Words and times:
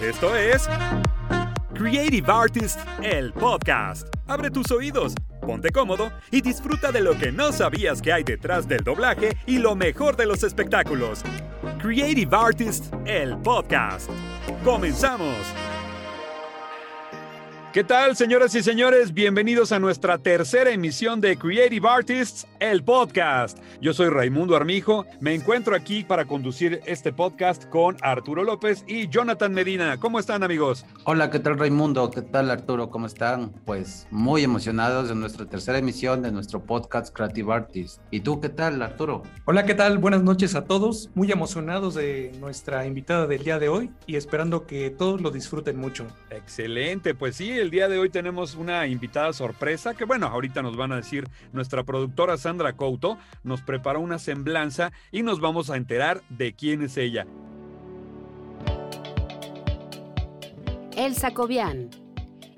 Esto 0.00 0.36
es 0.36 0.68
Creative 1.74 2.30
Artist, 2.30 2.78
el 3.02 3.32
podcast. 3.32 4.06
Abre 4.28 4.48
tus 4.48 4.70
oídos, 4.70 5.12
ponte 5.40 5.72
cómodo 5.72 6.12
y 6.30 6.40
disfruta 6.40 6.92
de 6.92 7.00
lo 7.00 7.18
que 7.18 7.32
no 7.32 7.50
sabías 7.50 8.00
que 8.00 8.12
hay 8.12 8.22
detrás 8.22 8.68
del 8.68 8.84
doblaje 8.84 9.36
y 9.44 9.58
lo 9.58 9.74
mejor 9.74 10.16
de 10.16 10.26
los 10.26 10.44
espectáculos. 10.44 11.22
Creative 11.82 12.30
Artist, 12.30 12.94
el 13.06 13.36
podcast. 13.38 14.08
Comenzamos. 14.62 15.34
¿Qué 17.70 17.84
tal, 17.84 18.16
señoras 18.16 18.54
y 18.54 18.62
señores? 18.62 19.12
Bienvenidos 19.12 19.72
a 19.72 19.78
nuestra 19.78 20.16
tercera 20.16 20.70
emisión 20.70 21.20
de 21.20 21.36
Creative 21.36 21.86
Artists, 21.86 22.46
el 22.60 22.82
podcast. 22.82 23.58
Yo 23.82 23.92
soy 23.92 24.08
Raimundo 24.08 24.56
Armijo. 24.56 25.04
Me 25.20 25.34
encuentro 25.34 25.76
aquí 25.76 26.02
para 26.02 26.24
conducir 26.24 26.80
este 26.86 27.12
podcast 27.12 27.68
con 27.68 27.98
Arturo 28.00 28.42
López 28.42 28.84
y 28.88 29.08
Jonathan 29.08 29.52
Medina. 29.52 29.98
¿Cómo 29.98 30.18
están, 30.18 30.42
amigos? 30.42 30.86
Hola, 31.04 31.30
¿qué 31.30 31.40
tal, 31.40 31.58
Raimundo? 31.58 32.10
¿Qué 32.10 32.22
tal, 32.22 32.50
Arturo? 32.50 32.88
¿Cómo 32.88 33.06
están? 33.06 33.52
Pues 33.66 34.08
muy 34.10 34.42
emocionados 34.42 35.10
de 35.10 35.14
nuestra 35.14 35.44
tercera 35.44 35.76
emisión 35.76 36.22
de 36.22 36.32
nuestro 36.32 36.64
podcast 36.64 37.14
Creative 37.14 37.52
Artists. 37.52 38.00
¿Y 38.10 38.20
tú 38.20 38.40
qué 38.40 38.48
tal, 38.48 38.80
Arturo? 38.80 39.24
Hola, 39.44 39.66
¿qué 39.66 39.74
tal? 39.74 39.98
Buenas 39.98 40.22
noches 40.22 40.54
a 40.54 40.64
todos. 40.64 41.10
Muy 41.14 41.30
emocionados 41.30 41.94
de 41.94 42.32
nuestra 42.40 42.86
invitada 42.86 43.26
del 43.26 43.44
día 43.44 43.58
de 43.58 43.68
hoy 43.68 43.90
y 44.06 44.16
esperando 44.16 44.66
que 44.66 44.88
todos 44.88 45.20
lo 45.20 45.30
disfruten 45.30 45.76
mucho. 45.76 46.06
Excelente, 46.30 47.14
pues 47.14 47.36
sí, 47.36 47.57
el 47.58 47.70
día 47.70 47.88
de 47.88 47.98
hoy 47.98 48.08
tenemos 48.08 48.54
una 48.54 48.86
invitada 48.86 49.32
sorpresa 49.32 49.94
que 49.94 50.04
bueno, 50.04 50.26
ahorita 50.26 50.62
nos 50.62 50.76
van 50.76 50.92
a 50.92 50.96
decir 50.96 51.28
nuestra 51.52 51.82
productora 51.82 52.36
Sandra 52.36 52.74
Couto, 52.74 53.18
nos 53.42 53.62
preparó 53.62 54.00
una 54.00 54.18
semblanza 54.18 54.92
y 55.10 55.22
nos 55.22 55.40
vamos 55.40 55.70
a 55.70 55.76
enterar 55.76 56.22
de 56.28 56.52
quién 56.52 56.82
es 56.82 56.96
ella. 56.96 57.26
Elsa 60.96 61.32
Cobian, 61.32 61.90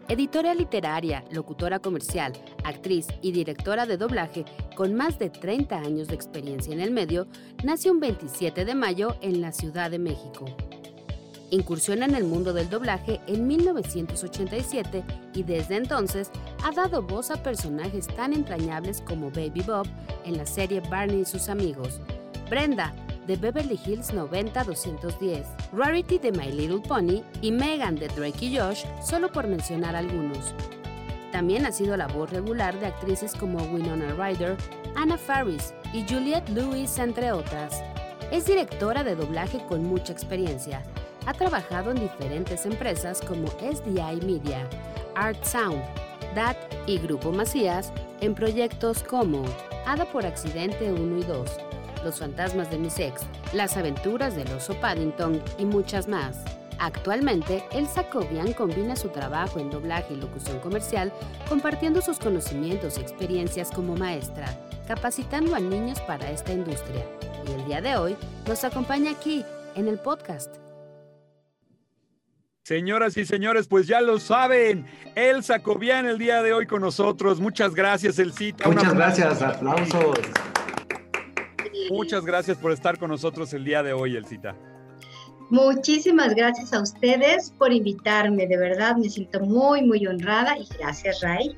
editora 0.09 0.55
literaria, 0.55 1.25
locutora 1.31 1.79
comercial, 1.79 2.33
actriz 2.65 3.07
y 3.23 3.33
directora 3.33 3.87
de 3.87 3.97
doblaje 3.97 4.45
con 4.77 4.95
más 4.95 5.19
de 5.19 5.31
30 5.31 5.79
años 5.79 6.09
de 6.09 6.15
experiencia 6.15 6.73
en 6.73 6.81
el 6.81 6.91
medio, 6.91 7.27
nació 7.65 7.93
un 7.93 8.01
27 8.01 8.65
de 8.65 8.75
mayo 8.75 9.17
en 9.21 9.41
la 9.41 9.53
Ciudad 9.53 9.91
de 9.91 9.99
México. 9.99 10.47
Incursiona 11.53 12.05
en 12.05 12.15
el 12.15 12.25
mundo 12.25 12.53
del 12.53 12.71
doblaje 12.71 13.21
en 13.27 13.49
1987 13.49 15.03
y 15.35 15.43
desde 15.43 15.77
entonces 15.77 16.31
ha 16.63 16.71
dado 16.71 17.03
voz 17.03 17.33
a 17.33 17.43
personajes 17.43 18.07
tan 18.07 18.33
entrañables 18.33 19.01
como 19.01 19.31
Baby 19.31 19.63
Bob 19.67 19.87
en 20.25 20.37
la 20.37 20.47
serie 20.47 20.81
Barney 20.81 21.23
y 21.23 21.25
sus 21.25 21.49
amigos, 21.49 22.01
Brenda 22.49 22.95
de 23.27 23.35
Beverly 23.35 23.79
Hills 23.85 24.15
90-210, 24.15 25.45
Rarity 25.73 26.19
de 26.19 26.31
My 26.33 26.53
Little 26.53 26.81
Pony 26.87 27.23
y 27.43 27.51
Megan 27.51 27.97
de 27.97 28.07
Drake 28.09 28.47
y 28.47 28.57
Josh, 28.57 28.85
solo 29.05 29.31
por 29.33 29.49
mencionar 29.49 29.97
algunos. 29.97 30.55
También 31.33 31.67
ha 31.67 31.73
sido 31.73 31.97
la 31.97 32.07
voz 32.07 32.31
regular 32.31 32.79
de 32.79 32.87
actrices 32.87 33.35
como 33.35 33.59
Winona 33.73 34.15
Ryder, 34.15 34.57
Anna 34.97 35.19
Faris 35.19 35.75
y 35.93 36.05
Juliette 36.09 36.49
Lewis, 36.51 36.99
entre 36.99 37.33
otras. 37.33 37.83
Es 38.31 38.47
directora 38.47 39.03
de 39.03 39.17
doblaje 39.17 39.65
con 39.69 39.85
mucha 39.85 40.13
experiencia 40.13 40.83
ha 41.31 41.33
trabajado 41.33 41.93
en 41.93 42.01
diferentes 42.01 42.67
empresas 42.67 43.21
como 43.21 43.47
SDI 43.47 44.21
Media, 44.27 44.69
Art 45.15 45.43
Sound, 45.45 45.81
DAT 46.35 46.57
y 46.87 46.99
Grupo 46.99 47.31
Macías 47.31 47.93
en 48.21 48.35
proyectos 48.35 49.05
como 49.05 49.45
Hada 49.87 50.07
por 50.07 50.27
Accidente 50.27 50.93
1 50.93 51.19
y 51.19 51.23
2, 51.23 51.51
Los 52.03 52.19
Fantasmas 52.19 52.69
de 52.73 52.79
Mis 52.79 52.99
Ex, 52.99 53.23
Las 53.53 53.77
Aventuras 53.77 54.35
del 54.35 54.51
Oso 54.53 54.75
Paddington 54.81 55.41
y 55.57 55.67
muchas 55.67 56.09
más. 56.09 56.37
Actualmente, 56.81 57.63
Elsa 57.71 58.11
Cobian 58.11 58.53
combina 58.53 58.97
su 58.97 59.11
trabajo 59.11 59.61
en 59.61 59.71
doblaje 59.71 60.15
y 60.15 60.17
locución 60.17 60.59
comercial 60.59 61.13
compartiendo 61.49 62.03
sus 62.03 62.19
conocimientos 62.19 62.99
y 62.99 63.03
experiencias 63.03 63.71
como 63.71 63.95
maestra, 63.95 64.47
capacitando 64.89 65.55
a 65.55 65.61
niños 65.61 66.01
para 66.01 66.29
esta 66.29 66.53
industria. 66.53 67.07
Y 67.47 67.53
el 67.53 67.65
día 67.67 67.81
de 67.81 67.97
hoy 67.97 68.17
nos 68.49 68.65
acompaña 68.65 69.13
aquí, 69.13 69.45
en 69.77 69.87
el 69.87 70.01
podcast. 70.01 70.70
Señoras 72.65 73.17
y 73.17 73.25
señores, 73.25 73.67
pues 73.67 73.87
ya 73.87 74.01
lo 74.01 74.19
saben, 74.21 74.87
Elsa 75.15 75.61
Cobian 75.61 76.07
el 76.07 76.19
día 76.19 76.43
de 76.43 76.53
hoy 76.53 76.67
con 76.67 76.83
nosotros. 76.83 77.41
Muchas 77.41 77.75
gracias, 77.75 78.19
Elsita. 78.19 78.69
Muchas 78.69 78.95
gracias, 78.95 79.43
aplausos. 79.43 80.19
Muchas 81.91 82.25
gracias 82.25 82.59
por 82.59 82.71
estar 82.71 82.99
con 82.99 83.11
nosotros 83.11 83.53
el 83.55 83.65
día 83.65 83.83
de 83.83 83.93
hoy, 83.93 84.15
Elsita. 84.17 84.55
Muchísimas 85.49 86.35
gracias 86.35 86.73
a 86.73 86.81
ustedes 86.81 87.51
por 87.59 87.73
invitarme, 87.73 88.47
de 88.47 88.57
verdad 88.57 88.97
me 88.97 89.09
siento 89.09 89.41
muy, 89.41 89.83
muy 89.83 90.07
honrada 90.07 90.57
y 90.57 90.69
gracias, 90.79 91.23
Ray, 91.23 91.57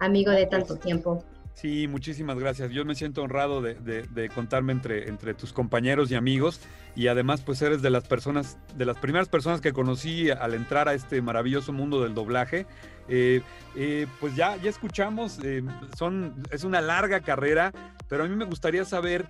amigo 0.00 0.32
de 0.32 0.46
tanto 0.46 0.76
tiempo. 0.76 1.22
Sí, 1.54 1.86
muchísimas 1.86 2.38
gracias. 2.38 2.72
Yo 2.72 2.84
me 2.84 2.96
siento 2.96 3.22
honrado 3.22 3.62
de, 3.62 4.30
contarme 4.34 4.72
entre, 4.72 5.08
entre 5.08 5.34
tus 5.34 5.52
compañeros 5.52 6.10
y 6.10 6.16
amigos 6.16 6.60
y 6.96 7.08
además 7.08 7.40
pues 7.40 7.60
eres 7.62 7.82
de 7.82 7.90
las 7.90 8.04
personas, 8.04 8.58
de 8.76 8.84
las 8.84 8.98
primeras 8.98 9.28
personas 9.28 9.60
que 9.60 9.72
conocí 9.72 10.30
al 10.30 10.54
entrar 10.54 10.88
a 10.88 10.94
este 10.94 11.20
maravilloso 11.22 11.72
mundo 11.72 12.02
del 12.02 12.14
doblaje. 12.14 12.66
Eh, 13.08 13.42
eh, 13.76 14.06
pues 14.20 14.34
ya, 14.36 14.56
ya 14.56 14.70
escuchamos, 14.70 15.38
eh, 15.42 15.62
son, 15.98 16.42
es 16.50 16.64
una 16.64 16.80
larga 16.80 17.20
carrera, 17.20 17.72
pero 18.08 18.24
a 18.24 18.28
mí 18.28 18.34
me 18.36 18.44
gustaría 18.44 18.84
saber 18.84 19.26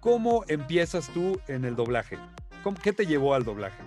cómo 0.00 0.44
empiezas 0.48 1.08
tú 1.12 1.40
en 1.48 1.64
el 1.64 1.74
doblaje. 1.76 2.18
¿Qué 2.82 2.92
te 2.92 3.06
llevó 3.06 3.34
al 3.34 3.44
doblaje? 3.44 3.82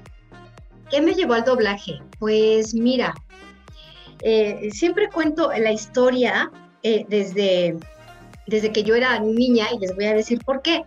¿Qué 0.90 1.02
me 1.02 1.14
llevó 1.14 1.36
al 1.36 1.44
doblaje? 1.44 2.00
Pues 2.18 2.74
mira, 2.74 3.14
siempre 4.72 5.08
cuento 5.10 5.52
la 5.52 5.72
historia 5.72 6.52
desde, 6.82 7.78
desde 8.48 8.72
que 8.72 8.82
yo 8.82 8.96
era 8.96 9.20
niña 9.20 9.68
y 9.72 9.78
les 9.78 9.96
voy 9.96 10.06
a 10.06 10.16
decir 10.16 10.44
por 10.44 10.64
qué. 10.64 10.84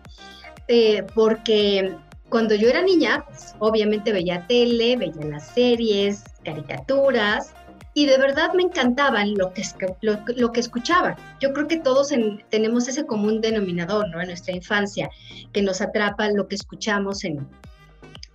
Porque 1.14 1.96
cuando 2.34 2.56
yo 2.56 2.68
era 2.68 2.82
niña, 2.82 3.24
pues, 3.28 3.54
obviamente 3.60 4.10
veía 4.10 4.44
tele, 4.48 4.96
veía 4.96 5.24
las 5.24 5.50
series, 5.50 6.24
caricaturas, 6.42 7.54
y 7.94 8.06
de 8.06 8.18
verdad 8.18 8.52
me 8.54 8.64
encantaban 8.64 9.34
lo 9.34 9.52
que, 9.52 9.62
lo, 10.00 10.50
que 10.50 10.58
escuchaba. 10.58 11.14
Yo 11.38 11.52
creo 11.52 11.68
que 11.68 11.76
todos 11.76 12.12
tenemos 12.50 12.88
ese 12.88 13.06
común 13.06 13.40
denominador, 13.40 14.08
¿no? 14.08 14.20
En 14.20 14.26
nuestra 14.26 14.52
infancia, 14.52 15.08
que 15.52 15.62
nos 15.62 15.80
atrapa 15.80 16.28
lo 16.32 16.48
que 16.48 16.56
escuchamos 16.56 17.22
en, 17.22 17.46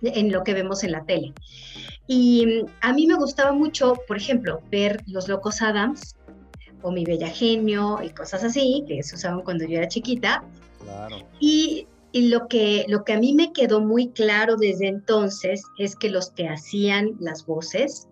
en 0.00 0.32
lo 0.32 0.44
que 0.44 0.54
vemos 0.54 0.82
en 0.82 0.92
la 0.92 1.04
tele. 1.04 1.34
Y 2.06 2.64
a 2.80 2.94
mí 2.94 3.06
me 3.06 3.16
gustaba 3.16 3.52
mucho, 3.52 3.96
por 4.08 4.16
ejemplo, 4.16 4.62
ver 4.70 5.02
Los 5.08 5.28
Locos 5.28 5.60
Adams, 5.60 6.16
o 6.80 6.90
Mi 6.90 7.04
Bella 7.04 7.28
Genio 7.28 7.98
y 8.02 8.08
cosas 8.08 8.44
así, 8.44 8.82
que 8.88 9.02
se 9.02 9.14
usaban 9.14 9.42
cuando 9.42 9.66
yo 9.66 9.76
era 9.76 9.88
chiquita. 9.88 10.42
Claro. 10.82 11.18
Y, 11.38 11.86
y, 12.12 12.28
lo, 12.28 12.48
que, 12.48 12.84
lo 12.88 13.04
que 13.04 13.12
a 13.12 13.18
mí 13.18 13.34
me 13.34 13.52
quedó 13.52 13.80
muy 13.80 14.08
claro 14.10 14.56
desde 14.56 14.88
entonces 14.88 15.62
es 15.78 15.96
que 15.96 16.10
los 16.10 16.30
que 16.30 16.48
hacían 16.48 17.16
las 17.20 17.46
voces 17.46 18.08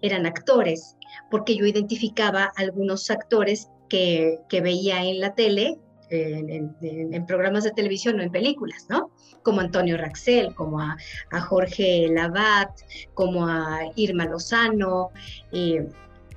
eran 0.00 0.26
actores, 0.26 0.96
porque 1.30 1.56
yo 1.56 1.66
identificaba 1.66 2.52
algunos 2.56 3.10
actores 3.10 3.68
que, 3.88 4.38
que 4.48 4.60
veía 4.60 5.04
en 5.04 5.20
la 5.20 5.34
tele, 5.34 5.78
en, 6.12 7.26
programas 7.26 7.64
de 7.64 7.70
televisión 7.70 8.20
o 8.20 8.22
en 8.22 8.30
películas, 8.30 8.86
¿no? 8.88 9.10
Como 9.42 9.60
Antonio 9.60 9.96
Raxel, 9.96 10.54
como 10.54 10.80
a, 10.80 10.96
a 11.30 11.40
Jorge 11.40 12.08
Lavat, 12.10 12.70
como 13.14 13.46
a 13.46 13.80
Irma 13.96 14.26
Lozano, 14.26 15.10
eh, 15.52 15.88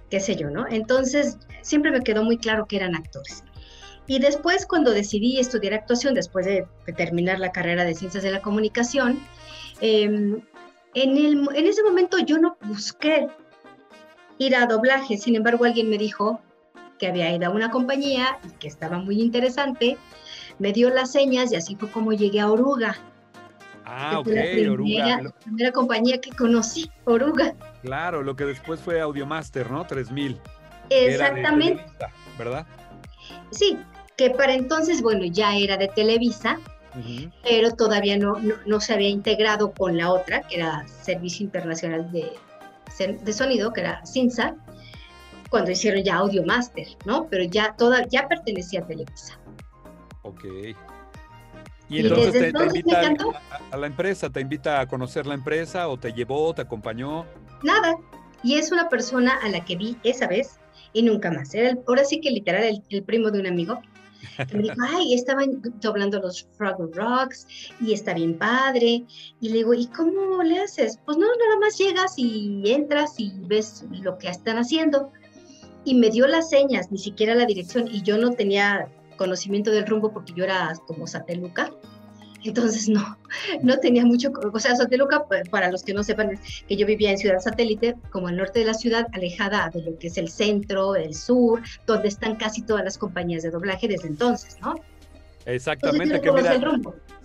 qué 0.10 0.20
sé 0.20 0.36
yo, 0.36 0.50
¿no? 0.50 0.66
Entonces, 0.70 1.38
siempre 1.62 1.92
me 1.92 2.02
quedó 2.02 2.24
muy 2.24 2.38
claro 2.38 2.66
que 2.68 2.78
eran 2.78 2.96
actores. 2.96 3.44
Y 4.08 4.20
después, 4.20 4.66
cuando 4.66 4.92
decidí 4.92 5.40
estudiar 5.40 5.74
actuación, 5.74 6.14
después 6.14 6.46
de, 6.46 6.68
terminar 6.96 7.40
la 7.40 7.52
carrera 7.52 7.84
de 7.84 7.96
Ciencias 7.96 8.24
de 8.24 8.32
la 8.32 8.42
Comunicación, 8.42 9.20
em, 9.82 10.42
en, 10.94 11.18
el, 11.18 11.48
en 11.56 11.66
ese 11.66 11.84
momento 11.84 12.20
yo 12.20 12.38
no 12.38 12.58
busqué 12.62 13.28
ir 14.38 14.56
a 14.56 14.68
doblaje, 14.68 15.18
sin 15.18 15.36
embargo 15.36 15.66
alguien 15.66 15.90
me 15.90 15.98
dijo 15.98 16.40
que 17.00 17.08
había 17.08 17.34
ido 17.36 17.48
a 17.48 17.50
una 17.50 17.72
compañía 17.72 18.38
y 18.48 18.52
que 18.58 18.68
estaba 18.68 18.98
muy 19.00 19.22
interesante, 19.22 19.98
me 20.60 20.72
dio 20.72 20.90
las 20.90 21.12
señas 21.12 21.52
y 21.52 21.56
así 21.56 21.76
fue 21.76 21.90
como 21.90 22.14
llegué 22.14 22.40
a 22.40 22.50
Oruga. 22.50 22.96
Ah, 23.86 24.20
ok, 24.20 24.28
la 24.28 24.72
Oruga. 24.72 25.22
La 25.22 25.32
primera 25.32 25.72
compañía 25.72 26.20
que 26.20 26.32
conocí, 26.32 26.90
Oruga. 27.06 27.54
Claro, 27.82 28.24
lo 28.24 28.36
que 28.36 28.46
después 28.46 28.80
fue 28.80 29.02
Audiomaster, 29.02 29.70
¿no? 29.70 29.86
3000. 29.86 30.40
Exactamente. 30.90 31.86
¿Verdad? 32.38 32.66
Sí, 33.52 33.78
que 34.18 34.30
para 34.32 34.54
entonces, 34.54 35.02
bueno, 35.02 35.26
ya 35.26 35.56
era 35.56 35.78
de 35.78 35.88
Televisa, 35.90 36.60
pero 37.44 37.72
todavía 37.72 38.18
no, 38.18 38.36
no, 38.66 38.80
se 38.80 38.94
había 38.94 39.10
integrado 39.10 39.74
con 39.74 39.98
la 39.98 40.12
otra, 40.12 40.42
que 40.44 40.56
era 40.58 40.88
Servicio 40.88 41.44
Internacional 41.44 42.10
de, 42.12 42.32
de 43.22 43.34
Sonido, 43.34 43.74
que 43.74 43.82
era 43.82 44.02
CINSA, 44.06 44.56
cuando 45.50 45.72
hicieron 45.72 46.04
ya 46.04 46.16
Audiomaster, 46.16 46.88
¿no? 47.06 47.28
Pero 47.30 47.44
ya, 47.44 47.76
toda, 47.78 48.08
ya 48.08 48.28
pertenecía 48.30 48.80
a 48.82 48.88
Televisa. 48.88 49.38
Ok. 50.22 50.46
Y 51.88 51.98
Y 51.98 52.00
entonces 52.00 52.34
desde 52.34 52.40
te, 52.40 52.48
entonces 52.48 52.76
invita 52.80 52.98
a- 53.00 53.04
encantó. 53.04 53.32
a, 53.52 53.60
a 53.76 53.78
la 53.78 53.88
empresa, 53.88 54.30
te 54.30 54.40
invita 54.40 54.80
a 54.80 54.88
conocer 54.88 55.26
la 55.28 55.34
empresa 55.36 55.88
o 55.90 55.98
te 55.98 56.14
llevó, 56.14 56.54
te 56.56 56.62
acompañó. 56.64 57.26
Nada. 57.62 57.96
Y 58.42 58.56
es 58.56 58.72
una 58.72 58.90
persona 58.90 59.38
a 59.44 59.50
la 59.50 59.64
que 59.66 59.76
vi 59.76 59.98
esa 60.04 60.28
vez 60.28 60.60
y 60.94 61.04
nunca 61.04 61.30
más. 61.30 61.54
Era 61.54 61.70
el- 61.72 61.80
ahora 61.88 62.06
sí 62.06 62.22
que 62.22 62.32
literal 62.32 62.64
el, 62.64 62.82
el 62.90 63.04
primo 63.04 63.30
de 63.32 63.40
un 63.42 63.48
amigo 63.48 63.82
que 64.48 64.58
me 64.58 64.64
dijo, 64.64 64.76
ay, 64.82 65.14
estaban 65.14 65.62
doblando 65.82 66.20
los 66.20 66.48
Froggle 66.58 66.94
Rocks 66.94 67.48
y 67.80 67.94
está 67.94 68.14
bien 68.14 68.38
padre. 68.38 69.06
Y 69.40 69.50
le 69.50 69.56
digo, 69.56 69.74
¿y 69.74 69.88
cómo 69.88 70.44
le 70.44 70.60
haces? 70.60 71.00
Pues 71.06 71.18
no, 71.18 71.28
nada 71.28 71.60
más 71.60 71.78
llegas 71.78 72.14
y 72.18 72.64
entras 72.66 73.16
y 73.18 73.34
ves 73.48 73.86
lo 73.92 74.18
que 74.18 74.30
están 74.30 74.58
haciendo. 74.58 75.12
Y 75.84 75.96
me 75.96 76.10
dio 76.10 76.28
las 76.28 76.50
señas, 76.50 76.92
ni 76.92 76.98
siquiera 76.98 77.36
la 77.36 77.46
dirección, 77.46 77.88
y 77.88 78.02
yo 78.02 78.18
no 78.18 78.32
tenía 78.32 78.90
conocimiento 79.18 79.72
del 79.72 79.86
rumbo 79.86 80.12
porque 80.12 80.34
yo 80.36 80.44
era 80.44 80.74
como 80.88 81.08
sateluca. 81.08 81.72
Entonces 82.46 82.88
no, 82.88 83.18
no 83.64 83.78
tenía 83.80 84.06
mucho, 84.06 84.32
o 84.54 84.60
sea, 84.60 84.76
Sateluca, 84.76 85.26
pa- 85.28 85.42
para 85.50 85.72
los 85.72 85.84
que 85.84 85.94
no 85.94 86.04
sepan, 86.04 86.32
es 86.32 86.40
que 86.68 86.78
yo 86.78 86.86
vivía 86.86 87.12
en 87.12 87.18
Ciudad 87.18 87.40
Satélite, 87.40 87.96
como 88.12 88.28
al 88.28 88.38
norte 88.38 88.60
de 88.60 88.66
la 88.66 88.74
ciudad, 88.76 89.08
alejada 89.14 89.70
de 89.74 89.82
lo 89.82 89.98
que 89.98 90.08
es 90.08 90.18
el 90.18 90.30
centro, 90.30 90.96
el 90.96 91.16
sur, 91.16 91.62
donde 91.88 92.08
están 92.08 92.36
casi 92.36 92.62
todas 92.62 92.84
las 92.84 92.98
compañías 92.98 93.42
de 93.44 93.50
doblaje 93.50 93.88
desde 93.88 94.08
entonces, 94.08 94.58
¿no? 94.62 94.76
Exactamente, 95.46 96.22
que 96.22 96.32
mira, 96.32 96.54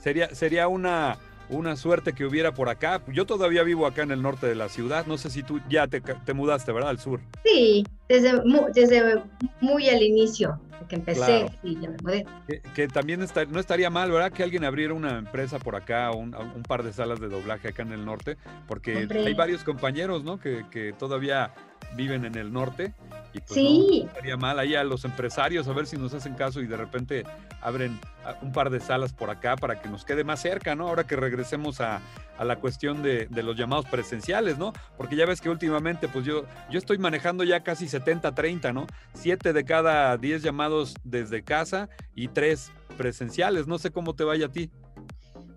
sería, 0.02 0.34
sería 0.34 0.68
una, 0.68 1.18
una 1.50 1.76
suerte 1.76 2.12
que 2.12 2.24
hubiera 2.24 2.52
por 2.54 2.68
acá. 2.68 3.02
Yo 3.12 3.26
todavía 3.26 3.62
vivo 3.62 3.86
acá 3.86 4.02
en 4.02 4.10
el 4.10 4.22
norte 4.22 4.46
de 4.46 4.54
la 4.54 4.68
ciudad. 4.68 5.06
No 5.06 5.18
sé 5.18 5.30
si 5.30 5.42
tú 5.42 5.60
ya 5.68 5.86
te, 5.88 6.00
te 6.00 6.32
mudaste, 6.32 6.72
¿verdad? 6.72 6.90
Al 6.90 6.98
sur. 6.98 7.20
Sí, 7.44 7.84
desde, 8.08 8.42
mu- 8.44 8.66
desde 8.74 9.22
muy 9.60 9.88
al 9.88 10.02
inicio, 10.02 10.60
que 10.88 10.96
empecé, 10.96 11.18
Claro. 11.20 11.48
sí, 11.62 11.78
ya 11.80 11.90
me 11.90 11.96
mudé. 12.02 12.26
Que, 12.48 12.60
que 12.74 12.88
también 12.88 13.22
está- 13.22 13.44
no 13.44 13.60
estaría 13.60 13.90
mal, 13.90 14.10
¿verdad? 14.10 14.32
Que 14.32 14.42
alguien 14.42 14.64
abriera 14.64 14.94
una 14.94 15.18
empresa 15.18 15.58
por 15.58 15.76
acá, 15.76 16.10
un, 16.12 16.34
un 16.34 16.62
par 16.62 16.82
de 16.82 16.92
salas 16.92 17.20
de 17.20 17.28
doblaje 17.28 17.68
acá 17.68 17.82
en 17.82 17.92
el 17.92 18.04
norte, 18.04 18.36
porque 18.66 18.96
Hombre. 18.96 19.26
hay 19.26 19.34
varios 19.34 19.62
compañeros, 19.64 20.24
¿no? 20.24 20.38
Que, 20.40 20.64
que 20.70 20.92
todavía 20.92 21.52
viven 21.94 22.24
en 22.24 22.34
el 22.36 22.52
norte 22.52 22.94
y 23.32 23.40
pues 23.40 23.52
Sí. 23.54 24.02
no 24.02 24.08
estaría 24.08 24.36
mal 24.36 24.58
ahí 24.58 24.74
a 24.74 24.82
los 24.84 25.04
empresarios 25.04 25.68
a 25.68 25.72
ver 25.72 25.86
si 25.86 25.96
nos 25.96 26.14
hacen 26.14 26.34
caso 26.34 26.60
y 26.60 26.66
de 26.66 26.76
repente 26.76 27.24
abren 27.60 27.98
ah, 28.24 28.36
un 28.42 28.52
par 28.52 28.70
de 28.70 28.80
salas 28.80 29.12
por 29.12 29.30
acá 29.30 29.56
para 29.56 29.80
que 29.80 29.88
nos 29.88 30.04
quede 30.04 30.24
más 30.24 30.40
cerca, 30.40 30.74
¿no? 30.74 30.88
Ahora 30.88 31.04
que 31.06 31.16
regresemos 31.16 31.80
a, 31.80 32.00
a 32.38 32.44
la 32.44 32.56
cuestión 32.56 33.02
de, 33.02 33.26
de 33.30 33.42
los 33.42 33.56
llamados 33.56 33.86
presenciales, 33.86 34.58
¿no? 34.58 34.72
Porque 34.96 35.14
ya 35.16 35.26
ves 35.26 35.40
que 35.40 35.48
últimamente, 35.50 36.08
pues 36.08 36.24
yo, 36.24 36.44
yo 36.70 36.78
estoy 36.78 36.98
manejando 36.98 37.44
ya 37.44 37.62
casi 37.62 37.86
70-30, 37.86 38.72
¿no? 38.74 38.86
Siete 39.14 39.52
de 39.52 39.64
cada 39.64 40.16
10 40.16 40.42
llamados 40.42 40.94
desde 41.04 41.42
casa 41.42 41.88
y 42.14 42.28
tres 42.28 42.72
presenciales. 42.96 43.66
No 43.66 43.78
sé 43.78 43.90
cómo 43.90 44.14
te 44.14 44.24
vaya 44.24 44.46
a 44.46 44.52
ti. 44.52 44.70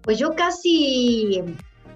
Pues 0.01 0.19
yo 0.19 0.33
casi 0.35 1.41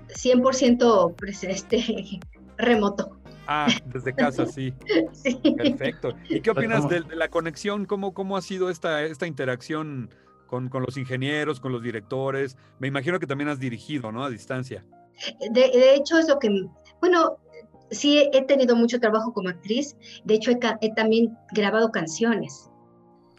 100% 0.08 1.16
pues, 1.18 1.44
este, 1.44 2.20
remoto. 2.58 3.18
Ah, 3.48 3.68
desde 3.86 4.14
casa, 4.14 4.46
sí. 4.46 4.74
Sí. 5.14 5.40
Perfecto. 5.58 6.14
¿Y 6.30 6.42
qué 6.42 6.52
opinas 6.52 6.88
de, 6.90 7.02
de 7.02 7.16
la 7.16 7.30
conexión? 7.30 7.86
¿Cómo, 7.86 8.14
¿Cómo 8.14 8.38
ha 8.38 8.42
sido 8.42 8.70
esta, 8.70 9.04
esta 9.04 9.26
interacción 9.26 10.10
con, 10.48 10.70
con 10.70 10.84
los 10.84 10.98
ingenieros, 10.98 11.60
con 11.60 11.72
los 11.72 11.82
directores? 11.82 12.58
Me 12.80 12.88
imagino 12.88 13.20
que 13.20 13.28
también 13.28 13.50
has 13.50 13.60
dirigido, 13.60 14.12
¿no? 14.12 14.24
A 14.24 14.30
distancia. 14.30 14.86
De, 15.52 15.62
de 15.62 15.96
hecho, 15.96 16.18
es 16.18 16.28
lo 16.28 16.40
que, 16.40 16.50
bueno, 17.02 17.38
sí 17.90 18.30
he 18.34 18.44
tenido 18.44 18.76
mucho 18.76 19.00
trabajo 19.00 19.34
como 19.34 19.50
actriz. 19.50 19.96
De 20.24 20.36
hecho, 20.36 20.52
he, 20.52 20.60
he 20.82 20.94
también 20.94 21.36
grabado 21.54 21.92
canciones. 21.92 22.70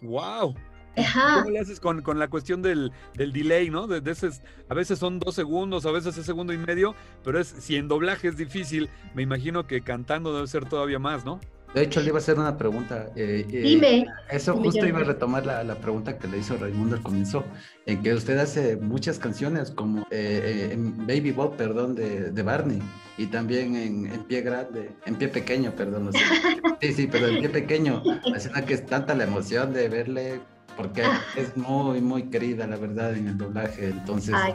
¡Wow! 0.02 0.54
Ajá. 0.96 1.40
¿Cómo 1.40 1.50
le 1.50 1.60
haces 1.60 1.78
con, 1.80 2.02
con 2.02 2.18
la 2.18 2.28
cuestión 2.28 2.60
del, 2.62 2.92
del 3.14 3.32
delay, 3.32 3.70
no? 3.70 3.86
De, 3.86 4.00
de 4.00 4.10
esos- 4.12 4.40
a 4.68 4.74
veces 4.74 4.98
son 4.98 5.18
dos 5.20 5.34
segundos, 5.34 5.86
a 5.86 5.90
veces 5.92 6.16
es 6.18 6.26
segundo 6.26 6.52
y 6.52 6.58
medio, 6.58 6.94
pero 7.24 7.38
es 7.38 7.48
si 7.48 7.76
en 7.76 7.88
doblaje 7.88 8.28
es 8.28 8.36
difícil, 8.36 8.88
me 9.14 9.22
imagino 9.22 9.66
que 9.66 9.80
cantando 9.82 10.34
debe 10.34 10.46
ser 10.48 10.64
todavía 10.68 10.98
más, 10.98 11.24
¿no? 11.24 11.38
De 11.74 11.82
hecho, 11.82 12.00
le 12.00 12.06
iba 12.08 12.16
a 12.16 12.18
hacer 12.20 12.38
una 12.38 12.56
pregunta. 12.56 13.10
eh, 13.14 13.44
eh, 13.52 13.60
Dime. 13.60 14.06
Eso 14.30 14.52
dime, 14.54 14.64
justo 14.64 14.86
iba 14.86 15.00
a 15.00 15.04
retomar 15.04 15.44
la, 15.44 15.62
la 15.62 15.74
pregunta 15.74 16.16
que 16.18 16.26
le 16.26 16.38
hizo 16.38 16.56
Raimundo 16.56 16.96
al 16.96 17.02
comienzo, 17.02 17.44
en 17.84 18.02
que 18.02 18.14
usted 18.14 18.38
hace 18.38 18.76
muchas 18.76 19.18
canciones 19.18 19.70
como 19.70 20.00
eh, 20.04 20.06
eh, 20.10 20.70
en 20.72 21.06
Baby 21.06 21.30
Bob, 21.32 21.56
perdón, 21.56 21.94
de, 21.94 22.30
de 22.30 22.42
Barney, 22.42 22.80
y 23.18 23.26
también 23.26 23.76
en, 23.76 24.06
en 24.10 24.24
Pie 24.24 24.40
Grande, 24.40 24.92
en 25.04 25.16
Pie 25.16 25.28
Pequeño, 25.28 25.72
perdón. 25.76 26.08
o 26.08 26.12
sea, 26.12 26.22
sí, 26.80 26.92
sí, 26.94 27.06
pero 27.06 27.26
en 27.28 27.38
Pie 27.40 27.50
Pequeño, 27.50 28.02
haciendo 28.34 28.64
que 28.64 28.72
es 28.72 28.86
tanta 28.86 29.14
la 29.14 29.24
emoción 29.24 29.74
de 29.74 29.90
verle, 29.90 30.40
porque 30.78 31.02
es 31.34 31.56
muy, 31.56 32.00
muy 32.00 32.30
querida, 32.30 32.64
la 32.68 32.76
verdad, 32.76 33.12
en 33.16 33.26
el 33.26 33.36
doblaje, 33.36 33.88
entonces... 33.88 34.34
Ay. 34.36 34.54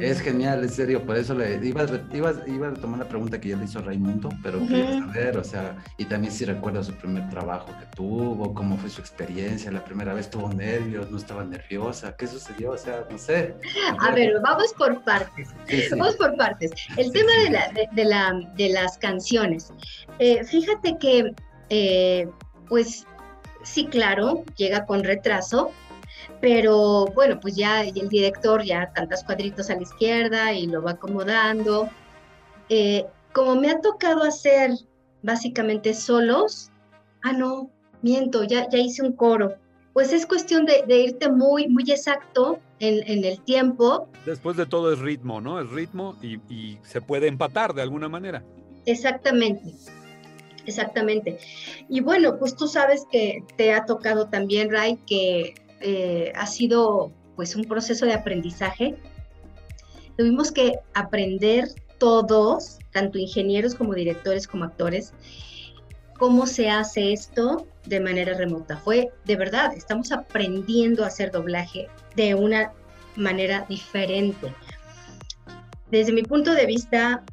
Es 0.00 0.20
genial, 0.20 0.62
en 0.62 0.68
serio, 0.70 1.04
por 1.04 1.16
eso 1.16 1.34
le 1.34 1.56
iba, 1.66 1.84
iba, 2.12 2.32
iba 2.46 2.68
a 2.68 2.74
tomar 2.74 3.00
la 3.00 3.08
pregunta 3.08 3.40
que 3.40 3.48
ya 3.48 3.56
le 3.56 3.64
hizo 3.64 3.80
Raimundo, 3.80 4.28
pero 4.42 4.60
quería 4.60 4.84
Ujú. 4.84 4.98
saber, 5.06 5.36
o 5.36 5.42
sea, 5.44 5.76
y 5.98 6.04
también 6.04 6.32
si 6.32 6.44
recuerda 6.44 6.82
su 6.84 6.92
primer 6.94 7.28
trabajo 7.28 7.66
que 7.66 7.86
tuvo, 7.96 8.54
cómo 8.54 8.76
fue 8.76 8.88
su 8.88 9.00
experiencia, 9.00 9.72
la 9.72 9.84
primera 9.84 10.14
vez 10.14 10.30
tuvo 10.30 10.48
nervios, 10.52 11.10
no 11.10 11.18
estaba 11.18 11.44
nerviosa, 11.44 12.14
qué 12.16 12.28
sucedió, 12.28 12.70
o 12.70 12.78
sea, 12.78 13.04
no 13.10 13.18
sé. 13.18 13.56
A 13.98 14.12
ver, 14.12 14.40
vamos 14.42 14.72
por 14.78 15.02
partes. 15.02 15.48
Sí, 15.66 15.82
sí. 15.82 15.88
Vamos 15.90 16.14
por 16.16 16.36
partes. 16.36 16.72
El 16.96 17.06
Sí, 17.06 17.12
tema 17.12 17.32
de, 17.44 17.50
la, 17.50 17.68
de, 17.72 17.88
de 17.92 18.04
la, 18.04 18.32
de 18.56 18.68
las 18.68 18.96
canciones. 18.98 19.72
Eh, 20.20 20.44
fíjate 20.44 20.96
que, 20.98 21.34
eh, 21.70 22.28
pues, 22.68 23.06
sí, 23.64 23.86
claro, 23.86 24.44
llega 24.56 24.86
con 24.86 25.02
retraso, 25.02 25.72
pero 26.40 27.06
bueno, 27.14 27.40
pues 27.40 27.56
ya 27.56 27.82
el 27.82 28.08
director 28.08 28.62
ya 28.62 28.92
tantos 28.94 29.24
cuadritos 29.24 29.70
a 29.70 29.74
la 29.74 29.82
izquierda 29.82 30.52
y 30.52 30.66
lo 30.66 30.82
va 30.82 30.92
acomodando. 30.92 31.88
Eh, 32.68 33.06
como 33.32 33.56
me 33.56 33.70
ha 33.70 33.80
tocado 33.80 34.22
hacer 34.22 34.70
básicamente 35.22 35.94
solos, 35.94 36.70
ah, 37.22 37.32
no, 37.32 37.70
miento, 38.02 38.44
ya, 38.44 38.68
ya 38.68 38.78
hice 38.78 39.02
un 39.02 39.12
coro. 39.12 39.54
Pues 39.92 40.12
es 40.12 40.26
cuestión 40.26 40.66
de, 40.66 40.84
de 40.86 40.98
irte 41.02 41.30
muy, 41.30 41.68
muy 41.68 41.84
exacto 41.90 42.58
en, 42.80 43.02
en 43.08 43.24
el 43.24 43.40
tiempo 43.42 44.08
Después 44.26 44.56
de 44.56 44.64
todo 44.64 44.92
es 44.92 44.98
ritmo, 45.00 45.40
¿no? 45.40 45.60
Es 45.60 45.70
ritmo 45.70 46.16
y, 46.22 46.36
y 46.52 46.78
se 46.82 47.02
puede 47.02 47.28
empatar 47.28 47.74
de 47.74 47.82
alguna 47.82 48.08
manera. 48.08 48.42
Exactamente, 48.86 49.74
exactamente. 50.66 51.38
Y 51.88 52.00
bueno, 52.00 52.38
pues 52.38 52.56
tú 52.56 52.68
sabes 52.68 53.06
que 53.10 53.44
te 53.56 53.72
ha 53.72 53.84
tocado 53.84 54.28
también, 54.28 54.70
Ray, 54.70 54.98
que 55.06 55.54
eh, 55.80 56.32
ha 56.34 56.46
sido 56.46 57.12
pues 57.36 57.56
un 57.56 57.64
proceso 57.64 58.06
de 58.06 58.14
aprendizaje. 58.14 58.96
Tuvimos 60.16 60.52
que 60.52 60.78
aprender 60.94 61.68
todos, 61.98 62.78
tanto 62.92 63.18
ingenieros 63.18 63.74
como 63.74 63.94
directores 63.94 64.46
como 64.46 64.64
actores, 64.64 65.12
cómo 66.18 66.46
se 66.46 66.70
hace 66.70 67.12
esto 67.12 67.66
de 67.86 68.00
manera 68.00 68.34
remota. 68.34 68.76
Fue 68.76 69.10
de 69.24 69.36
verdad, 69.36 69.72
estamos 69.76 70.12
aprendiendo 70.12 71.04
a 71.04 71.08
hacer 71.08 71.30
doblaje 71.30 71.88
de 72.16 72.34
una 72.34 72.72
manera 73.16 73.66
diferente. 73.68 74.54
Desde 75.90 76.12
mi 76.12 76.22
punto 76.22 76.54
de 76.54 76.66
vista, 76.66 77.24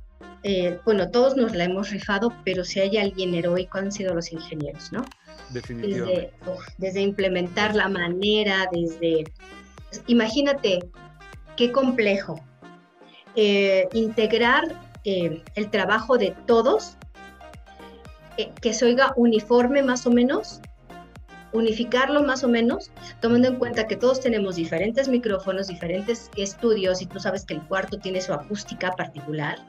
eh, 0.44 0.80
bueno, 0.86 1.10
todos 1.12 1.38
nos 1.38 1.56
la 1.56 1.66
hemos 1.66 1.92
rifado, 1.92 2.34
pero 2.44 2.64
si 2.64 2.80
hay 2.80 2.98
alguien 2.98 3.36
heroico 3.36 3.78
han 3.78 3.92
sido 3.92 4.14
los 4.16 4.32
ingenieros, 4.32 4.92
¿no? 4.92 5.06
Definitivamente. 5.50 6.34
Desde, 6.78 7.02
implementar 7.02 7.76
la 7.76 7.88
manera, 7.88 8.68
desde... 8.72 9.26
Imagínate 10.08 10.80
qué 11.56 11.72
complejo. 11.72 12.44
Eh, 13.36 13.88
integrar 13.94 14.64
eh, 15.04 15.44
el 15.56 15.70
trabajo 15.70 16.18
de 16.18 16.36
todos, 16.48 16.98
que 18.62 18.74
se 18.74 18.86
oiga 18.86 19.14
uniforme 19.18 19.84
más 19.84 20.08
o 20.08 20.12
menos, 20.12 20.62
unificarlo 21.54 22.24
más 22.24 22.44
o 22.44 22.48
menos, 22.48 22.90
tomando 23.20 23.50
en 23.50 23.58
cuenta 23.58 23.88
que 23.88 23.96
todos 23.96 24.20
tenemos 24.20 24.56
diferentes 24.56 25.08
micrófonos, 25.08 25.68
diferentes 25.68 26.32
estudios 26.38 27.02
y 27.02 27.06
tú 27.06 27.20
sabes 27.20 27.46
que 27.46 27.56
el 27.56 27.62
cuarto 27.62 28.00
tiene 28.00 28.22
su 28.22 28.34
acústica 28.34 28.92
particular. 28.94 29.60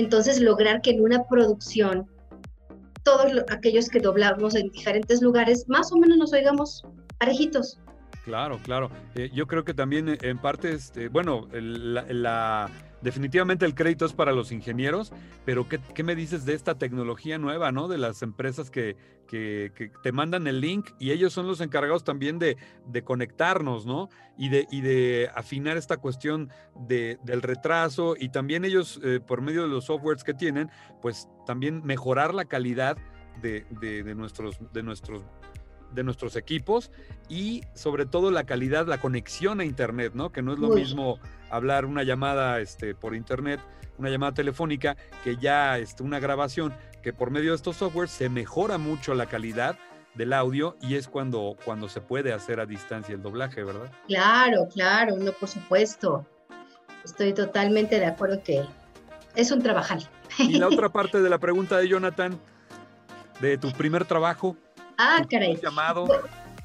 Entonces, 0.00 0.40
lograr 0.40 0.80
que 0.80 0.90
en 0.92 1.02
una 1.02 1.24
producción 1.24 2.06
todos 3.02 3.32
lo- 3.32 3.44
aquellos 3.50 3.88
que 3.90 4.00
doblamos 4.00 4.54
en 4.54 4.70
diferentes 4.70 5.20
lugares 5.20 5.66
más 5.68 5.92
o 5.92 5.96
menos 5.98 6.16
nos 6.16 6.32
oigamos 6.32 6.82
parejitos. 7.18 7.78
Claro, 8.24 8.58
claro. 8.62 8.90
Eh, 9.14 9.30
yo 9.34 9.46
creo 9.46 9.62
que 9.64 9.74
también 9.74 10.08
eh, 10.08 10.18
en 10.22 10.38
parte, 10.38 10.72
este, 10.72 11.08
bueno, 11.08 11.48
la- 11.52 12.70
definitivamente 13.02 13.64
el 13.66 13.74
crédito 13.74 14.04
es 14.04 14.12
para 14.12 14.32
los 14.32 14.52
ingenieros, 14.52 15.12
pero 15.44 15.68
¿qué, 15.68 15.80
qué 15.94 16.02
me 16.02 16.14
dices 16.14 16.44
de 16.44 16.54
esta 16.54 16.76
tecnología 16.76 17.38
nueva, 17.38 17.72
¿no? 17.72 17.88
De 17.88 17.98
las 17.98 18.22
empresas 18.22 18.70
que, 18.70 18.96
que- 19.26 19.72
que 19.74 19.90
te 20.02 20.12
mandan 20.12 20.46
el 20.46 20.60
link 20.60 20.90
y 20.98 21.10
ellos 21.12 21.32
son 21.32 21.46
los 21.46 21.60
encargados 21.60 22.04
también 22.04 22.38
de, 22.38 22.56
de 22.86 23.02
conectarnos, 23.04 23.86
¿no? 23.86 24.08
Y 24.36 24.48
de, 24.48 24.66
y 24.70 24.80
de 24.80 25.30
afinar 25.34 25.76
esta 25.76 25.96
cuestión 25.98 26.50
de- 26.86 27.18
del 27.24 27.42
retraso 27.42 28.14
y 28.18 28.28
también 28.30 28.64
ellos, 28.64 29.00
eh, 29.04 29.20
por 29.24 29.40
medio 29.40 29.62
de 29.62 29.68
los 29.68 29.84
softwares 29.86 30.24
que 30.24 30.34
tienen, 30.34 30.70
pues 31.00 31.28
también 31.46 31.82
mejorar 31.84 32.34
la 32.34 32.44
calidad 32.44 32.96
de, 33.40 33.64
de- 33.80 34.14
nuestros, 34.14 34.58
de 34.72 34.82
nuestros 34.82 35.22
de 35.92 36.04
nuestros 36.04 36.36
equipos 36.36 36.92
y 37.28 37.62
sobre 37.74 38.06
todo 38.06 38.30
la 38.30 38.44
calidad, 38.44 38.86
la 38.86 39.00
conexión 39.00 39.58
a 39.58 39.64
internet, 39.64 40.12
¿no? 40.14 40.30
Que 40.30 40.40
no 40.40 40.52
es 40.52 40.60
lo 40.60 40.68
Uy. 40.68 40.82
mismo 40.82 41.18
hablar 41.50 41.84
una 41.84 42.02
llamada 42.02 42.60
este, 42.60 42.94
por 42.94 43.14
internet, 43.14 43.60
una 43.98 44.08
llamada 44.10 44.32
telefónica, 44.32 44.96
que 45.24 45.36
ya 45.36 45.78
este, 45.78 46.02
una 46.02 46.18
grabación, 46.18 46.74
que 47.02 47.12
por 47.12 47.30
medio 47.30 47.50
de 47.50 47.56
estos 47.56 47.76
softwares 47.76 48.10
se 48.10 48.28
mejora 48.28 48.78
mucho 48.78 49.14
la 49.14 49.26
calidad 49.26 49.76
del 50.14 50.32
audio 50.32 50.76
y 50.82 50.96
es 50.96 51.06
cuando, 51.08 51.56
cuando 51.64 51.88
se 51.88 52.00
puede 52.00 52.32
hacer 52.32 52.60
a 52.60 52.66
distancia 52.66 53.14
el 53.14 53.22
doblaje, 53.22 53.62
¿verdad? 53.62 53.90
Claro, 54.08 54.68
claro, 54.72 55.16
no, 55.16 55.32
por 55.32 55.48
supuesto. 55.48 56.26
Estoy 57.04 57.32
totalmente 57.32 57.98
de 57.98 58.06
acuerdo 58.06 58.42
que 58.42 58.64
es 59.36 59.50
un 59.50 59.62
trabajar. 59.62 59.98
Y 60.38 60.58
la 60.58 60.66
otra 60.68 60.88
parte 60.92 61.20
de 61.22 61.30
la 61.30 61.38
pregunta 61.38 61.78
de 61.78 61.88
Jonathan, 61.88 62.38
de 63.40 63.56
tu 63.56 63.70
primer 63.72 64.04
trabajo, 64.04 64.56
Ah, 64.98 65.24
caray. 65.30 65.56
llamado, 65.62 66.06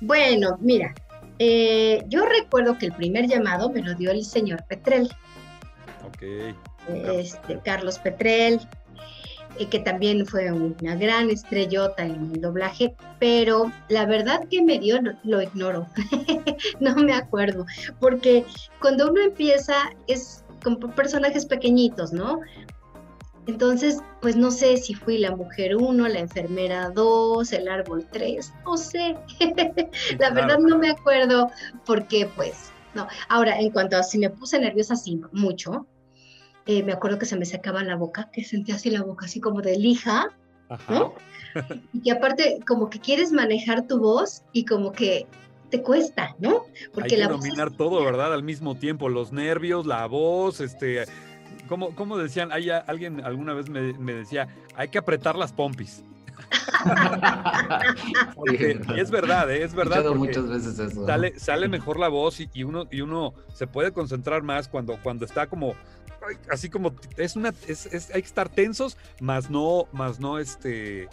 Bueno, 0.01 0.57
mira, 0.59 0.93
eh, 1.39 2.03
yo 2.07 2.25
recuerdo 2.25 2.77
que 2.77 2.87
el 2.87 2.93
primer 2.93 3.27
llamado 3.27 3.69
me 3.69 3.81
lo 3.81 3.93
dio 3.95 4.11
el 4.11 4.23
señor 4.23 4.63
Petrel, 4.67 5.09
ok, 6.05 6.55
este, 6.89 7.59
Carlos 7.63 7.99
Petrel, 7.99 8.59
eh, 9.59 9.67
que 9.67 9.79
también 9.79 10.25
fue 10.25 10.51
una 10.51 10.95
gran 10.95 11.29
estrellota 11.29 12.05
en 12.05 12.31
el 12.33 12.41
doblaje, 12.41 12.95
pero 13.19 13.71
la 13.89 14.05
verdad 14.05 14.47
que 14.49 14.61
me 14.61 14.79
dio 14.79 15.01
lo, 15.01 15.13
lo 15.23 15.41
ignoro, 15.41 15.87
no 16.79 16.95
me 16.95 17.13
acuerdo, 17.13 17.65
porque 17.99 18.45
cuando 18.79 19.09
uno 19.09 19.21
empieza 19.21 19.75
es 20.07 20.43
con 20.63 20.79
personajes 20.79 21.45
pequeñitos, 21.45 22.11
¿no? 22.11 22.41
Entonces, 23.47 23.99
pues 24.21 24.35
no 24.35 24.49
sé 24.51 24.77
si 24.77 24.93
fui 24.95 25.17
la 25.17 25.35
mujer 25.35 25.75
1, 25.75 26.07
la 26.07 26.19
enfermera 26.19 26.89
2, 26.89 27.51
el 27.53 27.67
árbol 27.67 28.07
3, 28.11 28.53
no 28.65 28.77
sé. 28.77 29.15
la 30.19 30.31
verdad 30.31 30.57
no 30.59 30.77
me 30.77 30.89
acuerdo 30.89 31.49
porque 31.85 32.27
pues 32.35 32.71
no. 32.95 33.07
Ahora, 33.29 33.59
en 33.59 33.71
cuanto 33.71 33.97
a 33.97 34.03
si 34.03 34.17
me 34.17 34.29
puse 34.29 34.57
nerviosa 34.59 34.95
así 34.95 35.21
mucho, 35.31 35.85
eh, 36.65 36.81
me 36.81 36.93
acuerdo 36.93 37.19
que 37.19 37.25
se 37.25 37.37
me 37.37 37.45
secaba 37.45 37.83
la 37.83 37.95
boca, 37.95 38.29
que 38.31 38.43
sentía 38.43 38.75
así 38.75 38.89
la 38.89 39.03
boca 39.03 39.25
así 39.25 39.39
como 39.39 39.61
de 39.61 39.77
lija, 39.77 40.29
Ajá. 40.69 40.93
¿no? 40.93 41.13
y 41.93 42.01
que 42.01 42.11
aparte 42.11 42.59
como 42.65 42.89
que 42.89 42.99
quieres 42.99 43.31
manejar 43.31 43.85
tu 43.85 43.99
voz 43.99 44.43
y 44.53 44.65
como 44.65 44.91
que 44.91 45.27
te 45.69 45.81
cuesta, 45.83 46.35
¿no? 46.39 46.63
Hay 47.01 47.09
que 47.09 47.17
la 47.17 47.27
voz 47.27 47.37
es- 47.37 47.43
dominar 47.43 47.71
todo, 47.71 48.03
¿verdad? 48.03 48.33
Al 48.33 48.43
mismo 48.43 48.75
tiempo, 48.75 49.09
los 49.09 49.31
nervios, 49.31 49.85
la 49.85 50.05
voz, 50.07 50.61
este, 50.61 51.05
¿cómo, 51.67 51.95
cómo 51.95 52.17
decían? 52.17 52.51
Hay 52.51 52.69
alguien 52.69 53.23
alguna 53.23 53.53
vez 53.53 53.69
me, 53.69 53.93
me 53.93 54.13
decía, 54.13 54.47
hay 54.75 54.89
que 54.89 54.97
apretar 54.97 55.35
las 55.35 55.53
pompis. 55.53 56.03
Es 58.97 59.11
verdad, 59.11 59.49
¿eh? 59.51 59.63
es 59.63 59.73
He 59.73 59.75
verdad. 59.75 60.05
muchas 60.15 60.47
veces 60.47 60.79
eso. 60.79 61.05
Sale, 61.05 61.37
sale 61.39 61.67
mejor 61.67 61.99
la 61.99 62.07
voz 62.07 62.39
y, 62.39 62.49
y 62.53 62.63
uno, 62.63 62.85
y 62.91 63.01
uno 63.01 63.33
se 63.53 63.67
puede 63.67 63.91
concentrar 63.91 64.43
más 64.43 64.67
cuando, 64.67 64.97
cuando 65.01 65.25
está 65.25 65.47
como, 65.47 65.75
así 66.51 66.69
como, 66.69 66.93
es 67.17 67.35
una, 67.35 67.53
es, 67.67 67.85
es- 67.87 68.09
hay 68.13 68.21
que 68.21 68.27
estar 68.27 68.49
tensos, 68.49 68.97
más 69.19 69.49
no, 69.49 69.87
más 69.91 70.19
no, 70.19 70.39
este, 70.39 71.07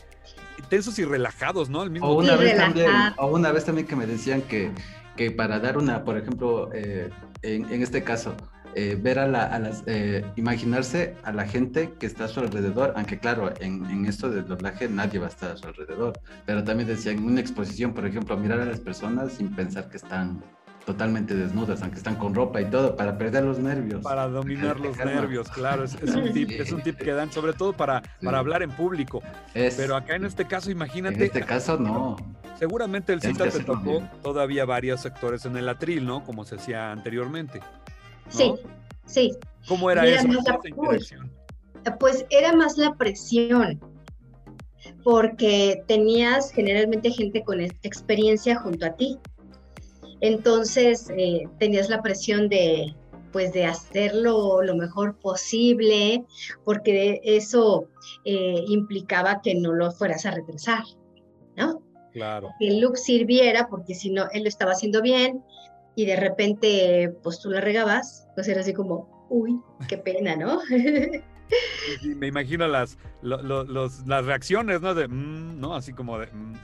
tensos 0.69 0.99
y 0.99 1.05
relajados, 1.05 1.69
¿no? 1.69 1.81
Al 1.83 1.91
mismo 1.91 2.09
O 2.09 2.15
una, 2.19 2.37
vez 2.37 2.57
también, 2.57 2.87
relajado. 2.87 3.23
o 3.23 3.27
una 3.35 3.53
vez 3.53 3.65
también 3.65 3.87
que 3.87 3.97
me 3.97 4.07
decían 4.07 4.43
que, 4.43 4.71
que 5.17 5.31
para 5.31 5.59
dar 5.61 5.79
una, 5.79 6.05
por 6.05 6.17
ejemplo, 6.19 6.71
eh, 6.73 7.11
en, 7.43 7.71
en 7.73 7.83
este 7.83 8.03
caso, 8.05 8.35
eh, 8.75 8.99
ver 9.01 9.19
a, 9.19 9.27
la, 9.29 9.45
a 9.45 9.59
las, 9.59 9.83
eh, 9.87 10.25
imaginarse 10.37 11.15
a 11.25 11.33
la 11.33 11.47
gente 11.47 11.93
que 11.99 12.07
está 12.07 12.25
a 12.25 12.29
su 12.29 12.41
alrededor, 12.41 12.93
aunque 12.97 13.19
claro, 13.19 13.53
en, 13.61 13.85
en 13.87 14.07
esto 14.07 14.31
del 14.31 14.47
doblaje 14.47 14.89
nadie 14.89 15.19
va 15.19 15.27
a 15.27 15.31
estar 15.31 15.51
a 15.53 15.57
su 15.57 15.67
alrededor, 15.67 16.13
pero 16.47 16.65
también 16.65 16.89
decían 16.89 17.19
en 17.19 17.25
una 17.25 17.41
exposición, 17.41 17.93
por 17.95 18.07
ejemplo, 18.07 18.37
mirar 18.37 18.61
a 18.61 18.65
las 18.65 18.81
personas 18.81 19.33
sin 19.33 19.55
pensar 19.55 19.89
que 19.91 19.97
están 19.99 20.43
totalmente 20.87 21.35
desnudas, 21.37 21.81
aunque 21.83 21.99
están 21.99 22.17
con 22.17 22.35
ropa 22.35 22.61
y 22.61 22.65
todo, 22.65 22.97
para 22.97 23.17
perder 23.17 23.45
los 23.45 23.59
nervios. 23.61 24.03
Para 24.03 24.27
dominar 24.27 24.81
los 24.81 24.97
nervios, 24.97 25.49
claro, 25.51 25.85
es, 25.85 25.95
es 26.03 26.13
un 26.15 26.33
tip, 26.33 26.51
es 26.51 26.73
un 26.73 26.83
tip 26.83 26.97
que 26.97 27.13
dan, 27.13 27.31
sobre 27.31 27.53
todo 27.53 27.73
para, 27.73 28.03
Sí. 28.19 28.27
para 28.27 28.39
hablar 28.41 28.63
en 28.65 28.71
público. 28.71 29.23
Es- 29.55 29.77
Pero 29.77 29.95
acá 29.95 30.17
en 30.17 30.25
este 30.25 30.45
caso, 30.47 30.71
en 30.71 30.77
imagínate, 30.77 31.25
este 31.27 31.43
caso 31.43 31.79
no. 31.79 32.17
seguramente 32.59 33.13
el 33.13 33.21
cita 33.21 33.49
te 33.49 33.61
tocó 33.61 34.03
todavía 34.25 34.65
varios 34.65 35.01
sectores 35.01 35.45
en 35.47 35.57
el 35.57 35.69
atril, 35.69 36.05
¿no? 36.05 36.25
Como 36.25 36.45
se 36.45 36.57
hacía 36.57 36.91
anteriormente. 36.91 37.61
Sí, 38.33 38.53
sí. 39.07 39.33
¿Cómo 39.69 39.91
era 39.91 40.03
Mira, 40.03 40.21
eso? 40.21 40.29
uy. 40.77 41.05
Pues 41.99 42.27
era 42.31 42.53
más 42.55 42.79
la 42.79 42.95
presión, 42.95 43.81
porque 45.05 45.83
tenías 45.87 46.53
generalmente 46.53 47.11
gente 47.11 47.43
con 47.43 47.61
ex- 47.61 47.75
experiencia 47.83 48.57
junto 48.57 48.87
a 48.87 48.97
ti. 48.97 49.19
Entonces 50.21 51.11
eh, 51.17 51.45
tenías 51.59 51.89
la 51.89 52.01
presión 52.01 52.49
de, 52.49 52.95
pues, 53.33 53.53
de 53.53 53.65
hacerlo 53.67 54.63
lo 54.63 54.77
mejor 54.77 55.19
posible, 55.19 56.25
porque 56.65 57.21
eso 57.25 57.89
eh, 58.25 58.63
implicaba 58.69 59.41
que 59.43 59.55
no 59.57 59.73
lo 59.73 59.91
fueras 59.91 60.25
a 60.27 60.31
retrasar, 60.31 60.85
¿no? 61.57 61.83
Claro. 62.13 62.51
Que 62.61 62.69
el 62.69 62.81
look 62.81 62.97
sirviera, 62.97 63.67
porque 63.69 63.95
si 63.95 64.11
no, 64.11 64.27
él 64.33 64.43
lo 64.43 64.49
estaba 64.49 64.73
haciendo 64.73 65.03
bien 65.03 65.43
y 65.95 66.07
de 66.07 66.17
repente, 66.17 67.13
pues 67.23 67.41
tú 67.41 67.51
la 67.51 67.61
regabas, 67.61 68.27
pues 68.35 68.49
era 68.49 68.61
así 68.61 68.73
como, 68.73 69.27
uy, 69.31 69.61
qué 69.89 69.99
pena, 69.99 70.37
¿no? 70.37 70.61
Sí, 71.53 71.97
sí, 72.01 72.15
me 72.15 72.29
imagino 72.29 72.67
las, 72.67 72.97
lo- 73.21 73.43
lo- 73.43 73.65
los- 73.65 74.07
las 74.07 74.25
reacciones, 74.25 74.81
¿no? 74.81 74.95
De, 74.95 75.07
"Mm", 75.07 75.61
¿no? 75.61 75.75
Así 75.75 75.93
como 75.93 76.19
de... 76.19 76.29
"Mm". 76.29 76.55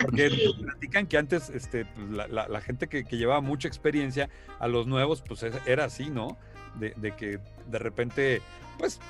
Porque 0.00 0.30
platican 0.62 1.06
que 1.08 1.18
antes 1.18 1.50
este, 1.50 1.86
pues, 1.86 2.10
la, 2.10 2.28
la- 2.28 2.46
la 2.46 2.60
gente 2.60 2.86
que, 2.86 3.04
que 3.04 3.16
llevaba 3.16 3.40
mucha 3.40 3.66
experiencia 3.66 4.28
a 4.60 4.68
los 4.68 4.86
nuevos, 4.86 5.22
pues 5.26 5.42
es- 5.42 5.56
era 5.66 5.86
así, 5.86 6.08
¿no? 6.08 6.38
De, 6.78 6.94
de 6.98 7.16
que 7.16 7.40
de 7.66 7.78
repente, 7.80 8.42
pues 8.78 9.00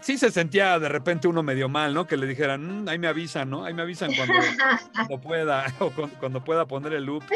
sí 0.00 0.18
se 0.18 0.30
sentía 0.30 0.78
de 0.78 0.88
repente 0.88 1.28
uno 1.28 1.42
medio 1.42 1.68
mal, 1.68 1.94
¿no? 1.94 2.06
Que 2.06 2.16
le 2.16 2.26
dijeran, 2.26 2.84
"Mm, 2.84 2.88
ahí 2.88 2.98
me 2.98 3.06
avisan, 3.08 3.48
¿no? 3.50 3.64
Ahí 3.64 3.74
me 3.74 3.82
avisan 3.82 4.10
cuando, 4.14 4.34
cuando 4.94 5.20
pueda, 5.20 5.64
o 5.80 5.90
cu- 5.90 6.10
cuando, 6.20 6.42
pueda 6.44 6.66
poner 6.66 6.92
el 6.94 7.04
loop. 7.04 7.22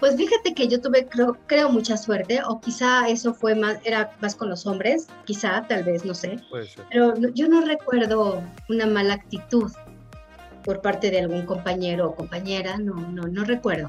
Pues 0.00 0.16
fíjate 0.16 0.52
que 0.54 0.68
yo 0.68 0.80
tuve, 0.80 1.06
creo, 1.06 1.36
creo, 1.46 1.70
mucha 1.70 1.96
suerte, 1.96 2.40
o 2.46 2.60
quizá 2.60 3.08
eso 3.08 3.32
fue 3.32 3.54
más, 3.54 3.78
era 3.84 4.10
más 4.20 4.34
con 4.34 4.48
los 4.50 4.66
hombres, 4.66 5.06
quizá, 5.24 5.64
tal 5.68 5.84
vez, 5.84 6.04
no 6.04 6.12
sé, 6.12 6.38
Puede 6.50 6.66
ser. 6.66 6.84
pero 6.90 7.14
yo 7.34 7.48
no 7.48 7.64
recuerdo 7.64 8.42
una 8.68 8.86
mala 8.86 9.14
actitud 9.14 9.70
por 10.64 10.80
parte 10.82 11.10
de 11.10 11.20
algún 11.20 11.46
compañero 11.46 12.08
o 12.08 12.14
compañera, 12.14 12.76
no, 12.78 12.94
no, 12.94 13.22
no 13.28 13.44
recuerdo. 13.44 13.88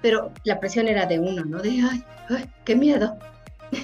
Pero 0.00 0.32
la 0.44 0.58
presión 0.60 0.88
era 0.88 1.06
de 1.06 1.18
uno, 1.18 1.44
¿no? 1.44 1.58
De, 1.60 1.70
ay, 1.70 2.02
ay, 2.30 2.46
qué 2.64 2.74
miedo. 2.74 3.16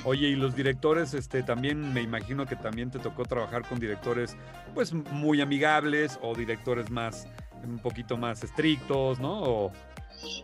Oye, 0.05 0.29
y 0.29 0.37
los 0.37 0.55
directores, 0.55 1.15
este, 1.15 1.43
también 1.43 1.93
me 1.93 2.03
imagino 2.03 2.47
que 2.47 2.57
también 2.57 2.91
te 2.91 2.99
tocó 2.99 3.25
trabajar 3.25 3.67
con 3.69 3.79
directores, 3.81 4.37
pues, 4.75 4.93
muy 4.93 5.41
amigables 5.41 6.19
o 6.23 6.35
directores 6.35 6.91
más, 6.91 7.27
un 7.65 7.79
poquito 7.79 8.17
más 8.17 8.43
estrictos, 8.45 9.19
¿no? 9.21 9.73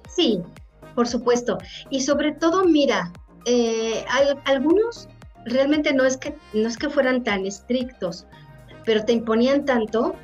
Sí, 0.09 0.41
por 0.95 1.07
supuesto. 1.07 1.59
Y 1.91 2.01
sobre 2.01 2.33
todo, 2.33 2.65
mira, 2.65 3.13
eh, 3.47 4.05
al- 4.09 4.41
algunos 4.45 5.09
realmente 5.47 5.93
no 5.95 6.05
es 6.05 6.17
que 6.17 6.35
no 6.53 6.69
es 6.69 6.77
que 6.77 6.91
fueran 6.91 7.25
tan 7.25 7.47
estrictos, 7.47 8.27
pero 8.85 9.05
te 9.05 9.13
imponían 9.13 9.65
tanto 9.65 10.15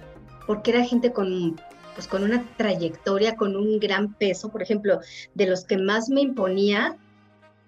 porque 0.47 0.71
era 0.73 0.85
gente 0.85 1.13
con 1.13 1.61
pues 1.95 2.07
con 2.09 2.23
una 2.23 2.45
trayectoria, 2.59 3.37
con 3.37 3.57
un 3.57 3.79
gran 3.81 4.13
peso. 4.13 4.51
Por 4.51 4.63
ejemplo, 4.63 5.01
de 5.35 5.47
los 5.47 5.65
que 5.65 5.79
más 5.79 6.11
me 6.11 6.21
imponía 6.21 6.95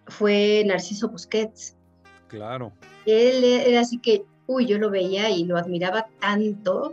fue 0.08 0.62
Narciso 0.66 1.08
Busquets. 1.08 1.76
claro. 2.28 2.72
Él 3.06 3.42
era 3.44 3.80
así 3.80 3.98
que, 3.98 4.24
uy, 4.46 4.66
yo 4.66 4.78
lo 4.78 4.90
veía 4.90 5.30
y 5.30 5.44
lo 5.44 5.56
admiraba 5.56 6.08
tanto 6.20 6.92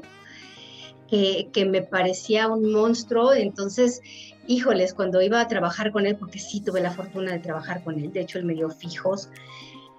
que, 1.10 1.50
que 1.52 1.66
me 1.66 1.82
parecía 1.82 2.48
un 2.48 2.72
monstruo. 2.72 3.34
Entonces, 3.34 4.02
híjoles, 4.48 4.94
cuando 4.94 5.22
iba 5.22 5.42
a 5.42 5.48
trabajar 5.48 5.92
con 5.92 6.06
él, 6.06 6.16
porque 6.16 6.40
sí 6.40 6.62
tuve 6.62 6.80
la 6.82 6.92
fortuna 6.92 7.34
de 7.34 7.40
trabajar 7.40 7.84
con 7.84 8.00
él, 8.00 8.14
de 8.14 8.22
hecho 8.22 8.38
él 8.38 8.46
me 8.46 8.54
dio 8.54 8.70
fijos 8.70 9.30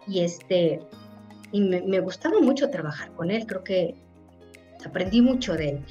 y 0.06 0.20
este, 0.20 0.80
y 1.52 1.60
me, 1.60 1.82
me 1.82 2.00
gustaba 2.00 2.40
mucho 2.40 2.70
trabajar 2.70 3.12
con 3.12 3.30
él, 3.30 3.46
creo 3.46 3.64
que 3.64 3.94
aprendí 4.84 5.20
mucho 5.20 5.54
de 5.54 5.68
él. 5.68 5.84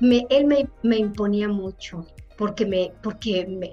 Me, 0.00 0.26
él 0.30 0.46
me, 0.46 0.68
me 0.82 0.98
imponía 0.98 1.48
mucho, 1.48 2.06
porque 2.36 2.66
me, 2.66 2.92
porque 3.02 3.46
me, 3.46 3.72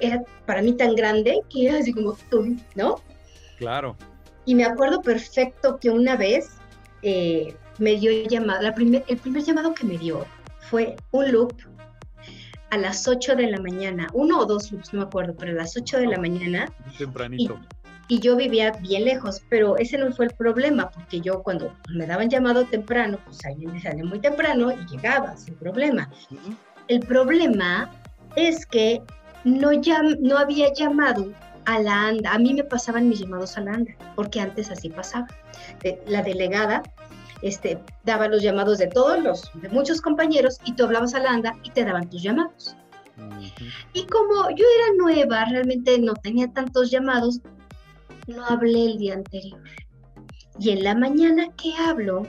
era 0.00 0.22
para 0.46 0.62
mí 0.62 0.72
tan 0.74 0.94
grande 0.94 1.40
que 1.48 1.68
era 1.68 1.78
así 1.78 1.92
como, 1.92 2.16
uy, 2.32 2.60
¿no? 2.74 2.96
Claro. 3.58 3.96
Y 4.44 4.54
me 4.54 4.64
acuerdo 4.64 5.00
perfecto 5.00 5.78
que 5.78 5.90
una 5.90 6.16
vez 6.16 6.50
eh, 7.02 7.54
me 7.78 7.96
dio 7.96 8.10
llamada, 8.28 8.62
la 8.62 8.74
primer, 8.74 9.04
el 9.08 9.16
primer 9.18 9.42
llamado 9.44 9.74
que 9.74 9.84
me 9.84 9.98
dio 9.98 10.26
fue 10.70 10.96
un 11.12 11.30
loop 11.30 11.54
a 12.70 12.78
las 12.78 13.06
8 13.06 13.36
de 13.36 13.50
la 13.50 13.60
mañana, 13.60 14.08
uno 14.14 14.40
o 14.40 14.46
dos 14.46 14.72
loops, 14.72 14.92
no 14.94 15.00
me 15.00 15.06
acuerdo, 15.06 15.34
pero 15.38 15.52
a 15.52 15.54
las 15.56 15.76
8 15.76 15.98
de 15.98 16.06
la 16.06 16.18
mañana, 16.18 16.72
Muy 16.86 16.96
tempranito. 16.96 17.60
y 18.08 18.18
yo 18.18 18.34
vivía 18.34 18.72
bien 18.80 19.04
lejos, 19.04 19.42
pero 19.50 19.76
ese 19.76 19.98
no 19.98 20.10
fue 20.12 20.24
el 20.26 20.30
problema, 20.32 20.90
porque 20.90 21.20
yo 21.20 21.42
cuando 21.42 21.76
me 21.94 22.06
daban 22.06 22.30
llamado 22.30 22.64
temprano, 22.64 23.18
pues 23.26 23.44
alguien 23.44 23.72
me 23.72 23.80
salía 23.82 24.04
muy 24.04 24.20
temprano 24.20 24.72
y 24.72 24.86
llegaba 24.86 25.36
sin 25.36 25.54
problema. 25.56 26.08
Ujú. 26.30 26.54
El 26.88 27.00
problema 27.00 27.90
es 28.36 28.64
que 28.64 29.02
no, 29.44 29.70
no 30.20 30.38
había 30.38 30.72
llamado 30.72 31.32
a 31.64 31.78
la 31.80 32.08
ANDA. 32.08 32.32
A 32.32 32.38
mí 32.38 32.54
me 32.54 32.64
pasaban 32.64 33.08
mis 33.08 33.20
llamados 33.20 33.56
a 33.56 33.62
la 33.62 33.72
ANDA, 33.72 33.94
porque 34.14 34.40
antes 34.40 34.70
así 34.70 34.88
pasaba. 34.88 35.26
la 36.06 36.22
delegada 36.22 36.82
este, 37.42 37.78
daba 38.04 38.28
los 38.28 38.42
llamados 38.42 38.78
de 38.78 38.86
todos 38.86 39.22
los, 39.22 39.50
de 39.60 39.68
muchos 39.68 40.00
compañeros, 40.00 40.58
y 40.64 40.74
tú 40.74 40.84
hablabas 40.84 41.14
a 41.14 41.20
la 41.20 41.30
ANDA 41.30 41.56
y 41.62 41.70
te 41.70 41.84
daban 41.84 42.08
tus 42.08 42.22
llamados. 42.22 42.76
Y 43.92 44.06
como 44.06 44.48
yo 44.50 44.64
era 44.78 44.94
nueva, 44.96 45.44
realmente 45.46 45.98
no 45.98 46.14
tenía 46.14 46.52
tantos 46.52 46.90
llamados, 46.90 47.40
no 48.26 48.44
hablé 48.46 48.86
el 48.86 48.98
día 48.98 49.14
anterior. 49.14 49.60
Y 50.58 50.70
en 50.70 50.84
la 50.84 50.94
mañana 50.94 51.48
que 51.56 51.74
hablo 51.74 52.26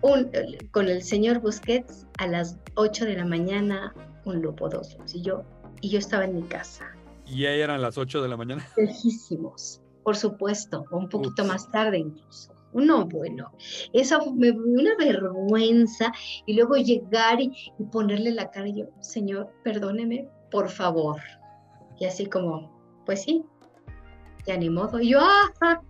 con 0.00 0.88
el 0.88 1.02
señor 1.02 1.40
Busquets, 1.40 2.06
a 2.18 2.26
las 2.26 2.56
8 2.74 3.04
de 3.04 3.16
la 3.16 3.24
mañana, 3.24 3.94
un 4.24 4.42
lupo, 4.42 4.68
dos 4.68 4.96
y 5.12 5.22
yo, 5.22 5.44
y 5.82 5.90
yo 5.90 5.98
estaba 5.98 6.24
en 6.24 6.36
mi 6.36 6.42
casa. 6.42 6.86
¿Y 7.26 7.42
ya 7.42 7.50
eran 7.50 7.82
las 7.82 7.98
8 7.98 8.22
de 8.22 8.28
la 8.28 8.38
mañana? 8.38 8.66
Lejísimos, 8.78 9.82
por 10.02 10.16
supuesto, 10.16 10.86
o 10.90 10.96
un 10.96 11.10
poquito 11.10 11.44
más 11.44 11.70
tarde 11.70 11.98
incluso. 11.98 12.54
No, 12.72 13.04
bueno, 13.04 13.52
eso 13.92 14.32
me 14.32 14.50
una 14.50 14.96
vergüenza 14.96 16.10
y 16.46 16.54
luego 16.54 16.76
llegar 16.76 17.38
y, 17.38 17.52
ponerle 17.92 18.32
la 18.32 18.50
cara 18.50 18.68
y 18.68 18.78
yo, 18.78 18.86
señor, 19.00 19.52
perdóneme, 19.62 20.26
por 20.50 20.70
favor. 20.70 21.20
Y 22.00 22.06
así 22.06 22.24
como, 22.24 23.02
pues 23.04 23.24
sí, 23.24 23.44
ya 24.46 24.56
ni 24.56 24.70
modo. 24.70 25.00
Y 25.00 25.10
yo, 25.10 25.18
¡ah! 25.20 25.82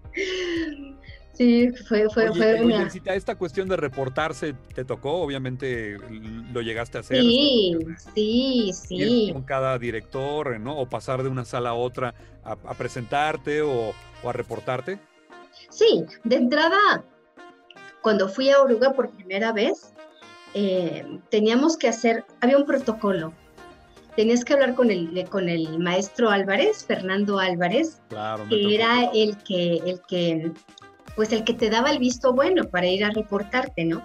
Sí, 1.34 1.70
fue, 1.88 2.08
fue, 2.10 2.32
fue 2.32 2.62
una... 2.62 2.88
esta 3.06 3.36
cuestión 3.36 3.66
de 3.68 3.76
reportarse 3.76 4.54
te 4.74 4.84
tocó, 4.84 5.22
obviamente 5.22 5.96
lo 6.52 6.60
llegaste 6.60 6.98
a 6.98 7.00
hacer. 7.00 7.22
Sí, 7.22 7.78
sí, 8.14 8.70
sí. 8.72 9.30
Con 9.32 9.42
cada 9.42 9.78
director, 9.78 10.60
¿no? 10.60 10.76
O 10.78 10.86
pasar 10.86 11.22
de 11.22 11.30
una 11.30 11.46
sala 11.46 11.70
a 11.70 11.74
otra 11.74 12.14
a, 12.44 12.74
presentarte 12.74 13.62
o, 13.62 13.94
a 14.24 14.32
reportarte. 14.32 14.98
Sí, 15.70 16.04
de 16.24 16.36
entrada, 16.36 17.02
cuando 18.02 18.28
fui 18.28 18.50
a 18.50 18.60
Oruga 18.60 18.92
por 18.92 19.10
primera 19.10 19.52
vez, 19.52 19.94
eh, 20.54 21.18
teníamos 21.30 21.78
que 21.78 21.88
hacer, 21.88 22.24
había 22.40 22.58
un 22.58 22.66
protocolo. 22.66 23.32
Tenías 24.16 24.44
que 24.44 24.52
hablar 24.52 24.74
con 24.74 24.90
el, 24.90 25.26
con 25.30 25.48
el 25.48 25.78
maestro 25.78 26.28
Álvarez, 26.28 26.84
Fernando 26.84 27.38
Álvarez, 27.38 28.02
que 28.50 28.74
era 28.74 29.04
el 29.14 29.38
que, 29.38 29.76
el 29.76 30.02
que 30.06 30.52
pues 31.16 31.32
el 31.32 31.44
que 31.44 31.54
te 31.54 31.70
daba 31.70 31.90
el 31.90 31.98
visto 31.98 32.32
bueno 32.32 32.64
para 32.64 32.86
ir 32.86 33.04
a 33.04 33.10
reportarte, 33.10 33.84
¿no? 33.84 34.02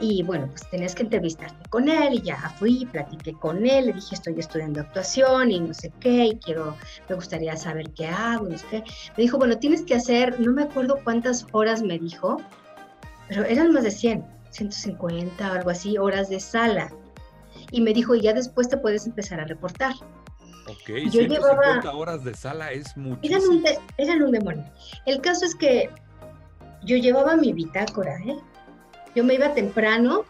Y 0.00 0.22
bueno, 0.22 0.48
pues 0.48 0.68
tenías 0.70 0.94
que 0.94 1.02
entrevistarte 1.02 1.68
con 1.68 1.88
él 1.88 2.14
y 2.14 2.22
ya 2.22 2.36
fui, 2.58 2.86
platiqué 2.86 3.32
con 3.32 3.66
él, 3.66 3.86
le 3.86 3.92
dije 3.92 4.14
estoy 4.14 4.38
estudiando 4.38 4.80
actuación 4.80 5.50
y 5.50 5.60
no 5.60 5.74
sé 5.74 5.92
qué, 6.00 6.26
y 6.26 6.36
quiero, 6.36 6.76
me 7.08 7.14
gustaría 7.14 7.56
saber 7.56 7.90
qué 7.92 8.06
hago, 8.06 8.48
no 8.48 8.58
sé 8.58 8.66
qué. 8.70 8.84
Me 9.16 9.22
dijo, 9.22 9.38
bueno, 9.38 9.58
tienes 9.58 9.82
que 9.82 9.94
hacer, 9.94 10.38
no 10.40 10.52
me 10.52 10.64
acuerdo 10.64 10.98
cuántas 11.04 11.46
horas 11.52 11.82
me 11.82 11.98
dijo, 11.98 12.40
pero 13.28 13.44
eran 13.44 13.72
más 13.72 13.84
de 13.84 13.90
100, 13.90 14.24
150 14.50 15.50
o 15.50 15.54
algo 15.54 15.70
así, 15.70 15.96
horas 15.98 16.28
de 16.28 16.40
sala. 16.40 16.92
Y 17.70 17.80
me 17.80 17.94
dijo, 17.94 18.14
y 18.14 18.20
ya 18.20 18.34
después 18.34 18.68
te 18.68 18.76
puedes 18.76 19.06
empezar 19.06 19.40
a 19.40 19.44
reportar. 19.44 19.94
Ok, 20.66 20.88
yo 20.88 21.10
150 21.10 21.28
llevaba, 21.28 21.96
horas 21.96 22.24
de 22.24 22.34
sala 22.34 22.70
es 22.70 22.96
muchísimo. 22.96 23.60
Eran 23.64 23.80
eran 23.98 24.22
un 24.22 24.30
demonio. 24.30 24.64
El 25.06 25.20
caso 25.20 25.44
es 25.44 25.54
que 25.54 25.90
yo 26.84 26.96
llevaba 26.96 27.36
mi 27.36 27.52
bitácora, 27.52 28.18
¿eh? 28.26 28.38
Yo 29.14 29.24
me 29.24 29.34
iba 29.34 29.54
temprano 29.54 30.24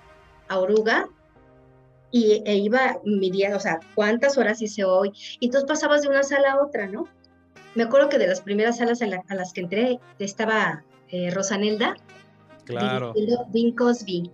a 0.49 0.59
Oruga 0.59 1.09
y, 2.11 2.43
e 2.45 2.57
iba 2.57 2.99
midiendo, 3.05 3.57
o 3.57 3.61
sea, 3.61 3.81
cuántas 3.95 4.37
horas 4.37 4.61
hice 4.61 4.85
hoy. 4.85 5.13
Y 5.41 5.47
entonces 5.47 5.69
pasabas 5.69 6.03
de 6.03 6.09
una 6.09 6.23
sala 6.23 6.53
a 6.53 6.63
otra, 6.63 6.87
¿no? 6.87 7.09
Me 7.75 7.85
acuerdo 7.85 8.09
que 8.09 8.19
de 8.19 8.27
las 8.27 8.43
primeras 8.43 8.79
salas 8.79 9.01
a, 9.03 9.35
las 9.35 9.53
que 9.53 9.63
entré 9.63 9.99
estaba 10.19 10.85
eh, 11.09 11.31
Rosanelda. 11.31 11.97
Claro. 12.65 13.15
Bing 13.51 13.75
Cosby. 13.75 14.31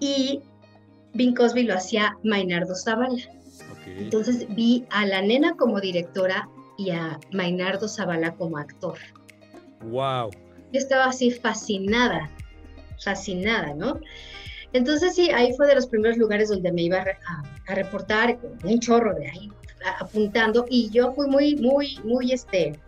Y 0.00 0.40
Bing 1.14 1.34
Cosby 1.34 1.64
lo 1.64 1.74
hacía 1.74 2.16
Mainardo 2.24 2.74
Zavala. 2.74 3.20
Entonces 3.86 4.46
vi 4.54 4.86
a 4.90 5.04
la 5.04 5.20
nena 5.20 5.56
como 5.56 5.80
directora 5.80 6.48
y 6.78 6.90
a 6.90 7.20
Mainardo 7.32 7.86
Zavala 7.86 8.34
como 8.34 8.56
actor. 8.56 8.98
¡Wow! 9.82 10.30
Yo 10.72 10.78
estaba 10.78 11.06
así 11.06 11.30
fascinada, 11.30 12.30
fascinada, 13.02 13.74
¿no? 13.74 14.00
Entonces 14.72 15.14
sí, 15.14 15.30
ahí 15.30 15.52
fue 15.54 15.66
de 15.66 15.74
los 15.74 15.86
primeros 15.86 16.16
lugares 16.16 16.48
donde 16.48 16.72
me 16.72 16.82
iba 16.82 16.98
a, 16.98 17.74
reportar, 17.74 18.38
un 18.64 18.80
chorro 18.80 19.14
de 19.14 19.28
ahí 19.28 19.52
apuntando, 20.00 20.64
y 20.68 20.90
yo 20.90 21.12
fui 21.12 21.26
muy, 21.26 21.56
muy, 21.56 21.98
muy, 22.04 22.32
este, 22.32 22.78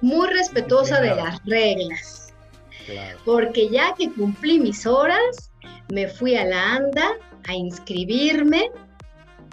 muy 0.00 0.28
respetuosa 0.28 1.00
de 1.00 1.14
las 1.14 1.44
reglas. 1.44 2.34
Porque 3.24 3.68
ya 3.68 3.94
que 3.96 4.12
cumplí 4.12 4.58
mis 4.58 4.86
horas, 4.86 5.50
me 5.92 6.08
fui 6.08 6.36
a 6.36 6.44
la 6.44 6.74
ANDA 6.74 7.12
a 7.48 7.54
inscribirme 7.54 8.70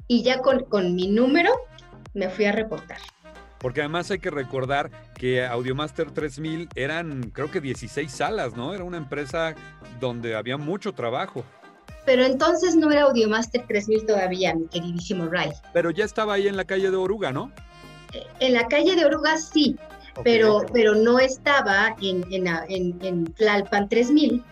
y 0.07 0.23
ya 0.23 0.39
con, 0.39 0.65
con 0.65 0.95
mi 0.95 1.07
número 1.07 1.51
me 2.13 2.29
fui 2.29 2.45
a 2.45 2.51
reportar. 2.51 2.99
Porque 3.63 3.79
además 3.79 4.11
hay 4.11 4.19
que 4.19 4.29
recordar 4.29 4.91
que 5.15 5.45
Audiomaster 5.45 6.11
3000 6.11 6.67
eran 6.75 7.31
creo 7.31 7.49
que 7.49 7.61
16 7.61 8.11
salas, 8.11 8.57
¿no? 8.57 8.73
Era 8.73 8.83
una 8.83 8.97
empresa 8.97 9.55
donde 10.01 10.35
había 10.35 10.57
mucho 10.57 10.91
trabajo. 10.91 11.45
Pero 12.05 12.25
entonces 12.25 12.75
no 12.75 12.91
era 12.91 13.03
Audiomaster 13.03 13.65
3000 13.65 14.05
todavía, 14.05 14.53
mi 14.53 14.67
queridísimo 14.67 15.27
Ray. 15.27 15.51
Pero 15.71 15.91
ya 15.91 16.03
estaba 16.03 16.33
ahí 16.33 16.49
en 16.49 16.57
la 16.57 16.65
calle 16.65 16.91
de 16.91 16.97
Oruga, 16.97 17.31
¿no? 17.31 17.53
Eh, 18.11 18.27
en 18.41 18.53
la 18.53 18.67
calle 18.67 18.97
de 18.97 19.05
Oruga 19.05 19.37
sí, 19.37 19.77
pero, 20.25 20.65
pero 20.73 20.93
no 20.93 21.17
estaba 21.19 21.95
en, 22.01 22.25
en, 22.33 22.47
en, 22.67 22.99
en 23.01 23.33
Tlalpan 23.33 23.87
3000 23.87 24.43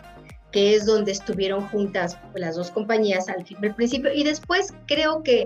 que 0.51 0.75
es 0.75 0.85
donde 0.85 1.11
estuvieron 1.11 1.67
juntas 1.69 2.17
las 2.35 2.55
dos 2.55 2.71
compañías 2.71 3.29
al, 3.29 3.45
principio. 3.75 4.13
Y 4.13 4.23
después 4.23 4.73
creo 4.85 5.23
que 5.23 5.45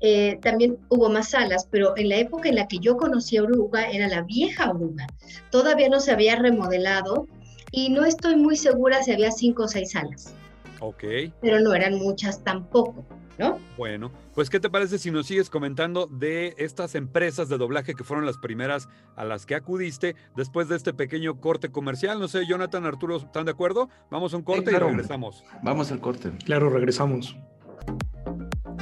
eh, 0.00 0.38
también 0.42 0.78
hubo 0.88 1.08
más 1.08 1.30
salas, 1.30 1.66
pero 1.70 1.96
en 1.96 2.10
la 2.10 2.16
época 2.16 2.48
en 2.48 2.56
la 2.56 2.68
que 2.68 2.78
yo 2.78 2.96
conocí 2.96 3.36
a 3.36 3.42
Oruga 3.42 3.90
era 3.90 4.08
la 4.08 4.22
vieja 4.22 4.70
Oruga. 4.70 5.06
Todavía 5.50 5.88
no 5.88 6.00
se 6.00 6.12
había 6.12 6.36
remodelado 6.36 7.26
y 7.70 7.88
no 7.88 8.04
estoy 8.04 8.36
muy 8.36 8.56
segura 8.56 9.02
si 9.02 9.12
había 9.12 9.30
cinco 9.30 9.64
o 9.64 9.68
seis 9.68 9.92
salas. 9.92 10.34
Ok. 10.80 11.04
Pero 11.40 11.60
no 11.60 11.74
eran 11.74 11.94
muchas 11.94 12.42
tampoco. 12.42 13.04
¿no? 13.38 13.58
Bueno, 13.76 14.12
pues 14.34 14.50
¿qué 14.50 14.60
te 14.60 14.70
parece 14.70 14.98
si 14.98 15.10
nos 15.10 15.26
sigues 15.26 15.50
comentando 15.50 16.06
de 16.06 16.54
estas 16.58 16.94
empresas 16.94 17.48
de 17.48 17.58
doblaje 17.58 17.94
que 17.94 18.04
fueron 18.04 18.26
las 18.26 18.38
primeras 18.38 18.88
a 19.16 19.24
las 19.24 19.46
que 19.46 19.54
acudiste 19.54 20.14
después 20.36 20.68
de 20.68 20.76
este 20.76 20.94
pequeño 20.94 21.40
corte 21.40 21.70
comercial? 21.70 22.20
No 22.20 22.28
sé, 22.28 22.46
Jonathan, 22.46 22.86
Arturo, 22.86 23.16
¿están 23.16 23.44
de 23.44 23.52
acuerdo? 23.52 23.88
Vamos 24.10 24.34
a 24.34 24.36
un 24.36 24.42
corte 24.42 24.70
y 24.72 24.74
regresamos. 24.76 25.44
Vamos 25.62 25.90
al 25.92 26.00
corte. 26.00 26.30
Claro, 26.44 26.70
regresamos. 26.70 27.36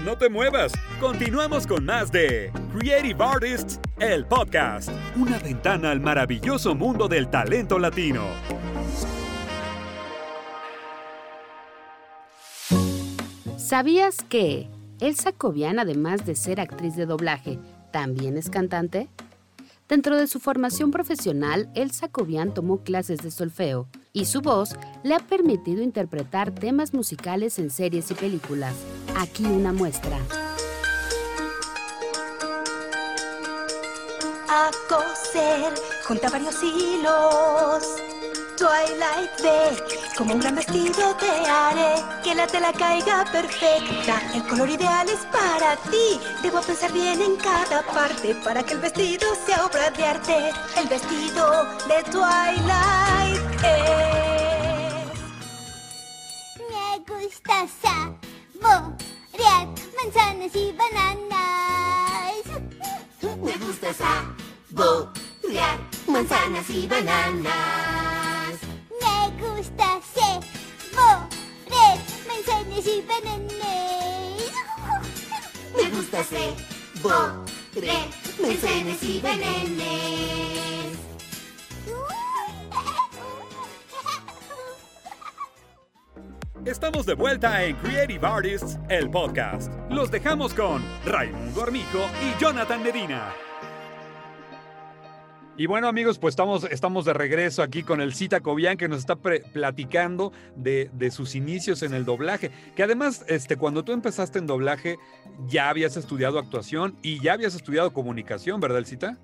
No 0.04 0.18
te 0.18 0.28
muevas, 0.28 0.72
continuamos 1.00 1.64
con 1.66 1.84
más 1.84 2.10
de 2.10 2.50
Creative 2.76 3.22
Artists, 3.22 3.78
el 4.00 4.26
podcast, 4.26 4.90
una 5.14 5.38
ventana 5.38 5.92
al 5.92 6.00
maravilloso 6.00 6.74
mundo 6.74 7.06
del 7.06 7.30
talento 7.30 7.78
latino. 7.78 8.24
¿Sabías 13.72 14.16
que 14.28 14.68
Elsa 15.00 15.32
Cobian, 15.32 15.78
además 15.78 16.26
de 16.26 16.36
ser 16.36 16.60
actriz 16.60 16.94
de 16.94 17.06
doblaje, 17.06 17.58
también 17.90 18.36
es 18.36 18.50
cantante? 18.50 19.08
Dentro 19.88 20.18
de 20.18 20.26
su 20.26 20.40
formación 20.40 20.90
profesional, 20.90 21.70
Elsa 21.74 22.08
Cobian 22.08 22.52
tomó 22.52 22.82
clases 22.82 23.22
de 23.22 23.30
solfeo 23.30 23.88
y 24.12 24.26
su 24.26 24.42
voz 24.42 24.76
le 25.04 25.14
ha 25.14 25.20
permitido 25.20 25.82
interpretar 25.82 26.50
temas 26.54 26.92
musicales 26.92 27.58
en 27.58 27.70
series 27.70 28.10
y 28.10 28.14
películas. 28.14 28.74
Aquí 29.16 29.46
una 29.46 29.72
muestra. 29.72 30.18
A 34.50 34.70
coser, 34.86 35.72
junta 36.06 36.28
varios 36.28 36.62
hilos 36.62 38.11
Twilight 38.62 39.42
ve 39.42 39.74
como 40.16 40.34
un 40.34 40.40
gran 40.40 40.54
vestido 40.54 41.16
te 41.16 41.30
haré 41.50 41.94
que 42.22 42.32
la 42.32 42.46
tela 42.46 42.72
caiga 42.72 43.24
perfecta. 43.24 44.22
El 44.32 44.46
color 44.46 44.70
ideal 44.70 45.08
es 45.08 45.26
para 45.32 45.74
ti. 45.90 46.20
Debo 46.44 46.60
pensar 46.60 46.92
bien 46.92 47.20
en 47.20 47.34
cada 47.38 47.82
parte 47.82 48.36
para 48.44 48.62
que 48.62 48.74
el 48.74 48.78
vestido 48.78 49.26
sea 49.44 49.66
obra 49.66 49.90
de 49.90 50.04
arte. 50.04 50.52
El 50.76 50.86
vestido 50.86 51.64
de 51.88 52.04
Twilight 52.12 53.42
es. 53.64 55.18
Me 56.70 56.98
gusta 57.12 57.66
saborear 57.82 59.66
manzanas 59.98 60.54
y 60.54 60.72
bananas. 60.80 62.44
Me 63.42 63.56
gusta 63.66 63.92
saborear 63.92 65.78
manzanas 66.06 66.70
y 66.70 66.86
bananas 66.86 68.21
gusta 69.70 70.00
se 70.14 70.40
manzanas 72.26 72.86
y 72.86 73.02
bananas. 73.02 73.52
gusta 75.94 76.24
saborear 76.24 78.08
manzanas 78.40 79.02
y 79.02 79.20
bananas. 79.20 80.02
Estamos 86.64 87.06
de 87.06 87.14
vuelta 87.14 87.64
en 87.64 87.76
Creative 87.76 88.26
Artists, 88.26 88.78
el 88.88 89.10
podcast. 89.10 89.72
Los 89.90 90.10
dejamos 90.10 90.54
con 90.54 90.82
Raimundo 91.04 91.62
Armijo 91.62 92.00
y 92.22 92.40
Jonathan 92.40 92.82
Medina. 92.82 93.32
Y 95.56 95.66
bueno 95.66 95.86
amigos, 95.86 96.18
pues 96.18 96.32
estamos, 96.32 96.64
estamos 96.64 97.04
de 97.04 97.12
regreso 97.12 97.62
aquí 97.62 97.82
con 97.82 98.00
el 98.00 98.14
Cita 98.14 98.40
Cobian 98.40 98.78
que 98.78 98.88
nos 98.88 99.00
está 99.00 99.16
platicando 99.16 100.32
de, 100.56 100.90
de 100.94 101.10
sus 101.10 101.34
inicios 101.34 101.82
en 101.82 101.92
el 101.92 102.06
doblaje. 102.06 102.50
Que 102.74 102.82
además, 102.82 103.24
este, 103.28 103.56
cuando 103.56 103.84
tú 103.84 103.92
empezaste 103.92 104.38
en 104.38 104.46
doblaje, 104.46 104.96
ya 105.46 105.68
habías 105.68 105.98
estudiado 105.98 106.38
actuación 106.38 106.96
y 107.02 107.20
ya 107.20 107.34
habías 107.34 107.54
estudiado 107.54 107.92
comunicación, 107.92 108.60
¿verdad, 108.60 108.78
el 108.78 108.86
Cita? 108.86 109.18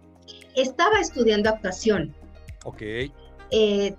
Estaba 0.55 1.01
estudiando 1.01 1.49
actuación. 1.49 2.15
Ok. 2.65 2.83
Eh, 3.51 3.95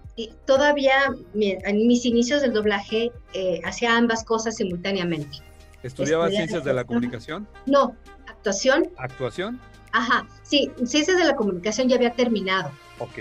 todavía 0.46 0.94
en 1.34 1.88
mis 1.88 2.06
inicios 2.06 2.44
del 2.44 2.54
doblaje 2.54 3.12
eh, 3.34 3.60
hacía 3.66 3.98
ambas 3.98 4.24
cosas 4.24 4.58
simultáneamente. 4.58 5.40
¿Estudiabas 5.82 6.28
Estudié 6.28 6.38
ciencias 6.38 6.64
de 6.64 6.74
la 6.74 6.84
comunicación? 6.84 7.48
No, 7.66 7.96
actuación, 8.28 8.84
¿Actuación? 8.98 9.60
Ajá, 9.92 10.28
sí, 10.44 10.72
ciencias 10.86 11.18
de 11.18 11.24
la 11.26 11.36
comunicación 11.36 11.88
ya 11.90 11.96
había 11.96 12.14
terminado. 12.14 12.72
Ok. 13.00 13.18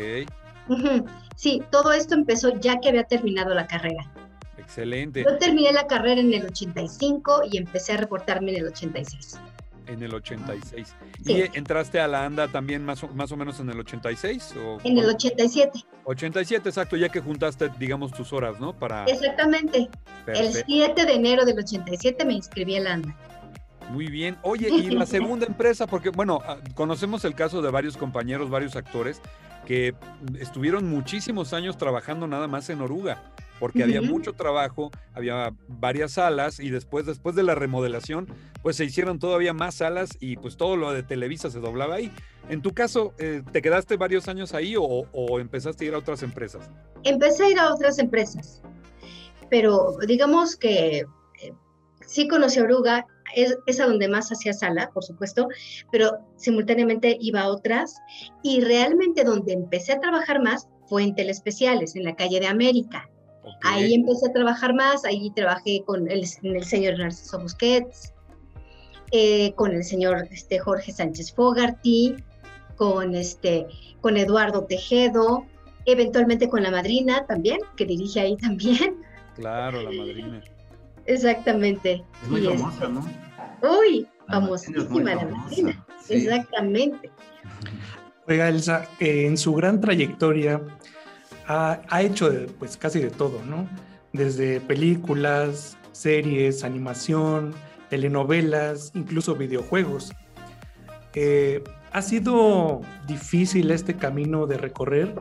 Ujú, 0.68 1.06
Sí, 1.36 1.62
todo 1.70 1.92
esto 1.92 2.14
empezó 2.14 2.52
ya 2.60 2.80
que 2.80 2.88
había 2.88 3.04
terminado 3.04 3.54
la 3.54 3.66
carrera. 3.66 4.10
Excelente. 4.58 5.24
Yo 5.24 5.38
terminé 5.38 5.72
la 5.72 5.86
carrera 5.86 6.20
en 6.20 6.32
el 6.34 6.46
85 6.46 7.42
y 7.50 7.56
empecé 7.58 7.92
a 7.92 7.96
reportarme 7.96 8.50
en 8.52 8.58
el 8.58 8.66
86. 8.68 9.38
En 9.86 10.02
el 10.02 10.12
86. 10.14 10.94
Sí. 11.24 11.32
¿Y 11.32 11.56
entraste 11.56 11.98
a 12.00 12.06
la 12.08 12.24
ANDA 12.26 12.48
también 12.48 12.84
más 12.84 13.02
o, 13.04 13.08
más 13.08 13.32
o 13.32 13.36
menos 13.36 13.58
en 13.60 13.70
el 13.70 13.80
86? 13.80 14.54
O, 14.62 14.78
En 14.84 14.98
el 14.98 15.06
o- 15.06 15.10
87, 15.14 15.80
87, 16.04 16.68
exacto, 16.68 16.96
ya 16.96 17.08
que 17.08 17.20
juntaste, 17.20 17.70
digamos, 17.78 18.12
tus 18.12 18.32
horas, 18.34 18.60
¿no? 18.60 18.74
Para... 18.74 19.04
exactamente. 19.06 19.78
El 19.78 20.24
Perfecto. 20.26 20.64
7 20.66 21.06
de 21.06 21.14
enero 21.14 21.44
del 21.46 21.58
87 21.58 22.24
me 22.26 22.34
inscribí 22.34 22.74
en 22.74 22.84
la 22.84 22.92
ANDA. 22.94 23.16
Muy 23.90 24.06
bien. 24.08 24.36
Oye, 24.42 24.68
y 24.68 24.90
la 24.90 25.06
segunda 25.06 25.46
empresa, 25.46 25.86
porque, 25.86 26.10
bueno, 26.10 26.40
ah, 26.44 26.58
conocemos 26.74 27.24
el 27.24 27.34
caso 27.34 27.62
de 27.62 27.70
varios 27.70 27.96
compañeros, 27.96 28.50
varios 28.50 28.76
actores 28.76 29.20
que 29.66 29.94
estuvieron 30.40 30.88
muchísimos 30.88 31.52
años 31.52 31.76
trabajando 31.76 32.26
nada 32.26 32.48
más 32.48 32.70
en 32.70 32.80
Oruga, 32.80 33.22
porque 33.60 33.82
había 33.82 34.00
mucho 34.00 34.32
trabajo, 34.32 34.90
había 35.12 35.52
varias 35.66 36.12
salas 36.12 36.58
y 36.58 36.70
después, 36.70 37.04
después 37.04 37.34
de 37.36 37.42
la 37.42 37.54
remodelación, 37.54 38.28
pues 38.62 38.76
se 38.76 38.86
hicieron 38.86 39.18
todavía 39.18 39.52
más 39.52 39.74
salas 39.74 40.16
y 40.20 40.36
pues 40.36 40.56
todo 40.56 40.76
lo 40.76 40.92
de 40.92 41.02
Televisa 41.02 41.50
se 41.50 41.60
doblaba 41.60 41.96
ahí. 41.96 42.10
En 42.48 42.62
tu 42.62 42.72
caso, 42.72 43.12
eh, 43.18 43.42
¿te 43.52 43.60
quedaste 43.60 43.98
varios 43.98 44.26
años 44.28 44.54
ahí 44.54 44.74
o, 44.74 44.82
o 44.82 45.38
empezaste 45.38 45.84
a 45.84 45.88
ir 45.88 45.94
a 45.94 45.98
otras 45.98 46.22
empresas? 46.22 46.70
Empecé 47.04 47.44
a 47.44 47.50
ir 47.50 47.58
a 47.58 47.74
otras 47.74 47.98
empresas, 47.98 48.62
pero 49.50 49.98
digamos 50.06 50.56
que 50.56 51.00
eh, 51.42 51.52
sí 52.06 52.26
conocí 52.26 52.58
a 52.58 52.62
Oruga, 52.62 53.06
es, 53.34 53.56
es 53.66 53.80
a 53.80 53.86
donde 53.86 54.08
más 54.08 54.30
hacía 54.30 54.52
sala, 54.52 54.90
por 54.92 55.04
supuesto, 55.04 55.48
pero 55.90 56.18
simultáneamente 56.36 57.16
iba 57.20 57.42
a 57.42 57.48
otras 57.48 57.96
y 58.42 58.60
realmente 58.60 59.24
donde 59.24 59.52
empecé 59.52 59.92
a 59.92 60.00
trabajar 60.00 60.42
más 60.42 60.68
fue 60.86 61.02
en 61.02 61.14
telespeciales, 61.14 61.96
en 61.96 62.04
la 62.04 62.16
calle 62.16 62.40
de 62.40 62.46
América. 62.46 63.08
Ahí 63.62 63.94
empecé 63.94 64.28
a 64.28 64.32
trabajar 64.32 64.74
más, 64.74 65.04
ahí 65.04 65.30
trabajé 65.30 65.82
con 65.84 66.10
el, 66.10 66.24
el 66.42 66.64
señor 66.64 66.98
Narciso 66.98 67.38
Busquets, 67.40 68.12
eh, 69.10 69.52
con 69.54 69.72
el 69.72 69.84
señor 69.84 70.28
este, 70.30 70.58
Jorge 70.58 70.92
Sánchez 70.92 71.32
Fogarty, 71.32 72.14
con, 72.76 73.14
este, 73.14 73.66
con 74.00 74.16
Eduardo 74.16 74.64
Tejedo, 74.64 75.46
eventualmente 75.86 76.48
con 76.48 76.62
la 76.62 76.70
madrina 76.70 77.24
también, 77.26 77.58
que 77.76 77.86
dirige 77.86 78.20
ahí 78.20 78.36
también. 78.36 79.02
Claro, 79.34 79.82
la 79.82 79.90
madrina. 80.04 80.42
Exactamente. 81.08 82.04
Es 82.22 82.28
muy 82.28 82.40
Y 82.42 82.46
es- 82.46 82.60
famosa, 82.60 82.88
¿no? 82.88 83.00
Uy, 83.80 84.06
La 84.28 84.34
famosísima 84.34 85.14
la 85.14 85.46
sí. 85.50 85.64
Exactamente. 86.14 87.10
Oiga, 88.28 88.48
Elsa, 88.48 88.86
eh, 89.00 89.26
en 89.26 89.36
su 89.38 89.54
gran 89.54 89.80
trayectoria 89.80 90.60
ha, 91.46 91.80
ha 91.88 92.02
hecho 92.02 92.30
de, 92.30 92.40
pues 92.46 92.76
casi 92.76 93.00
de 93.00 93.10
todo, 93.10 93.42
¿no? 93.46 93.66
Desde 94.12 94.60
películas, 94.60 95.76
series, 95.92 96.62
animación, 96.62 97.54
telenovelas, 97.88 98.92
incluso 98.94 99.34
videojuegos. 99.34 100.12
Eh, 101.14 101.64
¿Ha 101.90 102.02
sido 102.02 102.82
difícil 103.06 103.70
este 103.70 103.94
camino 103.94 104.46
de 104.46 104.58
recorrer? 104.58 105.14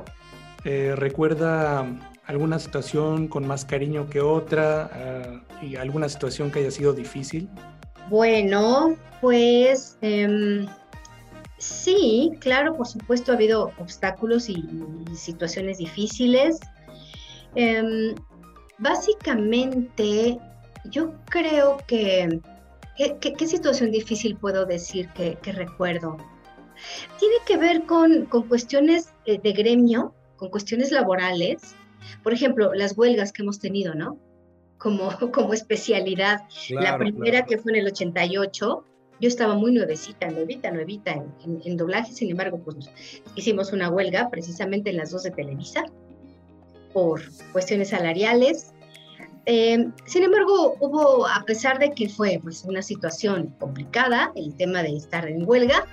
Eh, 0.66 0.94
¿Recuerda 0.98 1.86
alguna 2.28 2.60
situación 2.60 3.28
con 3.28 3.48
más 3.48 3.66
cariño 3.66 4.10
que 4.10 4.22
otra 4.22 4.90
ah, 4.94 5.42
y 5.62 5.76
alguna 5.78 6.08
situación 6.10 6.52
que 6.52 6.60
haya 6.60 6.72
sido 6.72 6.94
difícil? 6.94 7.50
Bueno, 8.10 8.96
pues 9.22 9.98
em, 10.02 10.68
sí, 11.58 12.32
claro, 12.40 12.76
por 12.76 12.88
supuesto 12.88 13.32
ha 13.32 13.36
habido 13.36 13.72
obstáculos 13.80 14.50
y, 14.50 14.64
situaciones 15.16 15.78
difíciles. 15.80 16.60
Em, 17.56 18.14
básicamente, 18.78 20.38
yo 20.86 21.14
creo 21.30 21.78
que, 21.88 22.40
¿qué, 22.98 23.18
qué- 23.20 23.34
qué 23.34 23.48
situación 23.48 23.92
difícil 23.92 24.36
puedo 24.38 24.66
decir 24.66 25.10
que, 25.16 25.36
que 25.42 25.52
recuerdo? 25.52 26.18
Tiene 27.20 27.36
que 27.48 27.58
ver 27.58 27.86
con, 27.86 28.26
con 28.26 28.44
cuestiones 28.48 29.14
eh, 29.26 29.40
de 29.42 29.52
gremio, 29.54 30.14
con 30.36 30.50
cuestiones 30.50 30.92
laborales. 30.92 31.76
Por 32.24 32.34
ejemplo, 32.34 32.74
las 32.74 32.98
huelgas 32.98 33.32
que 33.32 33.42
hemos 33.44 33.60
tenido, 33.60 33.94
¿no? 33.96 34.18
Como, 34.78 35.10
como 35.32 35.54
especialidad. 35.54 36.42
La 36.70 36.80
Claro, 36.82 36.98
primera 37.00 37.32
claro. 37.40 37.46
que 37.48 37.58
fue 37.58 37.72
en 37.74 37.80
el 37.80 37.88
88, 37.88 38.84
yo 39.20 39.28
estaba 39.28 39.56
muy 39.56 39.72
nuevecita, 39.72 40.30
nuevita, 40.30 40.70
nuevita 40.72 41.12
en, 41.14 41.34
en- 41.44 41.62
en 41.66 41.78
doblaje, 41.78 42.14
sin 42.14 42.30
embargo, 42.30 42.60
pues 42.64 42.90
hicimos 43.36 43.74
una 43.74 43.90
huelga 43.90 44.30
precisamente 44.30 44.92
en 44.92 44.98
las 44.98 45.10
dos 45.12 45.24
de 45.24 45.32
Televisa 45.32 45.84
por 46.94 47.22
cuestiones 47.52 47.90
salariales. 47.90 48.74
Eh, 49.46 49.88
sin 50.06 50.24
embargo, 50.24 50.76
hubo, 50.82 51.26
a 51.28 51.44
pesar 51.46 51.80
de 51.80 51.92
que 51.94 52.10
fue 52.10 52.40
pues, 52.44 52.64
una 52.66 52.82
situación 52.82 53.56
complicada, 53.60 54.32
el 54.36 54.54
tema 54.56 54.84
de 54.84 54.98
estar 54.98 55.28
en 55.28 55.48
huelga, 55.48 55.86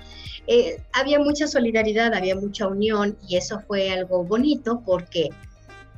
eh, 0.47 0.83
había 0.93 1.19
mucha 1.21 1.47
solidaridad, 1.47 2.13
había 2.15 2.35
mucha 2.37 2.67
unión 2.67 3.17
y 3.29 3.37
eso 3.37 3.61
fue 3.61 3.91
algo 3.91 4.25
bonito 4.25 4.83
porque 4.85 5.31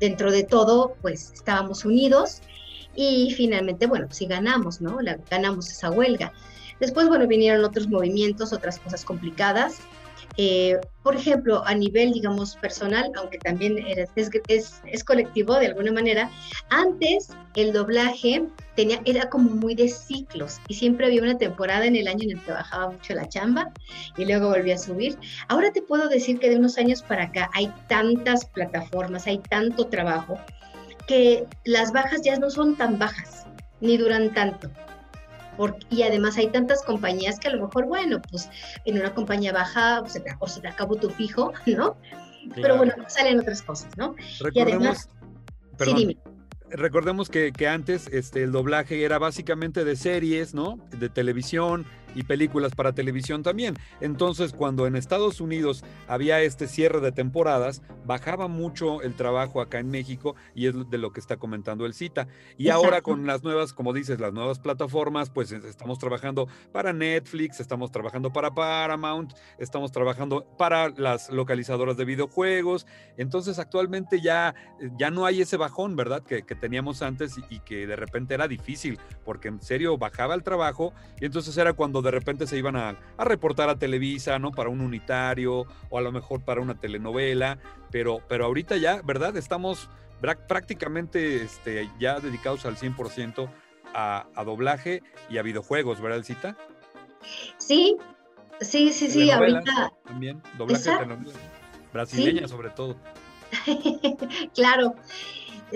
dentro 0.01 0.31
de 0.31 0.45
todo, 0.45 0.97
pues 1.03 1.33
estábamos 1.35 1.85
unidos 1.85 2.41
y 2.95 3.33
finalmente, 3.37 3.87
bueno, 3.87 4.07
sí 4.11 4.27
ganamos, 4.27 4.81
¿no? 4.81 5.01
La- 5.01 5.19
ganamos 5.31 5.71
esa 5.71 5.91
huelga. 5.91 6.33
Después, 6.81 7.09
bueno, 7.09 7.27
vinieron 7.27 7.65
otros 7.65 7.89
movimientos, 7.89 8.53
otras 8.53 8.79
cosas 8.79 9.05
complicadas. 9.05 9.79
Eh, 10.37 10.79
por 11.03 11.17
ejemplo, 11.17 11.63
a 11.65 11.75
nivel, 11.75 12.13
digamos, 12.13 12.57
personal, 12.57 13.11
aunque 13.17 13.39
también 13.39 13.77
es, 13.87 15.05
colectivo 15.05 15.55
de 15.55 15.69
alguna 15.69 15.93
manera, 15.93 16.31
antes 16.69 17.29
el 17.55 17.73
doblaje 17.73 18.45
era 18.77 19.31
como 19.31 19.51
muy 19.51 19.75
de 19.75 19.89
ciclos 19.89 20.61
y 20.69 20.75
siempre 20.75 21.07
había 21.07 21.23
una 21.23 21.39
temporada 21.39 21.87
en 21.87 21.97
el 21.97 22.09
año 22.09 22.25
en 22.25 22.33
el 22.33 22.45
que 22.45 22.53
bajaba 22.53 22.91
mucho 22.91 23.15
la 23.15 23.29
chamba 23.29 23.73
y 24.17 24.27
luego 24.27 24.51
volvía 24.51 24.75
a 24.75 24.79
subir. 24.79 25.19
Ahora 25.49 25.73
te 25.73 25.81
puedo 25.81 26.09
decir 26.09 26.39
que 26.39 26.51
de 26.51 26.57
unos 26.57 26.77
años 26.77 27.03
para 27.03 27.25
acá 27.25 27.51
hay 27.55 27.73
tantas 27.89 28.45
plataformas, 28.45 29.27
hay 29.27 29.39
tanto 29.39 29.87
trabajo, 29.87 30.39
que 31.07 31.47
las 31.65 31.93
bajas 31.93 32.21
ya 32.23 32.37
no 32.37 32.51
son 32.51 32.77
tan 32.77 32.99
bajas, 32.99 33.47
ni 33.81 33.97
duran 33.97 34.35
tanto. 34.35 34.71
Por- 35.57 35.77
y 35.91 36.03
además 36.03 36.37
hay 36.37 36.49
tantas 36.49 36.83
compañías 36.83 37.39
que 37.39 37.49
a 37.49 37.53
lo 37.53 37.67
mejor, 37.67 37.87
bueno, 37.87 38.21
pues 38.31 38.49
en 38.85 38.99
una 38.99 39.15
compañía 39.15 39.53
baja 39.53 40.01
o 40.01 40.07
se 40.07 40.21
te, 40.21 40.31
o 40.39 40.49
se 40.49 40.61
te 40.61 40.69
acabó 40.69 40.97
tu 40.97 41.11
fijo, 41.11 41.53
¿no? 41.67 41.97
Pero 42.55 42.77
bueno, 42.77 42.95
salen 43.09 43.41
otras 43.41 43.63
cosas, 43.63 43.97
¿no? 43.97 44.15
Y 44.53 44.61
además, 44.61 45.09
perdón, 45.77 45.97
sí, 45.97 46.07
dime. 46.07 46.17
recordemos 46.71 47.29
que, 47.29 47.53
que 47.53 47.67
antes 47.67 48.07
este, 48.13 48.45
el 48.45 48.53
doblaje 48.53 49.05
era 49.05 49.19
básicamente 49.19 49.85
de 49.85 49.97
series, 49.97 50.55
¿no? 50.55 50.79
De 50.97 51.09
televisión 51.09 51.87
y 52.17 52.25
películas 52.25 52.75
para 52.75 52.93
televisión 52.93 53.43
también. 53.43 53.77
Entonces, 54.01 54.53
cuando 54.53 54.87
en 54.87 54.97
Estados 54.97 55.41
Unidos 55.41 55.85
había 56.09 56.41
este 56.43 56.67
cierre 56.67 57.01
de 57.01 57.13
temporadas, 57.13 57.83
bajaba 58.05 58.49
mucho 58.49 59.03
el 59.03 59.15
trabajo 59.15 59.61
acá 59.61 59.79
en 59.79 59.91
México 59.91 60.35
y 60.55 60.67
es 60.67 60.75
de 60.91 60.99
lo 60.99 61.13
que 61.13 61.21
está 61.21 61.37
comentando 61.37 61.87
el 61.87 61.95
Cita. 61.95 62.27
Y 62.57 62.69
ahora 62.71 63.03
con 63.03 63.27
las 63.27 63.43
nuevas, 63.45 63.73
como 63.73 63.93
dices, 63.93 64.19
las 64.21 64.33
nuevas 64.33 64.59
plataformas, 64.59 65.31
pues 65.31 65.53
es- 65.53 65.65
estamos 65.65 65.99
trabajando 65.99 66.49
para 66.73 66.93
Netflix, 66.93 67.61
estamos 67.61 67.91
trabajando 67.93 68.33
para 68.33 68.53
Paramount, 68.55 69.35
estamos 69.59 69.93
trabajando 69.93 70.45
para 70.59 70.89
las 70.91 71.31
localizadoras 71.31 71.97
de 71.97 72.05
videojuegos. 72.05 72.87
Entonces, 73.17 73.59
actualmente 73.59 74.21
ya, 74.21 74.55
ya 74.99 75.11
no 75.11 75.27
hay 75.27 75.43
ese 75.43 75.57
bajón, 75.57 75.97
¿verdad? 75.97 76.23
Que, 76.23 76.43
que 76.43 76.55
teníamos 76.55 77.03
antes 77.03 77.37
y, 77.39 77.55
y 77.57 77.61
que 77.61 77.87
de 77.87 77.97
repente 77.97 78.35
era 78.35 78.49
difícil, 78.49 78.99
porque 79.25 79.49
en 79.49 79.61
serio 79.61 79.99
bajaba 79.99 80.35
el 80.35 80.43
trabajo 80.43 80.93
y 81.21 81.27
entonces 81.27 81.57
era 81.57 81.73
cuando 81.73 82.03
de 82.07 82.13
repente 82.13 82.47
se 82.47 82.57
iban 82.57 82.77
a, 82.77 82.97
a, 83.19 83.25
reportar 83.25 83.69
a 83.69 83.79
Televisa, 83.79 84.39
¿no? 84.39 84.53
Para 84.53 84.71
un 84.71 84.81
unitario 84.81 85.67
o 85.91 85.99
a 85.99 86.01
lo 86.01 86.13
mejor 86.13 86.43
para 86.43 86.61
una 86.61 86.79
telenovela, 86.79 87.59
pero, 87.91 88.23
pero 88.29 88.47
ahorita 88.47 88.77
ya, 88.77 89.03
¿verdad? 89.03 89.37
Estamos 89.37 89.91
prácticamente 90.49 91.43
este, 91.43 91.91
ya 91.99 92.21
dedicados 92.21 92.65
al 92.65 92.77
100% 92.77 93.51
a, 93.95 94.27
a 94.35 94.45
doblaje 94.45 95.03
y 95.29 95.39
a 95.39 95.43
videojuegos, 95.43 96.01
¿verdad, 96.01 96.23
Cita? 96.23 96.57
Sí, 97.59 97.97
sí, 98.61 98.93
sí, 98.93 99.11
sí, 99.11 99.31
ahorita. 99.31 99.93
También, 100.05 100.43
doblaje 100.57 100.91
brasileña 101.93 102.43
¿Sí? 102.43 102.49
sobre 102.49 102.71
todo. 102.71 102.97
claro, 104.55 104.95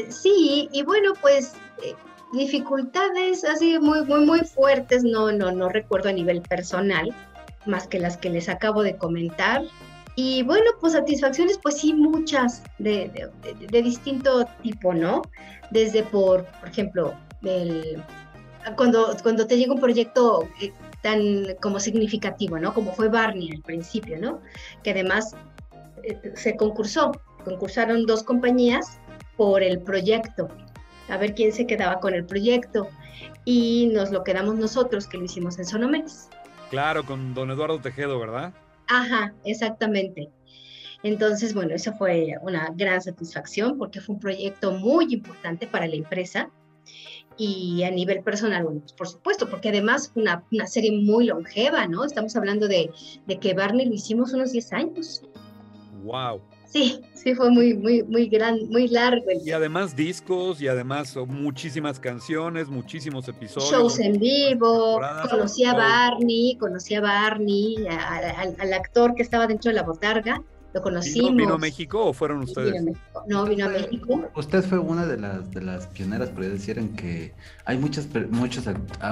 sí, 0.09 0.69
y 0.73 0.83
bueno, 0.83 1.12
pues 1.21 1.55
eh, 1.83 1.95
dificultades 2.33 3.45
así 3.45 3.79
muy, 3.79 4.05
muy, 4.05 4.25
muy 4.25 4.40
fuertes, 4.40 5.03
no, 5.03 5.33
no, 5.33 5.51
no 5.53 5.69
recuerdo 5.69 6.09
a 6.09 6.12
nivel 6.12 6.43
personal, 6.43 7.14
más 7.66 7.87
que 7.87 7.99
las 7.99 8.16
que 8.16 8.31
les 8.31 8.49
acabo 8.49 8.83
de 8.83 8.97
comentar. 8.97 9.62
Y 10.16 10.43
bueno, 10.43 10.71
pues 10.81 10.93
satisfacciones, 10.93 11.59
pues 11.62 11.79
sí, 11.79 11.95
muchas 11.95 12.62
de, 12.79 13.31
de, 13.43 13.66
de 13.66 13.83
distinto 13.83 14.45
tipo, 14.62 14.93
¿no? 14.93 15.23
Desde 15.71 16.03
por, 16.03 16.45
por 16.45 16.69
ejemplo, 16.69 17.14
el, 17.43 18.03
cuando, 18.77 19.16
cuando 19.23 19.47
te 19.47 19.57
llega 19.57 19.73
un 19.73 19.81
proyecto 19.81 20.49
eh, 20.61 20.73
tan 21.03 21.55
como 21.61 21.81
significativo, 21.81 22.59
¿no? 22.59 22.75
Como 22.75 22.93
fue 22.93 23.09
Barney 23.09 23.51
al 23.53 23.62
principio, 23.62 24.19
¿no? 24.19 24.40
Que 24.83 24.90
además 24.90 25.35
eh, 26.03 26.33
se 26.35 26.57
concursó, 26.57 27.12
concursaron 27.45 28.05
dos 28.05 28.23
compañías 28.23 28.99
por 29.37 29.62
el 29.62 29.81
proyecto, 29.81 30.49
a 31.11 31.16
ver 31.16 31.35
quién 31.35 31.53
se 31.53 31.66
quedaba 31.66 32.01
con 32.01 32.14
el 32.14 32.25
proyecto 32.25 32.88
y 33.44 33.90
nos 33.92 34.11
lo 34.11 34.25
quedamos 34.25 34.55
nosotros 34.57 35.07
que 35.07 35.18
lo 35.18 35.25
hicimos 35.25 35.59
en 35.59 35.66
Sonomex. 35.66 36.29
Claro, 36.70 37.05
con 37.05 37.35
don 37.35 37.51
Eduardo 37.51 37.81
Tejedo, 37.81 38.18
¿verdad? 38.18 38.53
Ajá, 38.88 39.35
exactamente. 39.44 40.29
Entonces, 41.03 41.55
bueno, 41.55 41.75
eso 41.75 41.92
fue 41.94 42.35
una 42.42 42.73
gran 42.75 43.01
satisfacción 43.01 43.79
porque 43.79 44.01
fue 44.01 44.14
un 44.14 44.20
proyecto 44.20 44.73
muy 44.73 45.12
importante 45.12 45.66
para 45.66 45.87
la 45.87 45.96
empresa 45.96 46.51
y 47.37 47.83
a 47.85 47.90
nivel 47.90 48.23
personal, 48.23 48.64
bueno, 48.64 48.81
pues 48.81 48.92
por 48.92 49.09
supuesto, 49.09 49.49
porque 49.49 49.70
además 49.70 50.12
una, 50.14 50.44
una 50.53 50.66
serie 50.66 50.92
muy 50.92 51.25
longeva, 51.27 51.87
¿no? 51.87 52.05
Estamos 52.05 52.37
hablando 52.37 52.68
de, 52.68 52.90
de 53.27 53.38
que 53.38 53.55
Barney 53.55 53.87
lo 53.87 53.94
hicimos 53.94 54.35
unos 54.35 54.53
10 54.53 54.73
años. 54.75 55.23
¡Wow! 56.03 56.42
Sí, 56.70 57.00
sí, 57.14 57.35
fue 57.35 57.50
muy, 57.50 57.74
muy, 57.74 58.02
muy 58.04 58.28
gran, 58.28 58.68
muy 58.68 58.87
largo. 58.88 59.26
Y 59.44 59.50
además 59.50 59.96
discos, 59.96 60.62
y 60.62 60.68
además 60.68 61.16
muchísimas 61.26 61.98
canciones, 61.98 62.68
muchísimos 62.68 63.26
episodios. 63.28 63.70
Shows 63.70 63.98
en 63.98 64.20
vivo, 64.20 65.00
conocí 65.28 65.64
a 65.64 65.74
Barney, 65.74 66.56
conocí 66.59 66.94
a 66.94 67.00
Barney, 67.00 67.87
al, 67.88 68.54
al 68.59 68.72
actor 68.72 69.14
que 69.14 69.22
estaba 69.22 69.48
dentro 69.48 69.70
de 69.70 69.74
la 69.74 69.83
botarga, 69.83 70.40
lo 70.72 70.83
conocimos. 70.83 71.37
¿Vino, 71.37 71.54
a 71.54 71.59
México 71.59 72.04
o 72.04 72.12
fueron 72.12 72.42
ustedes? 72.42 72.72
Vino 72.72 72.92
no, 73.26 73.44
vino 73.44 73.66
a 73.66 73.68
México. 73.68 74.30
Usted 74.37 74.62
fue 74.62 74.78
una 74.78 75.06
de 75.06 75.16
las, 75.16 75.50
de 75.50 75.62
las 75.62 75.88
pioneras, 75.88 76.30
podría 76.30 76.50
decir, 76.50 76.78
en 76.78 76.94
que 76.94 77.35
hay 77.64 77.78
muchas, 77.78 78.09
muchos, 78.30 78.64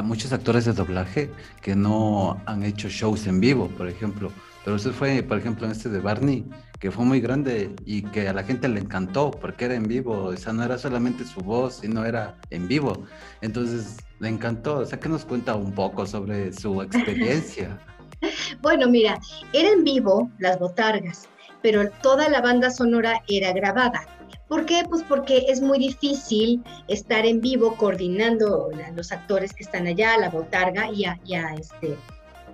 muchos 0.04 0.32
actores 0.32 0.64
de 0.64 0.72
doblaje 0.72 1.30
que 1.60 1.74
no 1.74 2.40
han 2.46 2.62
hecho 2.62 2.88
shows 2.88 3.26
en 3.26 3.40
vivo, 3.40 3.68
por 3.76 3.88
ejemplo. 3.88 4.30
Pero 4.64 4.76
usted 4.76 4.92
fue, 4.92 5.22
por 5.22 5.38
ejemplo, 5.38 5.66
en 5.66 5.72
este 5.72 5.88
de 5.88 6.00
Barney, 6.00 6.44
que 6.78 6.90
fue 6.90 7.04
muy 7.04 7.20
grande 7.20 7.74
y 7.84 8.02
que 8.02 8.28
a 8.28 8.32
la 8.32 8.44
gente 8.44 8.68
le 8.68 8.80
encantó 8.80 9.30
porque 9.30 9.64
era 9.64 9.74
en 9.74 9.88
vivo, 9.88 10.24
o 10.24 10.36
sea, 10.36 10.52
no 10.52 10.62
era 10.62 10.78
solamente 10.78 11.24
su 11.24 11.40
voz, 11.40 11.78
sino 11.80 12.04
era 12.04 12.36
en 12.50 12.68
vivo. 12.68 13.04
Entonces, 13.40 13.96
le 14.20 14.28
encantó. 14.28 14.78
O 14.78 14.86
sea, 14.86 14.98
que 14.98 15.08
nos 15.08 15.24
cuenta 15.24 15.54
un 15.54 15.72
poco 15.72 16.06
sobre 16.06 16.52
su 16.52 16.82
experiencia. 16.82 17.78
bueno, 18.62 18.88
mira, 18.88 19.18
era 19.52 19.70
en 19.70 19.84
vivo 19.84 20.30
las 20.38 20.58
botargas, 20.58 21.28
pero 21.62 21.90
toda 22.02 22.28
la 22.28 22.40
banda 22.40 22.70
sonora 22.70 23.22
era 23.28 23.52
grabada. 23.52 24.06
¿Por 24.48 24.64
qué? 24.64 24.82
Pues 24.88 25.02
porque 25.02 25.44
es 25.48 25.60
muy 25.60 25.78
difícil 25.78 26.64
estar 26.88 27.26
en 27.26 27.40
vivo 27.40 27.76
coordinando 27.76 28.70
los 28.94 29.12
actores 29.12 29.52
que 29.52 29.62
están 29.62 29.86
allá, 29.86 30.16
la 30.16 30.30
botarga 30.30 30.90
y 30.90 31.04
a, 31.04 31.18
este, 31.54 31.96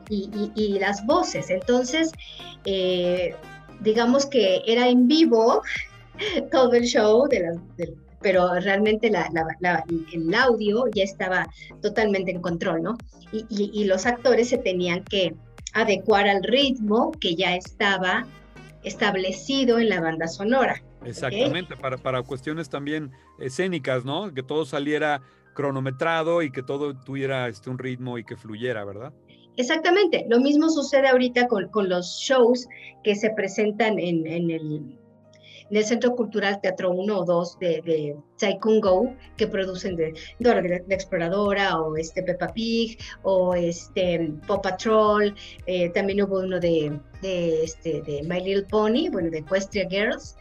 y, 0.08 0.50
y, 0.56 0.78
las 0.80 1.06
voces. 1.06 1.50
Entonces, 1.50 2.10
eh, 2.64 3.36
digamos 3.80 4.26
que 4.26 4.62
era 4.66 4.88
en 4.88 5.08
vivo 5.08 5.62
todo 6.52 6.72
el 6.74 6.84
show, 6.84 7.26
de 7.28 7.40
la, 7.40 7.52
de, 7.76 7.94
pero 8.24 8.54
realmente 8.54 9.10
la, 9.10 9.28
la, 9.60 9.84
el 10.12 10.34
audio 10.34 10.86
ya 10.94 11.04
estaba 11.04 11.46
totalmente 11.82 12.30
en 12.30 12.40
control, 12.40 12.82
¿no? 12.82 12.96
Y, 13.32 13.84
los 13.84 14.06
actores 14.06 14.48
se 14.48 14.58
tenían 14.58 15.04
que 15.04 15.34
adecuar 15.74 16.28
al 16.28 16.42
ritmo 16.42 17.12
que 17.20 17.34
ya 17.34 17.54
estaba 17.54 18.24
establecido 18.82 19.78
en 19.78 19.88
la 19.90 20.00
banda 20.00 20.28
sonora. 20.28 20.80
Exactamente, 21.04 21.76
para, 21.76 21.98
para 21.98 22.22
cuestiones 22.22 22.70
también 22.70 23.10
escénicas, 23.38 24.04
¿no? 24.04 24.32
Que 24.32 24.42
todo 24.42 24.64
saliera 24.64 25.20
cronometrado 25.52 26.42
y 26.42 26.50
que 26.50 26.62
todo 26.62 26.94
tuviera 26.94 27.48
este, 27.48 27.70
un 27.70 27.78
ritmo 27.78 28.18
y 28.18 28.24
que 28.24 28.36
fluyera, 28.36 28.84
¿verdad? 28.84 29.12
Exactamente, 29.56 30.26
lo 30.28 30.40
mismo 30.40 30.68
sucede 30.68 31.08
ahorita 31.08 31.46
con, 31.46 31.68
con 31.68 31.88
los 31.88 32.18
shows 32.18 32.66
que 33.04 33.14
se 33.14 33.30
presentan 33.30 34.00
en, 34.00 34.26
en, 34.26 34.50
el, 34.50 34.96
en, 35.70 35.76
el, 35.76 35.84
Centro 35.84 36.16
Cultural 36.16 36.60
Teatro 36.60 36.90
1 36.90 37.20
o 37.20 37.24
2 37.24 37.58
de, 37.60 37.80
de 37.82 38.16
Tycoon 38.36 38.80
Go, 38.80 39.14
que 39.36 39.46
producen 39.46 39.94
de 39.94 40.12
Dora 40.40 40.60
de 40.60 40.68
la 40.88 40.94
Exploradora 40.94 41.80
o 41.80 41.96
este 41.96 42.24
Peppa 42.24 42.48
Pig 42.48 42.98
o 43.22 43.54
este 43.54 44.32
Paw 44.48 44.60
Patrol, 44.60 45.32
eh, 45.66 45.88
también 45.90 46.22
hubo 46.22 46.40
uno 46.40 46.58
de, 46.58 46.98
de, 47.22 47.62
este, 47.62 48.02
de 48.02 48.22
My 48.24 48.40
Little 48.40 48.64
Pony, 48.64 49.08
bueno, 49.08 49.30
de 49.30 49.38
Equestria 49.38 49.88
Girls, 49.88 50.36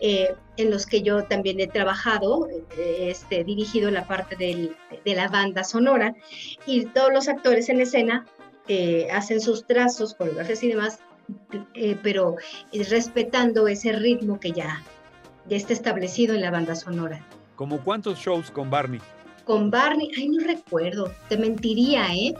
eh, 0.00 0.34
en 0.56 0.70
los 0.70 0.86
que 0.86 1.02
yo 1.02 1.24
también 1.24 1.60
he 1.60 1.66
trabajado, 1.66 2.48
eh, 2.78 3.10
este, 3.10 3.44
dirigido 3.44 3.90
la 3.90 4.06
parte 4.06 4.36
del, 4.36 4.74
de 5.04 5.14
la 5.14 5.28
banda 5.28 5.64
sonora 5.64 6.14
y 6.66 6.86
todos 6.86 7.12
los 7.12 7.28
actores 7.28 7.68
en 7.68 7.82
escena 7.82 8.26
eh, 8.68 9.08
hacen 9.12 9.40
sus 9.40 9.66
trazos, 9.66 10.14
coreografías 10.14 10.62
y 10.62 10.68
demás, 10.68 11.00
eh, 11.74 11.98
pero 12.02 12.36
respetando 12.88 13.68
ese 13.68 13.92
ritmo 13.92 14.38
que 14.40 14.52
ya, 14.52 14.82
ya 15.46 15.56
está 15.56 15.72
establecido 15.72 16.34
en 16.34 16.40
la 16.40 16.50
banda 16.50 16.74
sonora. 16.74 17.24
¿Como 17.56 17.80
cuántos 17.80 18.18
shows 18.18 18.50
con 18.50 18.70
Barney? 18.70 19.00
Con 19.44 19.70
Barney, 19.70 20.10
ay, 20.16 20.28
no 20.28 20.44
recuerdo, 20.46 21.12
te 21.28 21.36
mentiría, 21.36 22.12
¿eh? 22.14 22.34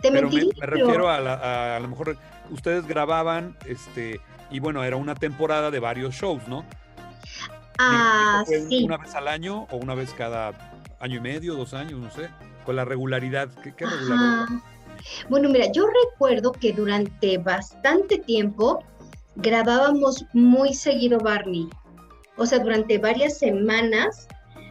Te 0.00 0.10
pero 0.10 0.28
mentiría. 0.28 0.44
Me, 0.44 0.54
me 0.54 0.60
pero... 0.60 0.86
refiero 0.86 1.08
a, 1.08 1.20
la, 1.20 1.34
a, 1.34 1.76
a 1.76 1.80
lo 1.80 1.88
mejor 1.88 2.16
ustedes 2.50 2.86
grababan, 2.86 3.56
este, 3.66 4.20
y 4.50 4.60
bueno, 4.60 4.82
era 4.84 4.96
una 4.96 5.14
temporada 5.14 5.70
de 5.70 5.78
varios 5.78 6.14
shows, 6.14 6.46
¿no? 6.48 6.64
Ah, 7.78 8.44
sí. 8.46 8.84
¿Una 8.84 8.98
vez 8.98 9.14
al 9.14 9.26
año 9.26 9.66
o 9.70 9.76
una 9.76 9.94
vez 9.94 10.12
cada 10.12 10.52
año 11.00 11.16
y 11.16 11.20
medio, 11.20 11.54
dos 11.54 11.72
años, 11.74 11.98
no 11.98 12.10
sé? 12.10 12.28
Con 12.64 12.76
la 12.76 12.84
regularidad, 12.84 13.48
¿qué, 13.62 13.74
qué 13.74 13.86
regularidad? 13.86 14.42
Ajá. 14.42 14.62
Bueno, 15.28 15.48
mira, 15.48 15.70
yo 15.72 15.86
recuerdo 16.04 16.52
que 16.52 16.72
durante 16.72 17.38
bastante 17.38 18.18
tiempo 18.18 18.82
grabábamos 19.36 20.24
muy 20.32 20.74
seguido 20.74 21.18
Barney. 21.18 21.68
O 22.36 22.46
sea, 22.46 22.58
durante 22.58 22.98
varias 22.98 23.38
semanas 23.38 24.28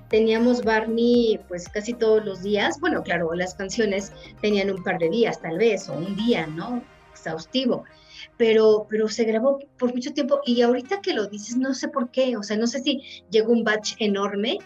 teníamos 0.09 0.63
Barney 0.63 1.39
pues 1.47 1.69
casi 1.69 1.93
todos 1.93 2.25
los 2.25 2.43
días. 2.43 2.79
Bueno, 2.79 3.03
claro, 3.03 3.33
las 3.33 3.53
canciones 3.55 4.11
tenían 4.41 4.71
un 4.71 4.83
par 4.83 4.97
de 4.99 5.09
días 5.09 5.41
tal 5.41 5.57
vez, 5.57 5.87
o 5.89 5.93
un 5.93 6.15
día, 6.15 6.47
¿no? 6.47 6.83
Exhaustivo. 7.11 7.85
Pero, 8.37 8.87
pero 8.89 9.07
se 9.07 9.23
grabó 9.23 9.59
por 9.77 9.93
mucho 9.93 10.13
tiempo 10.13 10.41
y 10.45 10.61
ahorita 10.61 11.01
que 11.01 11.13
lo 11.13 11.27
dices, 11.27 11.57
no 11.57 11.73
sé 11.73 11.87
por 11.89 12.11
qué, 12.11 12.35
o 12.37 12.43
sea, 12.43 12.57
no 12.57 12.67
sé 12.67 12.79
si 12.79 13.01
llegó 13.29 13.51
un 13.51 13.63
batch 13.63 13.95
enorme 13.99 14.57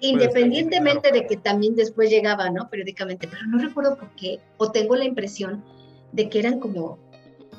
Independientemente 0.00 1.12
de 1.12 1.26
que 1.26 1.36
también 1.36 1.74
después 1.74 2.10
llegaba, 2.10 2.50
¿no? 2.50 2.68
Periódicamente, 2.68 3.28
pero 3.28 3.46
no 3.46 3.58
recuerdo 3.58 3.96
por 3.96 4.10
qué, 4.16 4.40
o 4.58 4.70
tengo 4.70 4.96
la 4.96 5.04
impresión 5.04 5.64
de 6.12 6.28
que 6.28 6.38
eran 6.38 6.60
como 6.60 6.98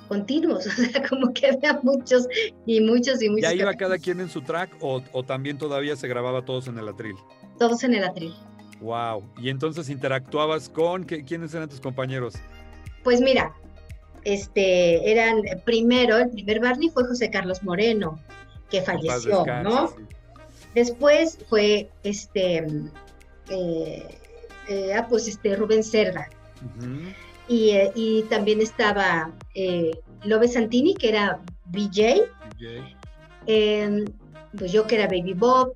continuos, 0.07 0.65
o 0.67 0.69
sea, 0.69 1.07
como 1.07 1.33
que 1.33 1.47
había 1.47 1.79
muchos 1.83 2.27
y 2.65 2.81
muchos 2.81 3.21
y 3.21 3.29
muchos. 3.29 3.43
¿Ya 3.43 3.53
iba 3.53 3.73
cada 3.73 3.97
quien 3.97 4.19
en 4.19 4.29
su 4.29 4.41
track 4.41 4.75
o, 4.79 5.01
o, 5.11 5.23
también 5.23 5.57
todavía 5.57 5.95
se 5.95 6.07
grababa 6.07 6.43
todos 6.45 6.67
en 6.67 6.77
el 6.77 6.87
atril? 6.87 7.15
Todos 7.59 7.83
en 7.83 7.93
el 7.93 8.03
atril. 8.03 8.33
Wow. 8.81 9.23
Y 9.41 9.49
entonces 9.49 9.89
interactuabas 9.89 10.69
con 10.69 11.03
¿quiénes 11.03 11.53
eran 11.53 11.67
tus 11.69 11.81
compañeros? 11.81 12.35
Pues 13.03 13.21
mira, 13.21 13.53
este 14.23 15.11
eran 15.11 15.41
primero, 15.65 16.17
el 16.17 16.29
primer 16.29 16.59
Barney 16.59 16.89
fue 16.89 17.05
José 17.05 17.29
Carlos 17.31 17.63
Moreno, 17.63 18.19
que 18.69 18.81
falleció, 18.81 19.45
¿no? 19.63 19.87
Sí. 19.87 19.95
Después 20.77 21.39
fue 21.49 21.89
este, 22.03 22.67
eh, 23.49 24.19
eh, 24.69 24.93
ah, 24.93 25.07
pues 25.09 25.27
este 25.27 25.55
Rubén 25.55 25.83
Cerda. 25.83 26.29
Uh 26.61 26.83
-huh. 26.83 27.15
y, 27.47 27.69
eh, 27.71 27.91
y, 27.95 28.21
también 28.29 28.61
estaba 28.61 29.31
Lobe 30.23 30.47
Santini, 30.47 30.93
que 30.93 31.09
era 31.09 31.39
BJ. 31.65 32.29
Pues 34.55 34.71
yo 34.71 34.85
que 34.85 34.95
era 34.97 35.07
Baby 35.07 35.33
Bob. 35.33 35.73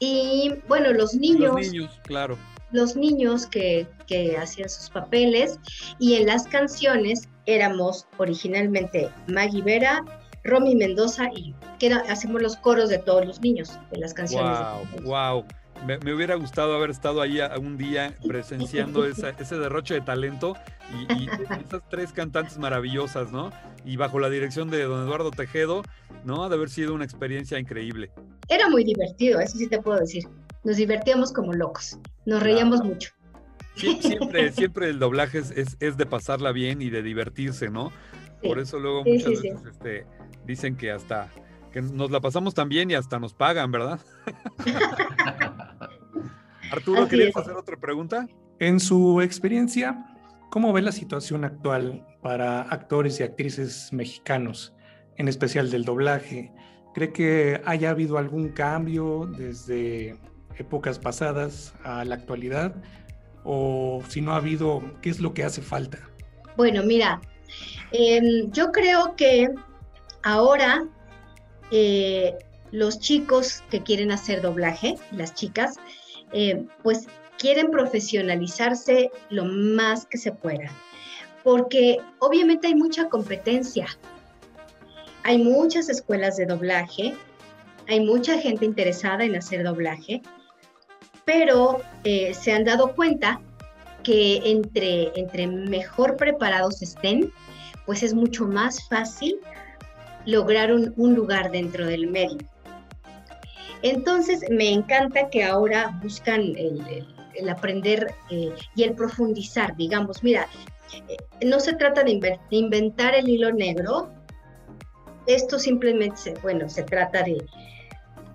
Y 0.00 0.54
bueno, 0.66 0.92
los 0.92 1.14
niños. 1.14 1.54
Los 1.54 1.70
niños, 1.70 2.00
claro. 2.02 2.36
Los 2.72 2.96
niños 2.96 3.46
que, 3.46 3.86
que 4.08 4.36
hacían 4.36 4.68
sus 4.68 4.90
papeles 4.90 5.60
y 6.00 6.14
en 6.14 6.26
las 6.26 6.48
canciones 6.48 7.28
éramos 7.46 8.08
originalmente 8.18 9.08
Maggie 9.28 9.62
Vera, 9.62 10.04
Romy 10.44 10.74
Mendoza 10.74 11.28
y 11.34 11.54
que 11.78 11.92
hacemos 11.92 12.42
los 12.42 12.56
coros 12.56 12.88
de 12.88 12.98
todos 12.98 13.26
los 13.26 13.40
niños 13.40 13.78
de 13.90 13.98
las 13.98 14.14
canciones. 14.14 14.58
Wow, 15.02 15.02
wow. 15.04 15.44
Me, 15.86 15.96
hubiera 16.12 16.34
gustado 16.34 16.74
haber 16.74 16.90
estado 16.90 17.22
ahí 17.22 17.40
un 17.58 17.78
día 17.78 18.14
presenciando 18.26 19.06
ese 19.06 19.56
derroche 19.56 19.94
de 19.94 20.00
talento 20.02 20.54
y, 21.08 21.28
esas 21.64 21.82
tres 21.88 22.12
cantantes 22.12 22.58
maravillosas, 22.58 23.32
¿no? 23.32 23.50
Y 23.84 23.96
bajo 23.96 24.18
la 24.18 24.28
dirección 24.28 24.70
de 24.70 24.82
don 24.82 25.06
Eduardo 25.06 25.30
Tejedo, 25.30 25.82
¿no? 26.24 26.48
De 26.48 26.56
haber 26.56 26.68
sido 26.68 26.94
una 26.94 27.04
experiencia 27.04 27.58
increíble. 27.58 28.10
Era 28.48 28.68
muy 28.68 28.84
divertido, 28.84 29.40
eso 29.40 29.56
sí 29.56 29.68
te 29.68 29.80
puedo 29.80 29.98
decir. 29.98 30.24
Nos 30.64 30.76
divertíamos 30.76 31.32
como 31.32 31.54
locos, 31.54 31.98
nos 32.26 32.42
reíamos 32.42 32.84
mucho. 32.84 33.12
siempre, 33.74 34.52
siempre 34.52 34.90
el 34.90 34.98
doblaje 34.98 35.38
es, 35.38 35.76
es, 35.80 35.96
de 35.96 36.06
pasarla 36.06 36.52
bien 36.52 36.82
y 36.82 36.90
de 36.90 37.02
divertirse, 37.02 37.70
¿no? 37.70 37.90
Por 38.42 38.58
eso 38.58 38.78
luego 38.78 39.04
muchas 39.04 39.42
veces 39.42 39.58
este, 39.70 40.06
dicen 40.46 40.76
que 40.76 40.90
hasta 40.90 41.30
que 41.72 41.82
nos 41.82 42.10
la 42.10 42.20
pasamos 42.20 42.54
tan 42.54 42.68
bien 42.68 42.90
y 42.90 42.94
hasta 42.94 43.18
nos 43.18 43.32
pagan, 43.32 43.70
¿verdad? 43.70 44.00
Arturo, 46.72 47.08
¿querías 47.08 47.36
hacer 47.36 47.54
otra 47.54 47.76
pregunta? 47.76 48.26
En 48.58 48.80
su 48.80 49.20
experiencia, 49.20 50.04
¿cómo 50.50 50.72
ve 50.72 50.82
la 50.82 50.92
situación 50.92 51.44
actual 51.44 52.06
para 52.22 52.62
actores 52.62 53.20
y 53.20 53.22
actrices 53.22 53.92
mexicanos, 53.92 54.74
en 55.16 55.28
especial 55.28 55.70
del 55.70 55.84
doblaje? 55.84 56.52
¿Cree 56.94 57.12
que 57.12 57.60
haya 57.64 57.90
habido 57.90 58.18
algún 58.18 58.50
cambio 58.50 59.26
desde 59.26 60.18
épocas 60.56 60.98
pasadas 60.98 61.74
a 61.84 62.04
la 62.04 62.16
actualidad? 62.16 62.74
¿O 63.44 64.02
si 64.08 64.20
no 64.20 64.32
ha 64.32 64.36
habido, 64.36 64.82
qué 65.00 65.10
es 65.10 65.20
lo 65.20 65.32
que 65.32 65.44
hace 65.44 65.62
falta? 65.62 65.98
Bueno, 66.56 66.82
mira, 66.82 67.20
em, 67.92 68.50
yo 68.50 68.70
creo 68.70 69.14
que 69.16 69.48
ahora 70.22 70.86
eh, 71.70 72.36
los 72.72 72.98
chicos 72.98 73.62
que 73.70 73.82
quieren 73.82 74.12
hacer 74.12 74.42
doblaje, 74.42 74.96
las 75.12 75.34
chicas, 75.34 75.76
eh, 76.32 76.64
pues 76.82 77.06
quieren 77.38 77.70
profesionalizarse 77.70 79.10
lo 79.30 79.44
más 79.44 80.06
que 80.06 80.18
se 80.18 80.32
pueda, 80.32 80.70
porque 81.42 81.98
obviamente 82.18 82.68
hay 82.68 82.74
mucha 82.74 83.08
competencia. 83.08 83.86
Hay 85.22 85.38
muchas 85.38 85.88
escuelas 85.88 86.36
de 86.36 86.46
doblaje, 86.46 87.14
hay 87.88 88.00
mucha 88.00 88.38
gente 88.38 88.64
interesada 88.64 89.24
en 89.24 89.36
hacer 89.36 89.64
doblaje, 89.64 90.22
pero 91.24 91.82
eh, 92.04 92.32
se 92.34 92.52
han 92.52 92.64
dado 92.64 92.94
cuenta 92.94 93.40
que 94.02 94.40
entre, 94.44 95.12
entre 95.18 95.46
mejor 95.46 96.16
preparados 96.16 96.80
estén, 96.80 97.32
pues 97.84 98.02
es 98.02 98.14
mucho 98.14 98.46
más 98.46 98.88
fácil 98.88 99.36
lograr 100.26 100.72
un, 100.72 101.14
lugar 101.14 101.50
dentro 101.50 101.86
del 101.86 102.08
medio. 102.08 102.38
Entonces, 103.82 104.44
me 104.50 104.70
encanta 104.70 105.30
que 105.30 105.44
ahora 105.44 105.98
buscan 106.02 106.40
el, 106.40 107.06
aprender 107.48 108.14
eh, 108.30 108.52
y 108.74 108.82
el 108.82 108.94
profundizar, 108.94 109.74
digamos, 109.76 110.22
mira, 110.22 110.46
eh, 111.08 111.16
no 111.46 111.60
se 111.60 111.74
trata 111.74 112.02
de, 112.02 112.38
inventar 112.50 113.14
el 113.14 113.28
hilo 113.28 113.52
negro, 113.52 114.10
esto 115.26 115.58
simplemente, 115.58 116.34
bueno, 116.42 116.68
se 116.68 116.82
trata 116.82 117.22
de, 117.22 117.42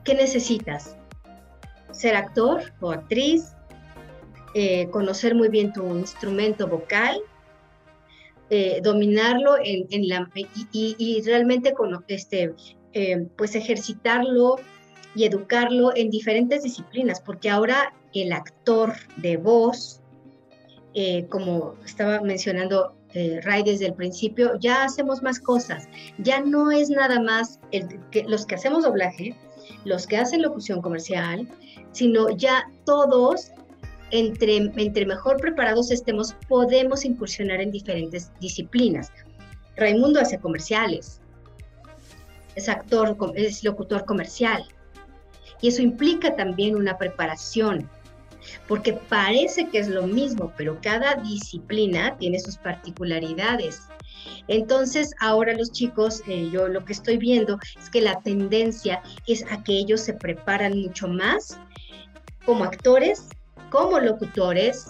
¿qué 0.04 0.16
necesitas? 0.16 0.96
Ser 1.92 2.16
actor 2.16 2.74
o 2.80 2.92
actriz, 2.92 3.54
eh, 4.56 4.90
conocer 4.90 5.36
muy 5.36 5.50
bien 5.50 5.74
tu 5.74 5.86
instrumento 5.96 6.68
vocal, 6.68 7.22
eh, 8.58 8.80
dominarlo 8.82 9.58
en, 9.62 10.08
la, 10.08 10.32
y, 10.72 11.22
realmente 11.26 11.74
con, 11.74 12.06
este, 12.08 12.54
eh, 12.94 13.28
pues 13.36 13.54
ejercitarlo 13.54 14.56
y 15.14 15.26
educarlo 15.26 15.94
en 15.94 16.10
diferentes 16.10 16.64
disciplinas, 16.64 17.20
porque 17.20 17.50
ahora 17.50 17.94
el 18.14 18.32
actor 18.32 18.94
de 19.18 19.36
voz, 19.36 20.00
eh, 20.94 21.26
como 21.28 21.76
estaba 21.84 22.22
mencionando 22.22 22.96
Ray 23.44 23.64
desde 23.64 23.88
el 23.88 23.94
principio, 23.94 24.58
ya 24.58 24.86
hacemos 24.86 25.22
más 25.22 25.38
cosas, 25.38 25.90
ya 26.18 26.40
no 26.40 26.72
es 26.72 26.90
nada 26.90 27.20
más 27.20 27.60
el, 27.72 27.90
que, 28.10 28.24
los 28.24 28.46
que 28.46 28.56
hacemos 28.56 28.84
doblaje, 28.84 29.36
los 29.84 30.08
que 30.08 30.16
hacen 30.16 30.42
locución 30.42 30.82
comercial, 30.82 31.46
sino 31.92 32.30
ya 32.30 32.72
todos 32.86 33.52
entre, 34.12 35.06
mejor 35.06 35.38
preparados 35.38 35.92
estemos, 35.92 36.36
podemos 36.48 37.06
incursionar 37.06 37.62
en 37.62 37.72
diferentes 37.72 38.32
disciplinas. 38.40 39.12
Raimundo 39.76 40.20
hace 40.20 40.40
comerciales, 40.40 41.22
es 42.56 42.70
actor, 42.70 43.18
es 43.36 43.64
locutor 43.64 44.06
comercial. 44.06 44.64
Y 45.62 45.70
eso 45.70 45.82
implica 45.82 46.36
también 46.36 46.76
una 46.76 46.98
preparación, 46.98 47.90
porque 48.68 48.94
parece 48.94 49.70
que 49.70 49.80
es 49.80 49.88
lo 49.88 50.06
mismo, 50.06 50.54
pero 50.58 50.80
cada 50.82 51.16
disciplina 51.16 52.16
tiene 52.18 52.40
sus 52.40 52.58
particularidades. 52.58 53.82
Entonces, 54.48 55.14
ahora 55.20 55.54
los 55.54 55.72
chicos, 55.72 56.22
eh, 56.28 56.50
yo 56.52 56.68
lo 56.68 56.84
que 56.86 56.94
estoy 56.94 57.18
viendo 57.18 57.60
es 57.80 57.90
que 57.90 58.02
la 58.02 58.20
tendencia 58.22 59.02
es 59.28 59.44
a 59.52 59.64
que 59.64 59.74
ellos 59.74 60.02
se 60.02 60.14
preparan 60.14 60.78
mucho 60.80 61.08
más 61.08 61.60
como 62.46 62.64
actores 62.64 63.28
como 63.70 64.00
locutores 64.00 64.88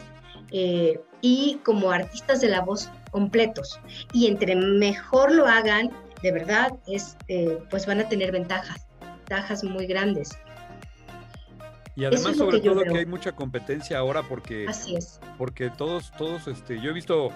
eh, 0.52 1.00
y 1.22 1.60
como 1.64 1.92
artistas 1.92 2.42
de 2.42 2.50
la 2.50 2.62
voz 2.62 2.90
completos. 3.12 3.80
Y 4.14 4.28
entre 4.28 4.56
mejor 4.56 5.34
lo 5.34 5.46
hagan, 5.46 5.90
de 6.22 6.32
verdad, 6.32 6.72
es, 6.88 7.18
eh, 7.28 7.60
pues 7.70 7.86
van 7.86 8.00
a 8.00 8.10
tener 8.10 8.32
ventajas, 8.32 8.88
ventajas 9.00 9.64
muy 9.64 9.88
grandes. 9.88 10.38
Y 11.98 12.04
además, 12.04 12.36
sobre 12.36 12.60
todo, 12.60 12.84
que 12.84 12.98
hay 12.98 13.06
mucha 13.06 13.32
competencia 13.32 13.98
ahora 13.98 14.22
porque. 14.24 14.66
Así 14.68 14.96
es. 14.96 15.20
Porque 15.38 15.70
todos, 15.70 16.12
todos, 16.18 16.48
este, 16.48 16.82
yo 16.82 16.90
he 16.90 16.94
visto, 16.94 17.30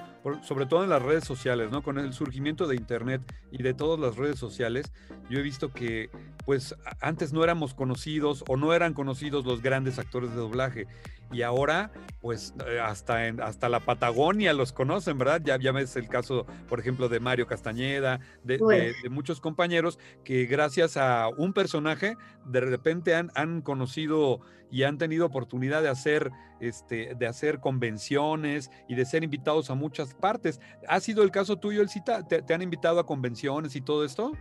sobre 0.43 0.65
todo 0.65 0.84
en 0.84 0.89
las 0.89 1.02
redes 1.02 1.23
sociales, 1.23 1.71
¿no? 1.71 1.82
Con 1.82 1.97
el 1.97 2.12
surgimiento 2.12 2.67
de 2.67 2.75
Internet 2.75 3.21
y 3.52 3.63
de 3.63 3.73
todas 3.73 3.99
las 3.99 4.17
redes 4.17 4.38
sociales, 4.38 4.91
yo 5.30 5.39
he 5.39 5.41
visto 5.41 5.71
que, 5.71 6.10
pues, 6.45 6.75
antes 6.99 7.32
no 7.32 7.41
éramos 7.43 7.73
conocidos 7.73 8.43
o 8.49 8.58
no 8.58 8.73
eran 8.73 8.93
conocidos 8.93 9.45
los 9.45 9.62
grandes 9.62 9.97
actores 9.97 10.32
de 10.32 10.36
doblaje. 10.36 10.88
Y 11.32 11.44
ahora, 11.44 11.92
pues, 12.22 12.54
eh, 12.68 12.80
hasta, 12.80 13.28
en, 13.28 13.42
hasta 13.42 13.70
la 13.70 13.80
Patagonia 13.82 14.54
los 14.54 14.74
conocen, 14.74 15.18
¿verdad? 15.18 15.42
Ya, 15.44 15.60
ya 15.60 15.72
ves 15.72 15.96
el 15.96 16.08
caso, 16.08 16.46
por 16.68 16.80
ejemplo, 16.80 17.08
de 17.08 17.20
Mario 17.20 17.46
Castañeda, 17.46 18.20
de, 18.44 18.58
de 18.58 19.10
muchos 19.10 19.39
compañeros 19.39 20.00
que 20.24 20.46
gracias 20.46 20.98
a 20.98 21.30
un 21.38 21.54
personaje, 21.54 22.15
de 22.46 22.62
repente 22.62 23.13
han, 23.15 23.32
han 23.36 23.62
conocido 23.62 24.42
y 24.72 24.84
han 24.84 24.98
tenido 24.98 25.26
oportunidad 25.26 25.82
de 25.82 25.89
hacer, 25.89 26.32
este, 26.60 27.15
de 27.15 27.28
hacer 27.28 27.60
convenciones 27.60 28.70
y 28.88 28.96
de 28.96 29.06
ser 29.06 29.24
invitados 29.24 29.70
a 29.70 29.76
muchas 29.76 30.13
partes. 30.13 30.60
¿Ha 30.88 31.00
sido 31.00 31.24
el 31.24 31.32
caso 31.32 31.58
tuyo, 31.58 31.82
Elcita? 31.82 32.28
¿Te, 32.28 32.42
te 32.42 32.54
han 32.54 32.62
invitado 32.62 33.00
a 33.00 33.06
convenciones 33.06 33.76
y 33.76 33.82
todo 33.82 34.06
esto? 34.06 34.32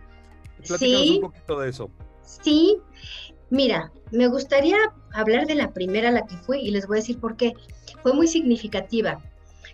Platícanos 0.67 1.01
sí, 1.01 1.15
un 1.15 1.21
poquito 1.21 1.59
de 1.59 1.69
eso. 1.69 1.89
Sí, 2.21 2.79
mira, 3.49 3.91
me 4.11 4.27
gustaría 4.27 4.77
hablar 5.13 5.45
de 5.45 5.55
la 5.55 5.71
primera 5.71 6.09
a 6.09 6.11
la 6.11 6.25
que 6.25 6.37
fui 6.37 6.59
y 6.59 6.71
les 6.71 6.87
voy 6.87 6.97
a 6.97 7.01
decir 7.01 7.19
por 7.19 7.35
qué. 7.35 7.53
Fue 8.01 8.13
muy 8.13 8.27
significativa. 8.27 9.21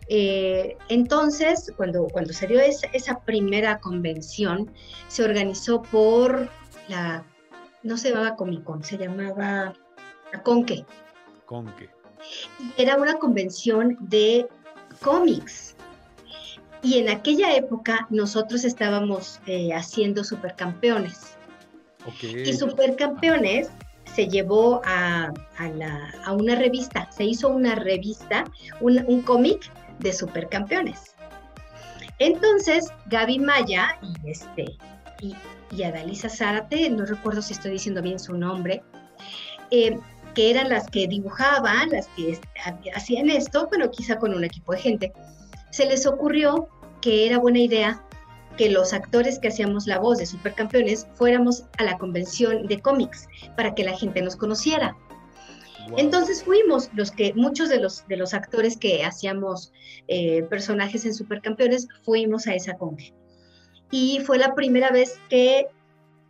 Eh, 0.07 0.77
entonces, 0.89 1.71
cuando, 1.77 2.07
cuando 2.07 2.33
se 2.33 2.47
dio 2.47 2.59
esa, 2.59 2.88
esa, 2.93 3.19
primera 3.21 3.79
convención, 3.79 4.71
se 5.07 5.23
organizó 5.23 5.81
por 5.81 6.49
la, 6.88 7.23
no 7.83 7.97
se 7.97 8.09
llamaba 8.09 8.35
Comic 8.35 8.63
Con, 8.63 8.83
se 8.83 8.97
llamaba 8.97 9.73
Conque. 10.43 10.85
Conque. 11.45 11.89
Era 12.77 12.97
una 12.97 13.15
convención 13.15 13.97
de 13.99 14.47
cómics. 15.01 15.75
Y 16.81 16.99
en 16.99 17.09
aquella 17.09 17.55
época 17.55 18.07
nosotros 18.11 18.63
estábamos 18.63 19.39
eh, 19.47 19.73
haciendo 19.73 20.23
supercampeones. 20.23 21.35
Y 22.21 22.53
supercampeones 22.53 23.69
se 24.13 24.27
llevó 24.27 24.81
a, 24.85 25.33
una 26.31 26.56
revista, 26.56 27.10
se 27.12 27.25
hizo 27.25 27.49
una 27.49 27.75
revista, 27.75 28.45
un, 28.81 29.21
cómic 29.23 29.71
de 29.99 30.13
supercampeones. 30.13 31.15
Entonces, 32.19 32.87
Gaby 33.08 33.39
Maya 33.39 33.97
y, 34.01 34.29
este, 34.29 34.65
y 35.21 35.83
Adalisa 35.83 36.29
Zárate, 36.29 36.89
no 36.89 37.06
recuerdo 37.06 37.41
si 37.41 37.53
estoy 37.53 37.71
diciendo 37.71 38.01
bien 38.01 38.19
su 38.19 38.37
nombre, 38.37 38.83
eh, 39.71 39.97
que 40.33 40.51
eran 40.51 40.69
las 40.69 40.89
que 40.89 41.08
dibujaban, 41.08 41.89
las 41.89 42.08
que 42.10 42.39
hacían 42.93 43.29
esto, 43.29 43.67
pero 43.71 43.89
quizá 43.89 44.17
con 44.17 44.33
un 44.33 44.43
equipo 44.43 44.73
de 44.73 44.79
gente, 44.79 45.13
se 45.71 45.85
les 45.85 46.06
ocurrió 46.06 46.69
que 47.01 47.25
era 47.27 47.37
buena 47.37 47.60
idea 47.60 48.04
que 48.58 48.69
los 48.69 48.93
actores 48.93 49.39
que 49.39 49.49
hacíamos 49.49 49.87
la 49.87 49.99
voz 49.99 50.17
de 50.17 50.25
Supercampeones 50.25 51.08
fuéramos 51.13 51.65
a 51.77 51.83
la 51.83 51.97
convención 51.97 52.67
de 52.67 52.79
cómics 52.79 53.27
para 53.56 53.75
que 53.75 53.83
la 53.83 53.97
gente 53.97 54.21
nos 54.21 54.35
conociera. 54.35 54.95
Entonces 55.97 56.43
fuimos 56.43 56.89
los 56.93 57.12
que, 57.12 57.33
muchos 57.35 57.69
de 57.69 57.79
los, 57.79 58.08
de 58.08 58.17
los 58.17 58.33
actores 58.33 58.77
que 58.77 59.03
hacíamos 59.03 59.71
eh, 60.08 60.43
personajes 60.43 61.06
en 61.06 61.13
Supercampeones, 61.13 61.87
fuimos 62.03 62.47
a 62.47 62.56
esa 62.56 62.75
conge. 62.75 63.13
Y 63.91 64.19
fue 64.25 64.37
la 64.37 64.56
primera 64.56 64.89
vez 64.89 65.19
que, 65.29 65.67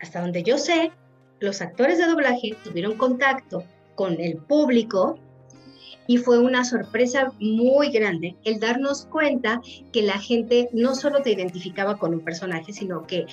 hasta 0.02 0.22
donde 0.22 0.44
yo 0.44 0.58
sé, 0.58 0.92
los 1.40 1.62
actores 1.62 1.98
de 1.98 2.08
doblaje 2.08 2.58
tuvieron 2.64 2.98
contacto 2.98 3.64
con 3.96 4.20
el 4.20 4.38
público 4.38 5.18
y 6.08 6.18
fue 6.18 6.40
una 6.40 6.64
sorpresa 6.66 7.32
muy 7.40 7.92
grande 7.92 8.36
el 8.44 8.60
darnos 8.60 9.06
cuenta 9.06 9.62
que 9.92 10.02
la 10.02 10.20
gente 10.20 10.70
no 10.74 10.96
solo 10.96 11.22
te 11.22 11.32
identificaba 11.32 11.98
con 11.98 12.14
un 12.14 12.22
personaje, 12.22 12.74
sino 12.74 13.06
que 13.08 13.26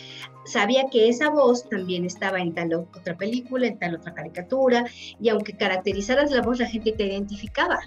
sabía 0.44 0.84
que 0.90 1.08
esa 1.08 1.30
voz 1.30 1.68
también 1.68 2.04
estaba 2.04 2.40
en 2.40 2.54
tal 2.54 2.74
otra 2.74 3.16
película, 3.16 3.66
en 3.66 3.78
tal 3.78 3.96
otra 3.96 4.14
caricatura, 4.14 4.84
y 5.20 5.28
aunque 5.28 5.54
caracterizaras 5.54 6.30
la 6.30 6.42
voz, 6.42 6.58
la 6.58 6.66
gente 6.66 6.92
te 6.92 7.06
identificaba. 7.06 7.80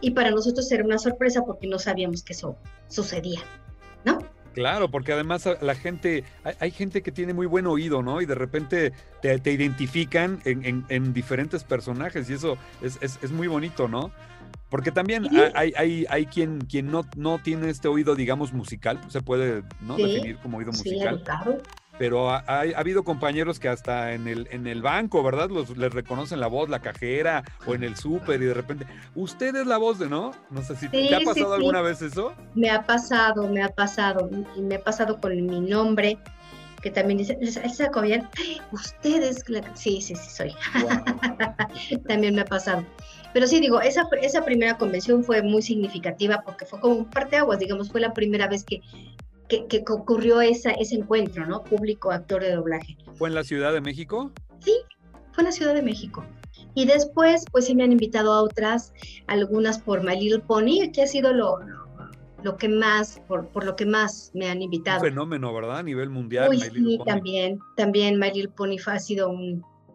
Y 0.00 0.12
para 0.12 0.30
nosotros 0.30 0.70
era 0.70 0.84
una 0.84 0.98
sorpresa 0.98 1.42
porque 1.44 1.66
no 1.66 1.78
sabíamos 1.78 2.22
que 2.22 2.32
eso 2.32 2.56
sucedía, 2.88 3.40
¿no? 4.04 4.18
Claro, 4.54 4.90
porque 4.90 5.12
además 5.12 5.48
la 5.60 5.74
gente, 5.74 6.24
hay, 6.60 6.70
gente 6.70 7.02
que 7.02 7.12
tiene 7.12 7.32
muy 7.32 7.46
buen 7.46 7.66
oído, 7.66 8.02
¿no? 8.02 8.20
Y 8.20 8.26
de 8.26 8.34
repente 8.34 8.92
te, 9.22 9.52
identifican 9.52 10.40
en, 10.44 11.12
diferentes 11.12 11.64
personajes 11.64 12.28
y 12.28 12.34
eso 12.34 12.58
es, 12.82 13.30
muy 13.30 13.46
bonito, 13.46 13.88
¿no? 13.88 14.10
Porque 14.68 14.90
también 14.90 15.28
hay, 15.54 15.72
hay, 15.76 16.06
hay, 16.10 16.26
quien, 16.26 16.60
quien 16.60 16.90
no, 16.90 17.06
no 17.16 17.38
tiene 17.38 17.70
este 17.70 17.88
oído, 17.88 18.14
digamos, 18.14 18.52
musical, 18.52 19.00
se 19.08 19.22
puede 19.22 19.62
¿no? 19.80 19.96
definir 19.96 20.36
como 20.38 20.58
oído 20.58 20.72
musical. 20.72 21.22
claro 21.22 21.58
pero 21.98 22.30
ha, 22.30 22.42
habido 22.76 23.04
compañeros 23.04 23.58
que 23.58 23.68
hasta 23.68 24.14
en 24.14 24.28
el, 24.28 24.48
en 24.50 24.66
el 24.66 24.82
banco, 24.82 25.22
¿verdad? 25.22 25.50
Los, 25.50 25.76
les 25.76 25.92
reconocen 25.92 26.40
la 26.40 26.46
voz, 26.46 26.68
la 26.68 26.80
cajera 26.80 27.44
o 27.66 27.74
en 27.74 27.82
el 27.82 27.96
súper 27.96 28.40
y 28.40 28.46
de 28.46 28.54
repente, 28.54 28.86
usted 29.14 29.54
es 29.56 29.66
la 29.66 29.78
voz 29.78 29.98
de, 29.98 30.08
¿no? 30.08 30.32
No 30.50 30.62
sé 30.62 30.76
si 30.76 30.88
te 30.88 31.14
ha 31.14 31.20
pasado 31.20 31.54
alguna 31.54 31.80
vez 31.80 32.00
eso. 32.02 32.32
Me 32.54 32.70
ha 32.70 32.82
pasado, 32.82 33.48
me 33.48 33.62
ha 33.62 33.68
pasado 33.68 34.30
y 34.56 34.60
me 34.62 34.76
ha 34.76 34.82
pasado 34.82 35.20
con 35.20 35.34
mi 35.34 35.60
nombre 35.60 36.18
que 36.82 36.90
también 36.90 37.18
dice, 37.18 37.36
Elsa 37.40 37.90
Cobian, 37.90 38.28
ustedes, 38.72 39.44
sí, 39.74 40.00
sí, 40.00 40.14
sí, 40.14 40.30
soy. 40.30 40.54
también 42.08 42.34
me 42.36 42.42
ha 42.42 42.44
pasado. 42.44 42.84
Pero 43.32 43.46
sí, 43.46 43.60
digo, 43.60 43.80
esa, 43.80 44.08
esa 44.22 44.44
primera 44.44 44.78
convención 44.78 45.24
fue 45.24 45.42
muy 45.42 45.60
significativa 45.60 46.42
porque 46.44 46.64
fue 46.64 46.80
como 46.80 46.94
un 46.94 47.04
parteaguas, 47.04 47.58
digamos, 47.58 47.90
fue 47.90 48.00
la 48.00 48.12
primera 48.14 48.48
vez 48.48 48.64
que 48.64 48.80
que, 49.48 49.84
ocurrió 49.88 50.40
esa, 50.40 50.70
ese 50.72 50.96
encuentro, 50.96 51.46
¿no? 51.46 51.64
Público-actor 51.64 52.42
de 52.42 52.52
doblaje. 52.52 52.96
¿Fue 53.14 53.28
en 53.28 53.34
la 53.34 53.44
Ciudad 53.44 53.72
de 53.72 53.80
México? 53.80 54.30
Sí, 54.60 54.74
fue 55.32 55.42
en 55.42 55.46
la 55.46 55.52
Ciudad 55.52 55.74
de 55.74 55.82
México. 55.82 56.24
Y 56.74 56.86
después, 56.86 57.44
pues 57.50 57.66
sí 57.66 57.74
me 57.74 57.84
han 57.84 57.92
invitado 57.92 58.32
a 58.32 58.42
otras, 58.42 58.92
algunas 59.26 59.78
por 59.78 60.02
My 60.04 60.18
Little 60.18 60.40
Pony, 60.40 60.92
que 60.92 61.02
ha 61.02 61.06
sido 61.06 61.32
lo, 61.32 61.58
lo 62.42 62.56
que 62.56 62.68
más, 62.68 63.20
por, 63.26 63.48
por, 63.48 63.64
lo 63.64 63.74
que 63.74 63.86
más 63.86 64.30
me 64.34 64.48
han 64.48 64.62
invitado. 64.62 65.00
Un 65.00 65.06
fenómeno, 65.06 65.52
¿verdad? 65.52 65.78
A 65.78 65.82
nivel 65.82 66.10
mundial. 66.10 66.50
Uy, 66.50 66.60
sí, 66.60 66.98
también, 67.04 67.58
también 67.76 68.18
My 68.18 68.30
Little 68.30 68.52
Pony 68.56 68.76
ha 68.86 68.98
sido 68.98 69.32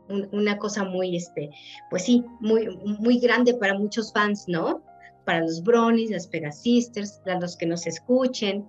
una 0.10 0.58
cosa 0.58 0.84
muy, 0.84 1.16
este, 1.16 1.50
pues 1.90 2.04
sí, 2.04 2.24
muy, 2.40 2.68
muy 3.00 3.20
grande 3.20 3.54
para 3.54 3.78
muchos 3.78 4.12
fans, 4.12 4.46
¿no? 4.48 4.84
Para 5.26 5.42
los 5.42 5.64
Bronies, 5.64 6.12
las 6.12 6.28
Pegasisters, 6.28 7.22
para 7.24 7.40
los 7.40 7.56
que 7.56 7.66
nos 7.66 7.88
escuchen. 7.88 8.66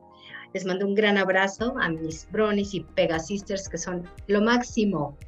Les 0.54 0.64
mando 0.64 0.86
un 0.86 0.94
gran 0.94 1.18
abrazo 1.18 1.74
a 1.80 1.88
mis 1.88 2.28
Bronies 2.30 2.74
y 2.74 2.80
Pegasisters, 2.80 3.68
que 3.68 3.76
son 3.76 4.04
lo 4.28 4.40
máximo. 4.40 5.18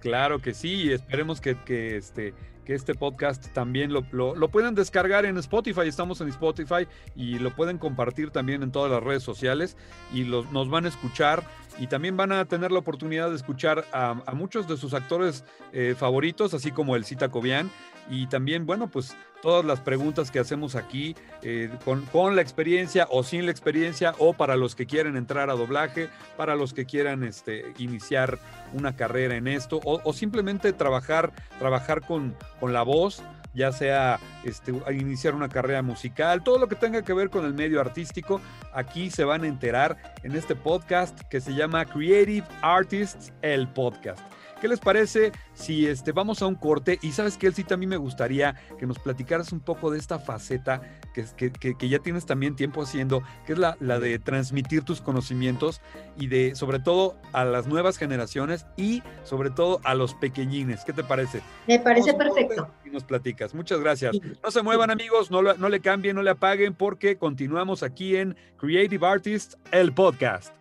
Claro 0.00 0.40
que 0.40 0.52
sí, 0.52 0.92
esperemos 0.92 1.40
que, 1.40 1.56
este, 1.96 2.34
que 2.64 2.74
este 2.74 2.92
podcast 2.94 3.46
también 3.52 3.92
lo, 3.92 4.04
lo, 4.10 4.48
puedan 4.48 4.74
descargar 4.74 5.24
en 5.24 5.38
Spotify, 5.38 5.86
estamos 5.86 6.20
en 6.20 6.28
Spotify 6.28 6.88
y 7.14 7.38
lo 7.38 7.54
pueden 7.54 7.78
compartir 7.78 8.30
también 8.30 8.64
en 8.64 8.72
todas 8.72 8.90
las 8.90 9.00
redes 9.00 9.22
sociales 9.22 9.76
y 10.12 10.24
los, 10.24 10.50
nos 10.50 10.68
van 10.68 10.86
a 10.86 10.88
escuchar 10.88 11.44
y 11.78 11.86
también 11.86 12.16
van 12.16 12.32
a 12.32 12.44
tener 12.44 12.72
la 12.72 12.78
oportunidad 12.78 13.30
de 13.30 13.36
escuchar 13.36 13.84
a, 13.92 14.14
muchos 14.34 14.68
de 14.68 14.76
sus 14.76 14.94
actores 14.94 15.44
eh, 15.72 15.94
favoritos, 15.96 16.54
así 16.54 16.70
como 16.70 16.96
el 16.96 17.04
Cita 17.04 17.28
Cobian. 17.28 17.70
Y 18.10 18.26
también, 18.26 18.66
bueno, 18.66 18.88
pues 18.88 19.16
todas 19.42 19.64
las 19.64 19.80
preguntas 19.80 20.30
que 20.30 20.40
hacemos 20.40 20.74
aquí 20.74 21.14
eh, 21.42 21.70
con, 21.84 22.34
la 22.34 22.42
experiencia 22.42 23.06
o 23.10 23.22
sin 23.22 23.46
la 23.46 23.52
experiencia 23.52 24.14
o 24.18 24.32
para 24.32 24.56
los 24.56 24.74
que 24.74 24.86
quieren 24.86 25.16
entrar 25.16 25.50
a 25.50 25.54
doblaje, 25.54 26.08
para 26.36 26.56
los 26.56 26.72
que 26.74 26.84
quieran 26.84 27.22
este, 27.22 27.72
iniciar 27.78 28.38
una 28.72 28.96
carrera 28.96 29.36
en 29.36 29.46
esto 29.46 29.80
o, 29.84 30.12
simplemente 30.12 30.72
trabajar, 30.72 31.32
trabajar 31.58 32.02
con, 32.02 32.34
con 32.58 32.72
la 32.72 32.82
voz 32.82 33.22
ya 33.54 33.72
sea 33.72 34.18
este, 34.44 34.72
iniciar 34.92 35.34
una 35.34 35.48
carrera 35.48 35.82
musical, 35.82 36.42
todo 36.42 36.58
lo 36.58 36.68
que 36.68 36.76
tenga 36.76 37.02
que 37.02 37.12
ver 37.12 37.30
con 37.30 37.44
el 37.44 37.54
medio 37.54 37.80
artístico, 37.80 38.40
aquí 38.72 39.10
se 39.10 39.24
van 39.24 39.44
a 39.44 39.48
enterar 39.48 39.96
en 40.22 40.34
este 40.36 40.54
podcast 40.54 41.20
que 41.22 41.40
se 41.40 41.54
llama 41.54 41.84
Creative 41.84 42.46
Artists, 42.62 43.32
el 43.42 43.68
podcast. 43.68 44.20
¿Qué 44.62 44.68
les 44.68 44.78
parece 44.78 45.32
si 45.54 45.88
este, 45.88 46.12
vamos 46.12 46.40
a 46.40 46.46
un 46.46 46.54
corte? 46.54 47.00
Y 47.02 47.10
sabes 47.10 47.36
que, 47.36 47.50
sí, 47.50 47.64
también 47.64 47.90
me 47.90 47.96
gustaría 47.96 48.54
que 48.78 48.86
nos 48.86 48.96
platicaras 48.96 49.50
un 49.50 49.58
poco 49.58 49.90
de 49.90 49.98
esta 49.98 50.20
faceta 50.20 50.80
que, 51.12 51.50
que, 51.50 51.76
que 51.76 51.88
ya 51.88 51.98
tienes 51.98 52.26
también 52.26 52.54
tiempo 52.54 52.80
haciendo, 52.80 53.24
que 53.44 53.54
es 53.54 53.58
la, 53.58 53.76
la, 53.80 53.98
de 53.98 54.20
transmitir 54.20 54.84
tus 54.84 55.00
conocimientos 55.00 55.80
y 56.16 56.28
de, 56.28 56.54
sobre 56.54 56.78
todo, 56.78 57.16
a 57.32 57.44
las 57.44 57.66
nuevas 57.66 57.98
generaciones 57.98 58.64
y, 58.76 59.02
sobre 59.24 59.50
todo, 59.50 59.80
a 59.82 59.96
los 59.96 60.14
pequeñines. 60.14 60.84
¿Qué 60.84 60.92
te 60.92 61.02
parece? 61.02 61.40
Me 61.66 61.80
parece 61.80 62.14
perfecto. 62.14 62.70
Y 62.84 62.90
nos 62.90 63.02
platicas. 63.02 63.56
Muchas 63.56 63.80
gracias. 63.80 64.16
No 64.44 64.52
se 64.52 64.62
muevan, 64.62 64.92
amigos, 64.92 65.32
no, 65.32 65.42
no 65.42 65.68
le 65.68 65.80
cambien, 65.80 66.14
no 66.14 66.22
le 66.22 66.30
apaguen, 66.30 66.74
porque 66.74 67.16
continuamos 67.16 67.82
aquí 67.82 68.14
en 68.14 68.36
Creative 68.58 69.04
Artists, 69.04 69.58
el 69.72 69.92
podcast. 69.92 70.54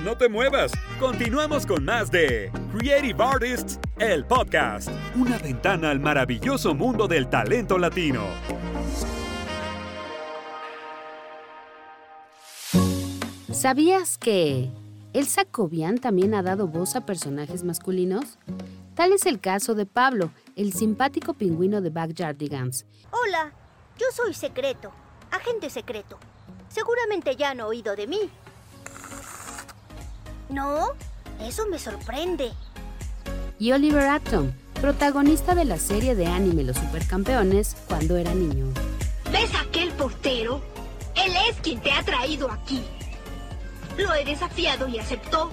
No 0.00 0.16
te 0.16 0.28
muevas. 0.28 0.72
Continuamos 0.98 1.64
con 1.64 1.84
más 1.84 2.10
de 2.10 2.50
Creative 2.76 3.22
Artists, 3.22 3.78
el 3.98 4.24
podcast. 4.24 4.88
Una 5.14 5.38
ventana 5.38 5.90
al 5.90 6.00
maravilloso 6.00 6.74
mundo 6.74 7.06
del 7.06 7.28
talento 7.28 7.78
latino. 7.78 8.24
¿Sabías 13.52 14.18
que 14.18 14.70
Elsa 15.12 15.44
Cobian 15.44 15.98
también 15.98 16.34
ha 16.34 16.42
dado 16.42 16.66
voz 16.66 16.96
a 16.96 17.06
personajes 17.06 17.62
masculinos? 17.62 18.38
Tal 18.94 19.12
es 19.12 19.24
el 19.26 19.40
caso 19.40 19.74
de 19.74 19.86
Pablo, 19.86 20.32
el 20.56 20.72
simpático 20.72 21.34
pingüino 21.34 21.80
de 21.80 21.90
Backyardigans. 21.90 22.86
Hola, 23.12 23.52
yo 23.98 24.06
soy 24.12 24.34
secreto, 24.34 24.90
agente 25.30 25.70
secreto. 25.70 26.18
Seguramente 26.68 27.36
ya 27.36 27.50
han 27.50 27.60
oído 27.60 27.94
de 27.94 28.06
mí. 28.08 28.30
No, 30.52 30.88
eso 31.40 31.66
me 31.66 31.78
sorprende. 31.78 32.52
Y 33.58 33.72
Oliver 33.72 34.06
Atom, 34.06 34.52
protagonista 34.82 35.54
de 35.54 35.64
la 35.64 35.78
serie 35.78 36.14
de 36.14 36.26
anime 36.26 36.62
Los 36.62 36.76
Supercampeones 36.76 37.74
cuando 37.88 38.18
era 38.18 38.34
niño. 38.34 38.66
¿Ves 39.30 39.50
aquel 39.54 39.92
portero? 39.92 40.60
Él 41.14 41.32
es 41.48 41.56
quien 41.62 41.80
te 41.80 41.90
ha 41.90 42.02
traído 42.02 42.50
aquí. 42.50 42.82
Lo 43.96 44.12
he 44.14 44.26
desafiado 44.26 44.88
y 44.88 44.98
aceptó. 44.98 45.50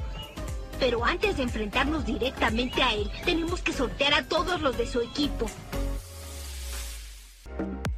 Pero 0.81 1.05
antes 1.05 1.37
de 1.37 1.43
enfrentarnos 1.43 2.05
directamente 2.05 2.83
a 2.83 2.93
él, 2.93 3.09
tenemos 3.23 3.61
que 3.61 3.71
sortear 3.71 4.13
a 4.13 4.23
todos 4.23 4.61
los 4.61 4.77
de 4.77 4.85
su 4.85 4.99
equipo. 4.99 5.45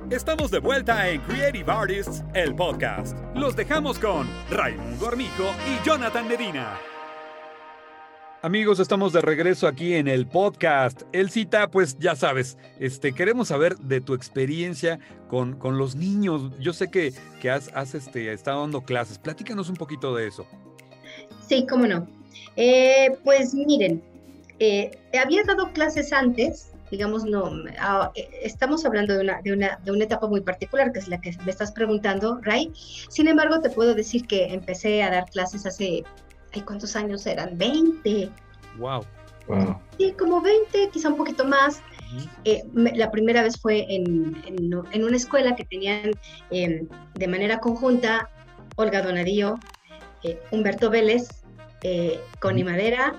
Estamos 0.10 0.52
de 0.52 0.60
vuelta 0.60 1.10
en 1.10 1.22
Creative 1.22 1.72
Artists, 1.72 2.24
el 2.34 2.54
podcast. 2.54 3.18
Los 3.34 3.56
dejamos 3.56 3.98
con 3.98 4.28
Raimundo 4.50 5.08
Armijo 5.08 5.46
y 5.68 5.86
Jonathan 5.86 6.28
Medina. 6.28 6.78
Amigos, 8.44 8.80
estamos 8.80 9.14
de 9.14 9.22
regreso 9.22 9.68
aquí 9.68 9.94
en 9.94 10.08
el 10.08 10.28
podcast. 10.28 11.04
El 11.12 11.30
cita, 11.30 11.70
pues 11.70 11.98
ya 12.00 12.16
sabes, 12.16 12.58
este, 12.80 13.14
queremos 13.14 13.50
saber 13.50 13.78
de 13.78 14.02
tu 14.02 14.16
experiencia 14.16 15.00
con, 15.30 15.58
con 15.58 15.78
los 15.78 15.96
niños. 15.96 16.52
Yo 16.60 16.74
sé 16.74 16.90
que, 16.90 17.14
que 17.40 17.52
has, 17.52 17.70
has 17.76 17.94
este, 17.94 18.34
estado 18.34 18.62
dando 18.62 18.82
clases. 18.82 19.20
Platícanos 19.20 19.70
un 19.70 19.76
poquito 19.76 20.16
de 20.16 20.28
eso. 20.28 20.48
Sí, 21.48 21.68
cómo 21.70 21.86
no. 21.86 22.08
Eh, 22.56 23.16
pues 23.24 23.54
miren, 23.54 24.02
eh, 24.58 24.92
había 25.18 25.44
dado 25.44 25.72
clases 25.72 26.12
antes, 26.12 26.71
digamos, 26.92 27.24
no, 27.24 27.52
ah, 27.80 28.12
eh, 28.16 28.30
estamos 28.44 28.86
hablando 28.86 29.16
de 29.16 29.22
una, 29.22 29.42
de, 29.42 29.54
una, 29.54 29.80
de 29.84 29.92
una 29.92 30.04
etapa 30.04 30.28
muy 30.28 30.42
particular, 30.42 30.92
que 30.92 31.00
es 31.00 31.08
la 31.08 31.20
que 31.20 31.36
me 31.46 31.52
estás 31.52 31.72
preguntando, 31.72 32.40
Ray. 32.44 32.72
Sin 33.10 33.28
embargo, 33.28 33.62
te 33.62 33.70
puedo 33.70 33.96
decir 33.96 34.28
que 34.28 34.54
empecé 34.54 35.02
a 35.02 35.10
dar 35.10 35.26
clases 35.30 35.66
hace 35.66 36.04
¿cuántos 36.60 36.96
años 36.96 37.26
eran? 37.26 37.58
20. 37.58 38.30
Wow. 38.78 39.06
Sí, 39.98 40.14
como 40.18 40.42
20, 40.42 40.90
quizá 40.92 41.10
un 41.10 41.18
poquito 41.18 41.46
más. 41.46 41.82
Eh, 42.44 42.64
la 42.74 43.10
primera 43.10 43.42
vez 43.42 43.60
fue 43.60 43.86
en, 43.90 44.36
en, 44.46 45.04
una 45.04 45.16
escuela 45.16 45.56
que 45.56 45.64
tenían 45.66 46.12
em, 46.50 46.88
de 47.14 47.28
manera 47.28 47.60
conjunta 47.60 48.30
Olga 48.76 49.02
Donadío, 49.02 49.58
eh, 50.24 50.42
Humberto 50.52 50.90
Vélez, 50.90 51.44
eh, 51.84 52.20
Connie 52.40 52.64
Madera 52.64 53.16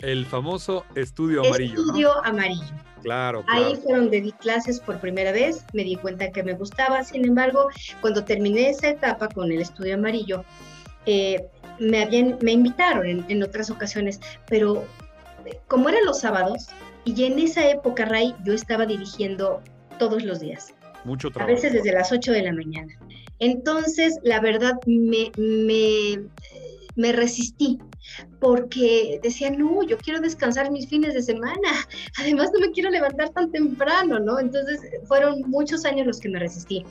El 0.00 0.24
famoso 0.24 0.84
estudio 0.94 1.44
amarillo. 1.44 1.80
Estudio 1.80 2.24
amarillo. 2.24 2.74
Claro, 3.02 3.44
Ahí 3.48 3.76
fue 3.82 3.96
donde 3.96 4.20
di 4.20 4.32
clases 4.32 4.80
por 4.80 4.98
primera 4.98 5.32
vez, 5.32 5.64
me 5.72 5.84
di 5.84 5.96
cuenta 5.96 6.30
que 6.30 6.42
me 6.42 6.54
gustaba, 6.54 7.02
sin 7.02 7.24
embargo, 7.24 7.68
cuando 8.00 8.24
terminé 8.24 8.70
esa 8.70 8.88
etapa 8.90 9.28
con 9.28 9.50
el 9.50 9.60
estudio 9.60 9.94
amarillo, 9.94 10.44
eh, 11.06 11.44
me, 11.78 12.02
habían, 12.02 12.38
me 12.42 12.52
invitaron 12.52 13.06
en, 13.06 13.24
en, 13.28 13.42
otras 13.42 13.70
ocasiones, 13.70 14.20
pero 14.48 14.84
eh, 15.44 15.58
como 15.68 15.88
eran 15.88 16.04
los 16.04 16.20
sábados, 16.20 16.68
y 17.04 17.24
en 17.24 17.38
esa 17.38 17.68
época, 17.68 18.04
Ray, 18.04 18.34
yo 18.44 18.52
estaba 18.52 18.86
dirigiendo 18.86 19.60
todos 19.98 20.22
los 20.22 20.40
días. 20.40 20.74
Mucho 21.04 21.30
trabajo. 21.30 21.50
A 21.50 21.54
veces 21.54 21.72
desde 21.72 21.92
las 21.92 22.12
8 22.12 22.32
de 22.32 22.42
la 22.42 22.52
mañana. 22.52 22.96
Entonces, 23.40 24.18
la 24.22 24.40
verdad, 24.40 24.74
me, 24.86 25.32
me, 25.36 26.22
me 26.96 27.12
resistí 27.12 27.78
porque 28.40 29.20
decía, 29.22 29.50
no, 29.50 29.82
yo 29.82 29.96
quiero 29.98 30.20
descansar 30.20 30.70
mis 30.70 30.88
fines 30.88 31.14
de 31.14 31.22
semana, 31.22 31.70
además 32.18 32.50
no 32.52 32.60
me 32.60 32.72
quiero 32.72 32.90
levantar 32.90 33.30
tan 33.30 33.50
temprano, 33.50 34.18
¿no? 34.18 34.38
Entonces 34.38 34.80
fueron 35.04 35.42
muchos 35.46 35.84
años 35.84 36.06
los 36.06 36.20
que 36.20 36.28
me 36.28 36.38
resistí. 36.38 36.84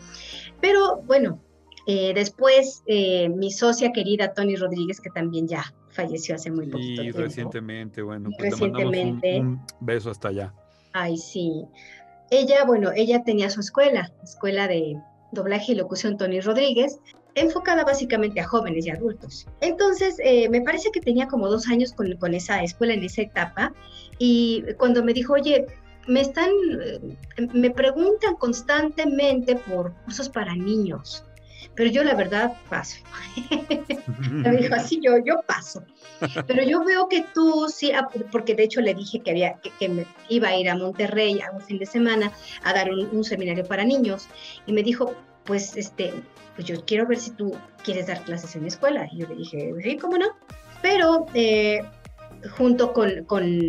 Pero 0.60 1.02
bueno, 1.06 1.40
eh, 1.88 2.14
después 2.14 2.84
eh, 2.88 3.30
mi 3.30 3.52
socia 3.52 3.92
querida 3.92 4.34
Tony 4.34 4.56
Rodríguez, 4.56 5.00
que 5.02 5.10
también 5.10 5.48
ya 5.48 5.74
falleció 5.90 6.36
hace 6.36 6.52
muy 6.52 6.68
poquito 6.68 7.02
sí, 7.02 7.02
tiempo. 7.02 7.20
recientemente, 7.20 8.02
bueno, 8.02 8.30
pues 8.38 8.52
recientemente. 8.52 9.40
Un, 9.40 9.48
un 9.48 9.66
beso 9.80 10.12
hasta 10.12 10.30
allá. 10.30 10.54
Ay, 10.94 11.18
sí. 11.18 11.66
Ella, 12.30 12.64
bueno, 12.66 12.92
ella 12.96 13.24
tenía 13.24 13.50
su 13.50 13.60
escuela, 13.60 14.12
escuela 14.24 14.68
de 14.68 14.98
doblaje 15.32 15.74
y 15.74 15.76
locución 15.76 16.18
Tony 16.18 16.40
Rodríguez, 16.40 17.00
enfocada 17.36 17.84
básicamente 17.84 18.40
a 18.40 18.48
jóvenes 18.48 18.86
y 18.86 18.90
adultos. 18.90 19.48
Entonces, 19.62 20.16
eh, 20.24 20.50
me 20.50 20.62
parece 20.62 20.92
que 20.92 21.00
tenía 21.00 21.28
como 21.28 21.48
dos 21.48 21.68
años 21.68 21.94
con, 21.94 22.12
con, 22.18 22.34
esa 22.34 22.64
escuela 22.64 22.94
en 22.94 23.04
esa 23.04 23.22
etapa 23.22 23.74
y 24.20 24.64
cuando 24.78 25.04
me 25.04 25.14
dijo, 25.14 25.34
oye, 25.34 25.66
me 26.08 26.22
están, 26.22 26.50
me 27.54 27.70
preguntan 27.72 28.36
constantemente 28.36 29.56
por 29.56 29.94
cursos 30.04 30.30
para 30.30 30.56
niños, 30.56 31.24
pero 31.76 31.90
yo 31.90 32.04
la 32.04 32.16
verdad 32.16 32.54
paso. 32.70 32.98
me 34.32 34.58
dijo 34.58 34.76
así, 34.76 35.00
yo, 35.02 35.18
yo 35.24 35.42
paso. 35.46 35.84
Pero 36.48 36.64
yo 36.64 36.84
veo 36.84 37.08
que 37.08 37.26
tú 37.34 37.68
sí, 37.74 37.92
porque 38.32 38.56
de 38.56 38.64
hecho 38.64 38.82
le 38.82 38.94
dije 38.94 39.22
que, 39.22 39.32
había, 39.32 39.54
que, 39.62 39.72
que 39.80 39.90
me 39.90 40.06
iba 40.30 40.50
a 40.50 40.58
ir 40.58 40.70
a 40.70 40.76
Monterrey 40.76 41.40
a 41.42 41.52
un 41.52 41.62
fin 41.62 41.80
de 41.80 41.86
semana 41.86 42.32
a 42.64 42.74
dar 42.74 42.92
un, 42.92 43.08
un 43.12 43.24
seminario 43.24 43.66
para 43.66 43.84
niños 43.86 44.28
y 44.66 44.74
me 44.74 44.84
dijo, 44.84 45.16
pues 45.46 45.76
este, 45.76 46.14
pues 46.56 46.68
yo 46.68 46.84
quiero 46.86 47.08
ver 47.08 47.18
si 47.18 47.32
tú 47.32 47.56
quieres 47.84 48.08
dar 48.08 48.24
clases 48.24 48.56
en 48.56 48.66
escuela. 48.66 49.08
Y 49.12 49.20
yo 49.20 49.28
le 49.28 49.36
dije, 49.36 49.74
sí, 49.82 49.98
cómo 49.98 50.18
no. 50.18 50.28
Pero 50.82 51.26
eh, 51.34 51.82
junto 52.58 52.94
con, 52.94 53.24
con, 53.26 53.60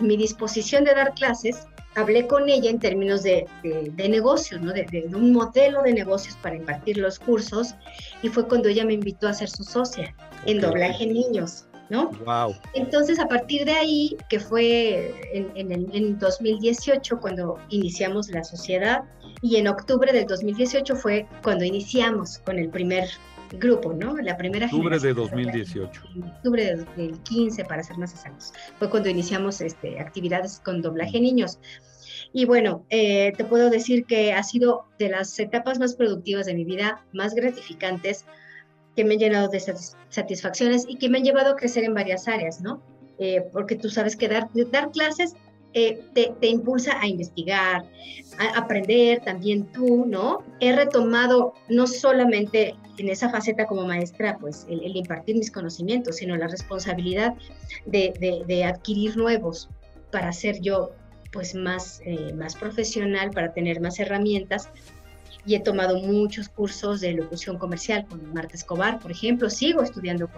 mi 0.00 0.16
disposición 0.16 0.84
de 0.84 0.94
dar 0.94 1.14
clases, 1.14 1.66
hablé 1.96 2.26
con 2.26 2.48
ella 2.48 2.70
en 2.70 2.78
términos 2.78 3.24
de, 3.24 3.46
de, 3.62 3.90
de 3.92 4.08
negocios, 4.08 4.60
¿no? 4.60 4.72
De, 4.72 4.84
de, 4.84 5.08
un 5.14 5.32
modelo 5.32 5.82
de 5.82 5.92
negocios 5.92 6.36
para 6.36 6.56
impartir 6.56 6.96
los 6.98 7.18
cursos. 7.18 7.74
Y 8.22 8.28
fue 8.28 8.46
cuando 8.46 8.68
ella 8.68 8.84
me 8.84 8.94
invitó 8.94 9.26
a 9.28 9.34
ser 9.34 9.48
su 9.48 9.64
socia 9.64 10.14
en 10.46 10.60
doblaje 10.60 11.06
niños. 11.06 11.66
¿no? 11.88 12.10
Wow. 12.24 12.54
Entonces, 12.74 13.18
a 13.18 13.26
partir 13.26 13.64
de 13.64 13.72
ahí, 13.72 14.16
que 14.28 14.38
fue 14.38 15.12
en, 15.32 15.50
en, 15.56 15.90
en 15.92 16.18
2018 16.20 17.18
cuando 17.20 17.58
iniciamos 17.68 18.28
la 18.30 18.44
sociedad, 18.44 19.02
y 19.42 19.56
en 19.56 19.68
octubre 19.68 20.12
del 20.12 20.26
2018 20.26 20.96
fue 20.96 21.26
cuando 21.42 21.64
iniciamos 21.64 22.38
con 22.38 22.58
el 22.58 22.68
primer 22.68 23.08
grupo, 23.52 23.92
¿no? 23.92 24.16
La 24.18 24.36
primera 24.36 24.66
Octubre 24.66 24.98
de 24.98 25.14
2018. 25.14 26.02
En 26.14 26.22
octubre 26.24 26.64
de 26.64 26.76
2015, 26.76 27.64
para 27.64 27.82
ser 27.82 27.98
más 27.98 28.12
exactos. 28.12 28.52
Fue 28.78 28.88
cuando 28.90 29.08
iniciamos 29.08 29.60
este, 29.60 29.98
actividades 29.98 30.60
con 30.60 30.82
doblaje 30.82 31.20
niños. 31.20 31.58
Y 32.32 32.44
bueno, 32.44 32.84
eh, 32.90 33.32
te 33.36 33.44
puedo 33.44 33.70
decir 33.70 34.04
que 34.04 34.32
ha 34.32 34.42
sido 34.42 34.84
de 34.98 35.08
las 35.08 35.38
etapas 35.38 35.80
más 35.80 35.96
productivas 35.96 36.46
de 36.46 36.54
mi 36.54 36.64
vida, 36.64 37.04
más 37.12 37.34
gratificantes, 37.34 38.24
que 38.94 39.04
me 39.04 39.14
han 39.14 39.20
llenado 39.20 39.48
de 39.48 39.60
satisfacciones 40.08 40.84
y 40.88 40.96
que 40.96 41.08
me 41.08 41.18
han 41.18 41.24
llevado 41.24 41.52
a 41.52 41.56
crecer 41.56 41.84
en 41.84 41.94
varias 41.94 42.28
áreas, 42.28 42.60
¿no? 42.60 42.82
Eh, 43.18 43.44
porque 43.52 43.76
tú 43.76 43.90
sabes 43.90 44.16
que 44.16 44.28
dar, 44.28 44.48
dar 44.70 44.90
clases 44.90 45.34
eh, 45.74 46.02
te, 46.14 46.46
impulsa 46.46 47.00
a 47.00 47.06
investigar, 47.06 47.84
a 48.38 48.58
aprender 48.58 49.20
también 49.20 49.64
tú, 49.72 50.04
¿no? 50.06 50.42
He 50.60 50.74
retomado 50.74 51.54
no 51.68 51.86
solamente 51.86 52.74
en 52.98 53.08
esa 53.08 53.30
faceta 53.30 53.66
como 53.66 53.86
maestra, 53.86 54.36
pues 54.38 54.66
el, 54.68 54.96
impartir 54.96 55.36
mis 55.36 55.50
conocimientos, 55.50 56.16
sino 56.16 56.36
la 56.36 56.48
responsabilidad 56.48 57.34
de 57.86 58.64
adquirir 58.64 59.16
nuevos 59.16 59.68
para 60.10 60.32
ser 60.32 60.60
yo 60.60 60.92
pues 61.32 61.54
más, 61.54 62.02
eh, 62.04 62.32
más 62.34 62.56
profesional, 62.56 63.30
para 63.30 63.52
tener 63.52 63.80
más 63.80 63.98
herramientas 64.00 64.68
y 65.46 65.54
he 65.54 65.60
tomado 65.60 65.98
muchos 65.98 66.48
cursos 66.48 67.00
de 67.00 67.12
locución 67.12 67.56
comercial 67.56 68.06
con 68.06 68.34
Marta 68.34 68.54
Escobar, 68.54 68.98
por 68.98 69.10
ejemplo. 69.10 69.48
Sigo 69.48 69.82
estudiando, 69.82 70.28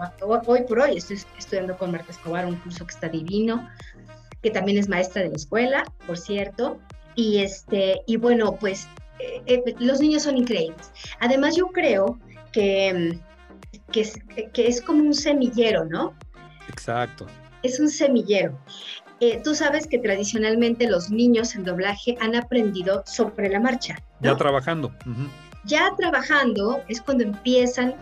hoy 0.47 0.63
por 0.63 0.81
hoy 0.81 0.99
estoy 0.99 1.19
estudiando 1.39 1.77
con 1.77 1.91
Marta 1.91 2.13
Escobar 2.13 2.47
un 2.47 2.57
curso 2.57 2.87
que 2.87 2.95
está 2.95 3.09
divino, 3.09 3.69
que 4.43 4.51
también 4.51 4.79
es 4.79 4.89
maestra 4.89 5.23
de 5.23 5.29
la 5.31 5.37
escuela, 5.37 5.85
por 6.07 6.19
cierto. 6.19 6.79
Y, 7.15 7.39
este, 7.39 8.03
y 8.07 8.17
bueno, 8.17 8.57
pues 8.57 8.89
eh, 9.19 9.43
eh, 9.47 9.75
los 9.79 10.01
niños 10.01 10.23
son 10.23 10.37
increíbles. 10.37 10.91
Además, 11.21 11.57
yo 11.57 11.69
creo 11.69 12.19
que, 12.53 13.19
que, 13.93 14.01
es, 14.01 14.19
que 14.53 14.67
es 14.67 14.81
como 14.81 15.03
un 15.03 15.15
semillero, 15.15 15.85
¿no? 15.85 16.15
Exacto. 16.69 17.27
Es 17.63 17.79
un 17.79 17.89
semillero. 17.89 18.59
Eh, 19.21 19.41
tú 19.45 19.55
sabes 19.55 19.87
que 19.87 19.99
tradicionalmente 19.99 20.89
los 20.91 21.11
niños 21.11 21.55
en 21.55 21.63
doblaje 21.63 22.17
han 22.21 22.35
aprendido 22.35 23.05
sobre 23.07 23.49
la 23.49 23.61
marcha. 23.61 23.95
¿no? 24.21 24.31
Ya 24.33 24.37
trabajando. 24.37 24.89
Uh 25.07 25.11
-huh. 25.11 25.29
Ya 25.65 25.93
trabajando 25.97 26.83
es 26.89 27.01
cuando 27.01 27.23
empiezan 27.23 27.95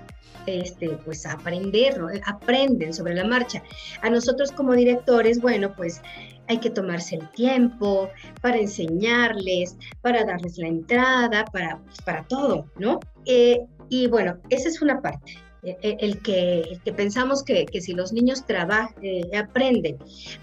este, 0.47 0.91
pues 1.05 1.27
a 1.27 1.33
aprender, 1.33 1.99
¿no? 1.99 2.09
aprenden 2.27 2.93
sobre 2.93 3.15
la 3.15 3.25
marcha. 3.25 3.63
A 4.03 4.11
nosotros 4.11 4.53
como 4.53 4.75
directores, 4.75 5.41
bueno, 5.41 5.73
pues 5.77 6.01
hay 6.49 6.59
que 6.59 6.71
tomarse 6.71 7.17
el 7.17 7.31
tiempo 7.31 8.11
para 8.43 8.59
enseñarles, 8.59 9.77
para 10.03 10.25
darles 10.25 10.59
la 10.59 10.69
entrada, 10.69 11.45
para, 11.47 11.81
para 12.05 12.25
todo, 12.25 12.67
¿no? 12.77 12.99
Eh, 13.25 13.61
y 13.89 14.09
bueno, 14.09 14.37
esa 14.51 14.69
es 14.69 14.83
una 14.83 15.01
parte. 15.01 15.39
El 15.63 16.23
que, 16.23 16.61
el 16.61 16.81
que 16.81 16.93
pensamos 16.95 17.43
que, 17.43 17.67
que 17.67 17.83
si 17.83 17.93
los 17.93 18.15
niños 18.15 18.47
trabajan, 18.47 18.95
eh, 19.03 19.31
aprenden, 19.37 19.99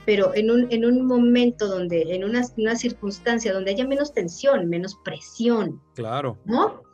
pero 0.06 0.34
en 0.36 0.52
un, 0.52 0.68
en 0.70 0.86
un 0.86 1.08
momento 1.08 1.68
donde, 1.68 2.04
en 2.14 2.24
una, 2.24 2.44
una 2.56 2.76
circunstancia 2.76 3.52
donde 3.52 3.72
haya 3.72 3.88
menos 3.88 4.14
tensión, 4.14 4.70
menos 4.70 4.96
presión. 5.04 5.82
Claro. 5.96 6.38
¿No? 6.46 6.87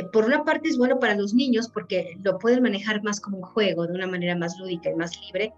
Eh, 0.00 0.04
por 0.12 0.24
una 0.24 0.44
parte 0.44 0.68
es 0.68 0.78
bueno 0.78 0.98
para 0.98 1.14
los 1.14 1.34
niños 1.34 1.68
porque 1.68 2.16
lo 2.24 2.38
pueden 2.38 2.62
manejar 2.62 3.02
más 3.02 3.20
como 3.20 3.38
un 3.38 3.42
juego, 3.42 3.86
de 3.86 3.92
una 3.92 4.06
manera 4.06 4.34
más 4.34 4.58
lúdica 4.58 4.90
y 4.90 4.94
más 4.94 5.12
libre, 5.26 5.52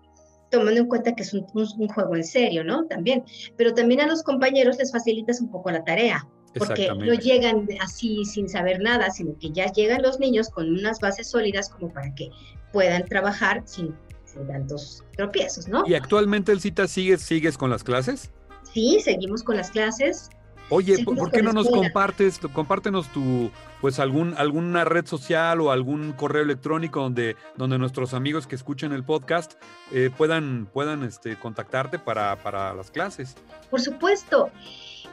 tomando 0.51 0.81
en 0.81 0.87
cuenta 0.87 1.15
que 1.15 1.23
es 1.23 1.33
un, 1.33 1.47
un, 1.55 1.67
un 1.79 1.89
juego 1.89 2.17
en 2.17 2.25
serio, 2.25 2.65
¿no? 2.65 2.87
También. 2.87 3.25
Pero 3.57 3.73
también 3.73 4.01
a 4.01 4.07
los 4.07 4.23
compañeros 4.23 4.79
les 4.79 4.91
facilitas 4.91 5.41
un 5.41 5.51
poco 5.51 5.71
la 5.71 5.85
tarea 5.85 6.27
porque 6.59 6.89
no 6.89 7.15
llegan 7.15 7.67
así 7.81 8.25
sin 8.25 8.49
saber 8.49 8.81
nada, 8.81 9.11
sino 9.11 9.37
que 9.39 9.51
ya 9.53 9.73
llegan 9.73 10.03
los 10.03 10.21
niños 10.21 10.51
con 10.51 10.71
unas 10.71 11.01
bases 11.01 11.31
sólidas 11.31 11.71
como 11.71 11.93
para 11.93 12.15
que 12.15 12.31
puedan 12.73 13.05
trabajar 13.07 13.63
sin, 13.65 13.95
sin 14.25 14.47
tantos 14.47 15.03
tropiezos, 15.17 15.69
¿no? 15.69 15.85
¿Y 15.87 15.95
actualmente, 15.95 16.53
Elcita, 16.53 16.87
sigues, 16.89 17.23
sigues 17.23 17.57
con 17.57 17.71
las 17.71 17.83
clases? 17.83 18.31
Sí, 18.73 19.01
seguimos 19.01 19.43
con 19.43 19.57
las 19.57 19.71
clases. 19.71 20.31
Oye, 20.75 21.05
¿por 21.05 21.31
qué 21.31 21.43
no 21.43 21.53
nos 21.53 21.69
compartes, 21.69 22.39
compártenos 22.51 23.13
tu, 23.13 23.51
pues 23.83 23.99
algún, 23.99 24.33
alguna 24.39 24.87
red 24.87 25.05
social 25.05 25.61
o 25.61 25.71
algún 25.71 26.13
correo 26.13 26.43
electrónico 26.43 27.01
donde, 27.01 27.37
donde 27.59 27.77
nuestros 27.77 28.15
amigos 28.15 28.47
que 28.47 28.55
escuchen 28.55 28.93
el 28.93 29.05
podcast 29.05 29.53
eh, 29.93 30.09
puedan, 30.17 30.67
puedan 30.73 31.03
este, 31.03 31.39
contactarte 31.39 31.99
para, 31.99 32.37
para 32.37 32.73
las 32.73 32.91
clases? 32.91 33.35
Por 33.69 33.83
supuesto. 33.83 34.49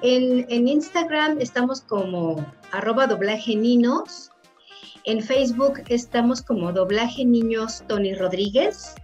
En, 0.02 0.46
en, 0.48 0.70
Instagram 0.70 1.42
estamos 1.42 1.82
como 1.82 2.38
arroba 2.72 3.08
doblaje 3.08 3.54
niños. 3.58 4.32
En 5.04 5.22
Facebook 5.22 5.82
estamos 5.90 6.42
como 6.42 6.72
doblaje 6.72 7.26
niños 7.26 7.84
Tony 7.90 8.14
Rodríguez. 8.14 8.96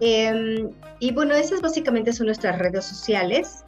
Eh, 0.00 0.68
y 0.98 1.12
bueno, 1.12 1.32
esas 1.34 1.62
básicamente 1.62 2.12
son 2.12 2.26
nuestras 2.26 2.58
redes 2.58 2.84
sociales. 2.84 3.64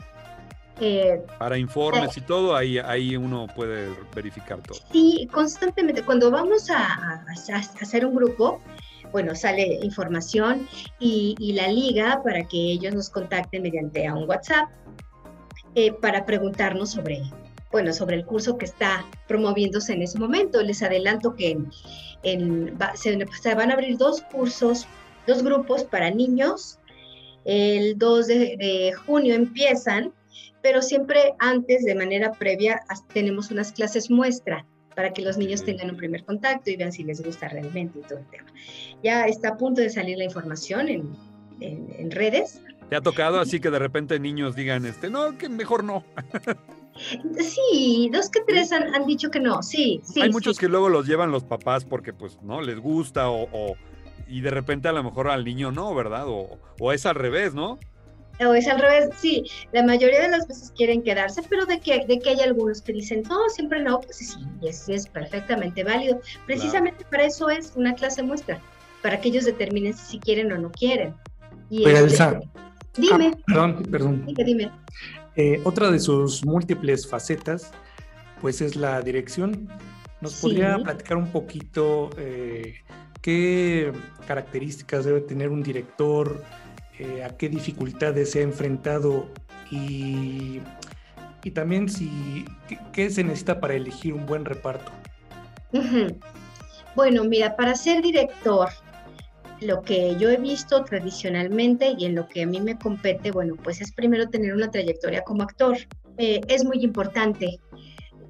Eh, 0.80 1.22
Para 1.38 1.56
informes 1.56 2.16
eh, 2.16 2.20
y 2.20 2.22
todo, 2.22 2.54
ahí, 2.54 2.78
ahí 2.78 3.16
uno 3.16 3.46
puede 3.54 3.88
verificar 4.14 4.60
todo. 4.62 4.78
Sí, 4.92 5.28
constantemente. 5.32 6.02
Cuando 6.02 6.30
vamos 6.30 6.70
a, 6.70 6.76
a, 6.76 7.24
a 7.54 7.56
hacer 7.58 8.04
un 8.04 8.14
grupo, 8.14 8.60
bueno, 9.12 9.34
sale 9.34 9.78
información 9.82 10.68
y, 10.98 11.34
y, 11.38 11.52
la 11.52 11.68
liga 11.68 12.20
para 12.22 12.46
que 12.46 12.58
ellos 12.58 12.94
nos 12.94 13.08
contacten 13.08 13.62
mediante 13.62 14.06
a 14.06 14.14
un 14.14 14.28
WhatsApp 14.28 14.68
eh, 15.74 15.92
para 15.92 16.26
preguntarnos 16.26 16.90
sobre, 16.90 17.22
bueno, 17.72 17.92
sobre 17.92 18.16
el 18.16 18.26
curso 18.26 18.58
que 18.58 18.66
está 18.66 19.06
promoviéndose 19.28 19.94
en 19.94 20.02
ese 20.02 20.18
momento. 20.18 20.62
Les 20.62 20.82
adelanto 20.82 21.34
que 21.34 21.52
en, 21.52 21.70
en, 22.22 22.76
va, 22.80 22.94
se, 22.96 23.18
se, 23.40 23.54
van 23.54 23.70
a 23.70 23.74
abrir 23.74 23.96
dos 23.96 24.20
cursos, 24.30 24.86
dos 25.26 25.42
grupos 25.42 25.84
para 25.84 26.10
niños 26.10 26.78
el 27.46 27.96
2 27.96 28.26
de, 28.26 28.92
junio 29.06 29.34
empiezan, 29.34 30.12
pero 30.66 30.82
siempre 30.82 31.36
antes, 31.38 31.84
de 31.84 31.94
manera 31.94 32.32
previa, 32.32 32.80
tenemos 33.14 33.52
unas 33.52 33.70
clases 33.70 34.10
muestra 34.10 34.66
para 34.96 35.12
que 35.12 35.22
los 35.22 35.38
niños 35.38 35.64
tengan 35.64 35.90
un 35.90 35.96
primer 35.96 36.24
contacto 36.24 36.70
y 36.70 36.76
vean 36.76 36.90
si 36.90 37.04
les 37.04 37.24
gusta 37.24 37.46
realmente 37.46 38.00
y 38.00 38.02
todo 38.02 38.18
el 38.18 38.26
tema. 38.26 38.48
Ya 39.00 39.26
está 39.26 39.50
a 39.50 39.56
punto 39.56 39.80
de 39.80 39.90
salir 39.90 40.18
la 40.18 40.24
información 40.24 40.88
en, 40.88 41.16
en, 41.60 42.10
redes. 42.10 42.60
¿Te 42.90 42.96
ha 42.96 43.00
tocado 43.00 43.38
así 43.38 43.60
que 43.60 43.70
de 43.70 43.78
repente 43.78 44.18
niños 44.18 44.56
digan, 44.56 44.86
este, 44.86 45.08
no, 45.08 45.38
que 45.38 45.48
mejor 45.48 45.84
no? 45.84 46.02
Sí, 47.38 48.10
dos 48.12 48.28
que 48.28 48.40
tres 48.40 48.72
han, 48.72 49.06
dicho 49.06 49.30
que 49.30 49.38
no, 49.38 49.62
sí, 49.62 50.00
sí. 50.02 50.20
Hay 50.20 50.30
muchos 50.30 50.58
que 50.58 50.66
luego 50.66 50.88
los 50.88 51.06
llevan 51.06 51.30
los 51.30 51.44
papás 51.44 51.84
porque 51.84 52.12
pues 52.12 52.42
no 52.42 52.60
les 52.60 52.80
gusta 52.80 53.30
o, 53.30 53.76
y 54.26 54.40
de 54.40 54.50
repente 54.50 54.88
a 54.88 54.92
lo 54.92 55.04
mejor 55.04 55.28
al 55.28 55.44
niño 55.44 55.70
no, 55.70 55.94
¿verdad? 55.94 56.24
O, 56.26 56.92
es 56.92 57.06
al 57.06 57.14
revés, 57.14 57.54
¿no? 57.54 57.78
O 58.40 58.54
es 58.54 58.68
al 58.68 58.80
revés, 58.80 59.10
sí. 59.16 59.44
La 59.72 59.82
mayoría 59.82 60.20
de 60.20 60.28
las 60.28 60.46
veces 60.46 60.72
quieren 60.76 61.02
quedarse, 61.02 61.42
pero 61.48 61.64
de 61.64 61.80
que, 61.80 62.04
de 62.06 62.18
que 62.18 62.30
hay 62.30 62.40
algunos 62.40 62.82
que 62.82 62.92
dicen, 62.92 63.22
no, 63.28 63.48
siempre 63.48 63.82
no, 63.82 64.00
pues 64.00 64.16
sí, 64.16 64.38
es, 64.62 64.88
es 64.88 65.06
perfectamente 65.08 65.82
válido. 65.84 66.20
Precisamente 66.44 67.04
para 67.10 67.24
eso 67.24 67.48
es 67.48 67.72
una 67.76 67.94
clase 67.94 68.22
muestra, 68.22 68.60
para 69.02 69.20
que 69.20 69.28
ellos 69.28 69.46
determinen 69.46 69.94
si 69.94 70.18
quieren 70.18 70.52
o 70.52 70.58
no 70.58 70.70
quieren. 70.70 71.14
Y 71.70 71.88
Elsa, 71.88 72.38
dime. 72.96 73.32
Ah, 73.34 73.42
perdón, 73.46 73.82
perdón. 73.90 74.26
Dime, 74.26 74.44
dime. 74.44 74.70
Eh, 75.36 75.60
otra 75.64 75.90
de 75.90 75.98
sus 75.98 76.44
múltiples 76.44 77.06
facetas, 77.06 77.70
pues 78.40 78.60
es 78.60 78.76
la 78.76 79.00
dirección. 79.00 79.68
¿Nos 80.20 80.40
podría 80.40 80.78
platicar 80.78 81.18
un 81.18 81.30
poquito 81.30 82.10
eh, 82.16 82.74
qué 83.20 83.92
características 84.26 85.04
debe 85.04 85.20
tener 85.20 85.50
un 85.50 85.62
director, 85.62 86.42
eh, 86.98 87.24
a 87.24 87.36
qué 87.36 87.48
dificultades 87.48 88.30
se 88.30 88.40
ha 88.40 88.42
enfrentado 88.42 89.28
y, 89.70 90.60
y 91.44 91.50
también 91.50 91.88
si, 91.88 92.44
qué, 92.92 93.10
se 93.10 93.24
necesita 93.24 93.60
para 93.60 93.74
elegir 93.74 94.14
un 94.14 94.26
buen 94.26 94.44
reparto? 94.44 94.92
Bueno, 96.94 97.24
mira, 97.24 97.56
para 97.56 97.74
ser 97.74 98.02
director 98.02 98.70
lo 99.60 99.82
que 99.82 100.16
yo 100.16 100.30
he 100.30 100.38
visto 100.38 100.82
tradicionalmente 100.84 101.94
y 101.98 102.06
en 102.06 102.14
lo 102.14 102.26
que 102.26 102.42
a 102.42 102.46
mí 102.46 102.60
me 102.60 102.78
compete, 102.78 103.30
bueno, 103.30 103.54
pues 103.62 103.80
es 103.80 103.92
primero 103.92 104.28
tener 104.28 104.54
una 104.54 104.70
trayectoria 104.70 105.22
como 105.22 105.42
actor. 105.42 105.76
Eh, 106.18 106.40
es 106.48 106.64
muy 106.64 106.82
importante 106.82 107.58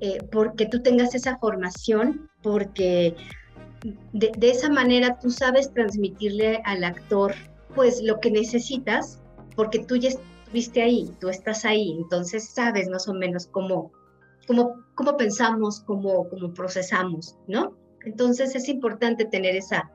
eh, 0.00 0.18
porque 0.30 0.66
tú 0.66 0.82
tengas 0.82 1.14
esa 1.14 1.38
formación, 1.38 2.28
porque 2.42 3.14
de, 4.12 4.32
esa 4.40 4.68
manera 4.68 5.18
tú 5.18 5.30
sabes 5.30 5.72
transmitirle 5.72 6.60
al 6.64 6.84
actor 6.84 7.34
pues 7.76 8.02
lo 8.02 8.18
que 8.18 8.32
necesitas, 8.32 9.22
porque 9.54 9.78
tú 9.78 9.94
ya 9.96 10.08
estuviste 10.08 10.82
ahí, 10.82 11.12
tú 11.20 11.28
estás 11.28 11.64
ahí, 11.64 11.92
entonces 11.92 12.50
sabes 12.50 12.88
más 12.88 13.06
o 13.06 13.14
menos 13.14 13.46
cómo, 13.46 13.92
cómo, 14.48 14.74
cómo 14.96 15.16
pensamos, 15.16 15.80
cómo, 15.80 16.28
cómo 16.28 16.52
procesamos, 16.52 17.36
¿no? 17.46 17.76
Entonces 18.04 18.56
es 18.56 18.68
importante 18.68 19.24
tener 19.26 19.54
esa, 19.54 19.90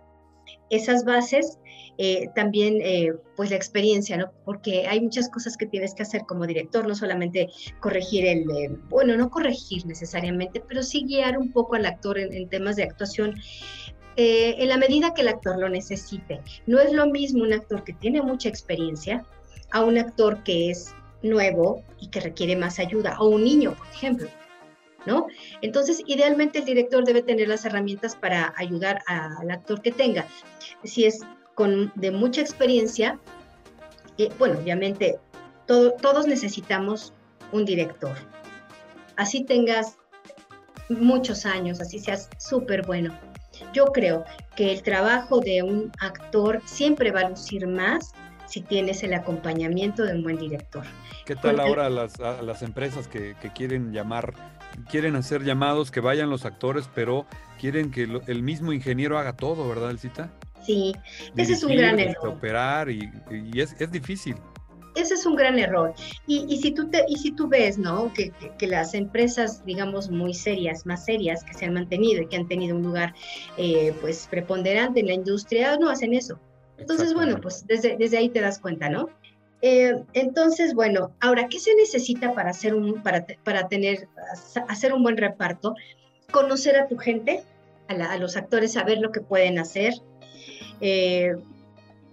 esas 0.70 1.04
bases, 1.04 1.60
eh, 1.98 2.30
también 2.36 2.80
eh, 2.82 3.14
pues 3.36 3.50
la 3.50 3.58
experiencia, 3.58 4.18
¿no? 4.18 4.32
Porque 4.46 4.88
hay 4.88 5.02
muchas 5.02 5.30
cosas 5.30 5.58
que 5.58 5.66
tienes 5.66 5.94
que 5.94 6.04
hacer 6.04 6.22
como 6.26 6.48
director, 6.48 6.88
no 6.88 6.96
solamente 6.96 7.50
corregir 7.80 8.26
el, 8.26 8.50
eh, 8.52 8.78
bueno, 8.90 9.16
no 9.18 9.30
corregir 9.30 9.86
necesariamente, 9.86 10.64
pero 10.68 10.82
sí 10.82 11.04
guiar 11.06 11.38
un 11.38 11.52
poco 11.52 11.76
al 11.76 11.86
actor 11.86 12.18
en, 12.18 12.50
temas 12.50 12.76
de 12.76 12.84
actuación. 12.84 13.36
En 14.16 14.68
la 14.68 14.78
medida 14.78 15.14
que 15.14 15.22
el 15.22 15.30
actor 15.30 15.58
lo 15.60 15.70
necesite. 15.70 16.42
No 16.68 16.80
es 16.80 16.92
lo 16.94 17.08
mismo 17.08 17.44
un 17.44 17.54
actor 17.54 17.84
que 17.84 17.94
tiene 17.94 18.22
mucha 18.22 18.50
experiencia 18.50 19.26
a 19.72 19.84
un 19.84 19.98
actor 19.98 20.44
que 20.44 20.70
es 20.70 20.94
nuevo 21.24 21.84
y 22.00 22.08
que 22.10 22.20
requiere 22.20 22.56
más 22.56 22.80
ayuda, 22.80 23.18
o 23.20 23.30
un 23.30 23.44
niño, 23.44 23.74
por 23.74 23.88
ejemplo. 23.88 24.28
¿no? 25.06 25.28
Entonces, 25.62 26.04
idealmente 26.06 26.60
el 26.60 26.66
director 26.66 27.04
debe 27.04 27.24
tener 27.24 27.48
las 27.48 27.66
herramientas 27.66 28.16
para 28.16 28.54
ayudar 28.58 29.02
al 29.08 29.50
actor 29.50 29.82
que 29.82 29.92
tenga. 29.92 30.28
Si 30.84 31.06
es 31.06 31.22
de 31.96 32.12
mucha 32.12 32.42
experiencia, 32.42 33.20
eh, 34.18 34.30
bueno, 34.40 34.60
obviamente 34.60 35.20
todos 35.68 36.28
necesitamos 36.28 37.14
un 37.52 37.66
director. 37.66 38.16
Así 39.16 39.44
tengas 39.44 39.98
muchos 40.90 41.46
años, 41.46 41.80
así 41.80 42.00
seas 42.00 42.30
súper 42.40 42.86
bueno. 42.86 43.18
Yo 43.74 43.86
creo 43.86 44.26
que 44.56 44.72
el 44.72 44.84
trabajo 44.84 45.40
de 45.40 45.64
un 45.64 45.92
actor 46.00 46.62
siempre 46.66 47.12
va 47.12 47.22
a 47.22 47.30
lucir 47.30 47.68
más 47.68 48.14
si 48.48 48.62
tienes 48.62 49.02
el 49.04 49.14
acompañamiento 49.14 50.04
de 50.04 50.16
un 50.16 50.24
buen 50.24 50.38
director. 50.38 50.84
¿Qué 51.26 51.36
tal 51.36 51.60
ahora 51.60 51.90
las, 51.90 52.20
las 52.20 52.62
empresas 52.62 53.08
que, 53.08 53.36
que, 53.42 53.54
quieren 53.54 53.94
llamar 53.94 54.34
quieren 54.90 55.16
hacer 55.16 55.44
llamados, 55.44 55.92
que 55.92 56.00
vayan 56.00 56.30
los 56.30 56.46
actores, 56.46 56.90
pero 56.94 57.26
quieren 57.60 57.92
que 57.92 58.04
el 58.28 58.44
mismo 58.44 58.74
ingeniero 58.74 59.18
haga 59.18 59.34
todo, 59.34 59.68
¿verdad, 59.68 59.92
Elcita? 59.92 60.32
Sí, 60.64 60.94
ese 61.36 61.54
es 61.54 61.64
un 61.64 61.76
gran 61.76 62.00
error. 62.00 62.30
Operar 62.30 62.90
y, 62.90 63.10
es, 63.56 63.92
difícil. 63.92 64.36
Ese 64.96 65.14
es 65.14 65.26
un 65.26 65.36
gran 65.36 65.58
error. 65.58 65.94
Y, 66.28 66.58
si, 66.58 66.72
tú 66.72 66.90
te, 66.90 67.06
y 67.08 67.16
si 67.18 67.32
tú 67.32 67.48
ves, 67.48 67.78
¿no? 67.78 68.12
Que, 68.14 68.32
las 68.68 68.94
empresas, 68.94 69.64
digamos, 69.66 70.10
muy 70.10 70.34
serias, 70.34 70.86
más 70.86 71.06
serias, 71.06 71.44
que 71.44 71.54
se 71.54 71.66
han 71.66 71.74
mantenido 71.74 72.22
y 72.22 72.28
que 72.28 72.36
han 72.36 72.48
tenido 72.48 72.76
un 72.76 72.84
lugar, 72.84 73.14
eh, 73.58 73.94
pues, 74.02 74.28
preponderante 74.30 75.00
en 75.00 75.08
la 75.08 75.14
industria, 75.14 75.78
no 75.78 75.90
hacen 75.90 76.14
eso. 76.14 76.40
Entonces, 76.78 77.14
bueno, 77.14 77.40
pues 77.40 77.66
desde, 77.68 77.96
desde 77.98 78.18
ahí 78.18 78.30
te 78.30 78.42
das 78.42 78.60
cuenta, 78.60 78.90
¿no? 78.90 79.10
Eh, 79.62 80.04
entonces, 80.14 80.74
bueno, 80.74 81.12
ahora, 81.20 81.48
¿qué 81.48 81.60
se 81.60 81.76
necesita 81.76 82.34
para 82.34 82.50
hacer 82.50 82.74
un, 82.74 83.04
para, 83.04 83.26
para 83.44 83.68
tener, 83.68 84.08
hacer 84.68 84.94
un 84.94 85.04
buen 85.04 85.18
reparto? 85.18 85.76
Conocer 86.32 86.78
a 86.78 86.88
tu 86.88 86.98
gente, 86.98 87.44
a, 87.88 88.18
los 88.18 88.36
actores, 88.36 88.74
saber 88.74 88.98
lo 88.98 89.12
que 89.12 89.22
pueden 89.22 89.60
hacer. 89.60 89.94
Eh, 90.80 91.36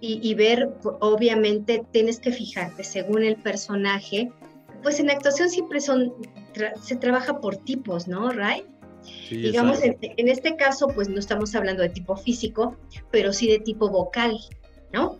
y, 0.01 0.33
ver, 0.35 0.71
obviamente, 1.01 1.85
tienes 1.91 2.21
que 2.21 2.31
fijarte 2.31 2.85
según 2.85 3.25
el 3.25 3.37
personaje. 3.37 4.31
Pues 4.83 5.01
en 5.01 5.11
actuación 5.11 5.51
siempre 5.51 5.81
son, 5.81 6.15
se 6.81 6.97
trabaja 6.97 7.41
por 7.41 7.57
tipos, 7.57 8.07
¿no, 8.07 8.31
Ray? 8.31 8.65
Digamos, 9.29 9.83
en, 9.83 9.97
en, 10.01 10.29
este 10.29 10.55
caso, 10.57 10.89
pues 10.89 11.09
no 11.09 11.19
estamos 11.19 11.55
hablando 11.55 11.83
de 11.83 11.89
tipo 11.89 12.17
físico, 12.17 12.77
pero 13.11 13.33
sí 13.33 13.49
de 13.49 13.59
tipo 13.59 13.89
vocal, 13.89 14.39
¿no? 14.93 15.19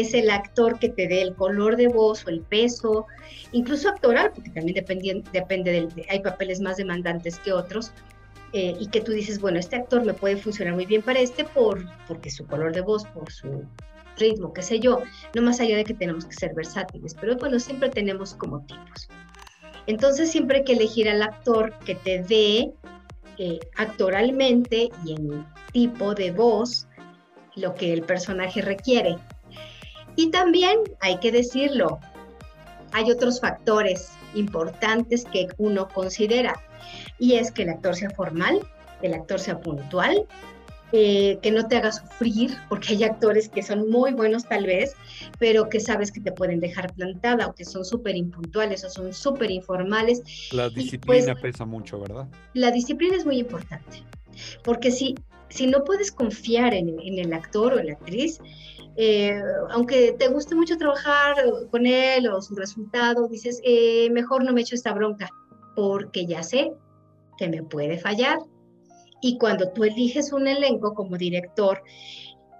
es 0.00 0.14
el 0.14 0.30
actor 0.30 0.78
que 0.78 0.90
te 0.90 1.08
dé 1.08 1.22
el 1.22 1.34
color 1.34 1.76
de 1.76 1.88
voz 1.88 2.26
o 2.26 2.30
el 2.30 2.40
peso, 2.42 3.06
incluso 3.52 3.88
actoral, 3.88 4.32
porque 4.34 4.50
también 4.50 4.74
depende, 4.74 5.22
depende 5.32 5.72
del, 5.72 5.88
hay 6.08 6.20
papeles 6.20 6.60
más 6.60 6.76
demandantes 6.76 7.38
que 7.38 7.52
otros, 7.52 7.92
eh, 8.52 8.76
y 8.78 8.88
que 8.88 9.00
tú 9.00 9.12
dices, 9.12 9.40
bueno, 9.40 9.58
este 9.58 9.76
actor 9.76 10.04
me 10.04 10.14
puede 10.14 10.36
funcionar 10.36 10.74
muy 10.74 10.86
bien 10.86 11.02
para 11.02 11.20
este 11.20 11.44
por, 11.44 11.84
porque 12.06 12.30
su 12.30 12.46
color 12.46 12.74
de 12.74 12.82
voz, 12.82 13.04
por 13.06 13.30
su 13.32 13.64
ritmo, 14.16 14.52
qué 14.52 14.62
sé 14.62 14.80
yo, 14.80 15.02
no 15.34 15.42
más 15.42 15.60
allá 15.60 15.76
de 15.76 15.84
que 15.84 15.94
tenemos 15.94 16.24
que 16.24 16.34
ser 16.34 16.54
versátiles, 16.54 17.14
pero 17.20 17.36
bueno, 17.36 17.58
siempre 17.58 17.88
tenemos 17.88 18.34
como 18.34 18.60
tipos. 18.66 19.08
Entonces 19.86 20.30
siempre 20.30 20.58
hay 20.58 20.64
que 20.64 20.72
elegir 20.72 21.08
al 21.08 21.22
actor 21.22 21.72
que 21.84 21.94
te 21.94 22.22
dé 22.22 22.72
eh, 23.38 23.60
actoralmente 23.76 24.90
y 25.04 25.12
en 25.12 25.46
tipo 25.72 26.14
de 26.14 26.30
voz 26.30 26.88
lo 27.54 27.74
que 27.74 27.92
el 27.92 28.02
personaje 28.02 28.62
requiere. 28.62 29.16
Y 30.16 30.30
también 30.30 30.78
hay 31.00 31.18
que 31.18 31.30
decirlo, 31.30 32.00
hay 32.92 33.10
otros 33.10 33.40
factores 33.40 34.10
importantes 34.34 35.24
que 35.24 35.48
uno 35.58 35.88
considera 35.88 36.54
y 37.18 37.34
es 37.34 37.50
que 37.50 37.62
el 37.62 37.70
actor 37.70 37.94
sea 37.94 38.10
formal, 38.10 38.60
el 39.02 39.14
actor 39.14 39.38
sea 39.38 39.60
puntual, 39.60 40.26
eh, 40.92 41.38
que 41.42 41.50
no 41.50 41.66
te 41.66 41.76
haga 41.76 41.92
sufrir, 41.92 42.56
porque 42.68 42.94
hay 42.94 43.04
actores 43.04 43.48
que 43.48 43.62
son 43.62 43.90
muy 43.90 44.12
buenos 44.12 44.44
tal 44.44 44.66
vez, 44.66 44.94
pero 45.38 45.68
que 45.68 45.80
sabes 45.80 46.12
que 46.12 46.20
te 46.20 46.32
pueden 46.32 46.60
dejar 46.60 46.92
plantada 46.94 47.46
o 47.46 47.54
que 47.54 47.64
son 47.64 47.84
súper 47.84 48.16
impuntuales 48.16 48.84
o 48.84 48.90
son 48.90 49.12
súper 49.12 49.50
informales. 49.50 50.22
La 50.52 50.68
disciplina 50.70 51.32
pues, 51.34 51.42
pesa 51.42 51.64
mucho, 51.64 52.00
¿verdad? 52.00 52.28
La 52.54 52.70
disciplina 52.70 53.16
es 53.16 53.26
muy 53.26 53.38
importante, 53.38 54.02
porque 54.62 54.90
si, 54.90 55.14
si 55.48 55.66
no 55.66 55.84
puedes 55.84 56.12
confiar 56.12 56.74
en, 56.74 56.98
en 57.00 57.18
el 57.18 57.32
actor 57.32 57.74
o 57.74 57.80
en 57.80 57.86
la 57.86 57.92
actriz, 57.94 58.40
eh, 58.96 59.38
aunque 59.70 60.12
te 60.18 60.28
guste 60.28 60.54
mucho 60.54 60.78
trabajar 60.78 61.36
con 61.70 61.86
él 61.86 62.28
o 62.28 62.40
su 62.40 62.54
resultado, 62.54 63.28
dices, 63.28 63.60
eh, 63.62 64.08
mejor 64.10 64.42
no 64.42 64.52
me 64.52 64.62
echo 64.62 64.74
esta 64.74 64.92
bronca, 64.92 65.28
porque 65.74 66.24
ya 66.26 66.42
sé 66.42 66.72
que 67.36 67.48
me 67.48 67.62
puede 67.62 67.98
fallar. 67.98 68.38
Y 69.20 69.38
cuando 69.38 69.70
tú 69.70 69.84
eliges 69.84 70.32
un 70.32 70.46
elenco 70.46 70.94
como 70.94 71.16
director, 71.16 71.82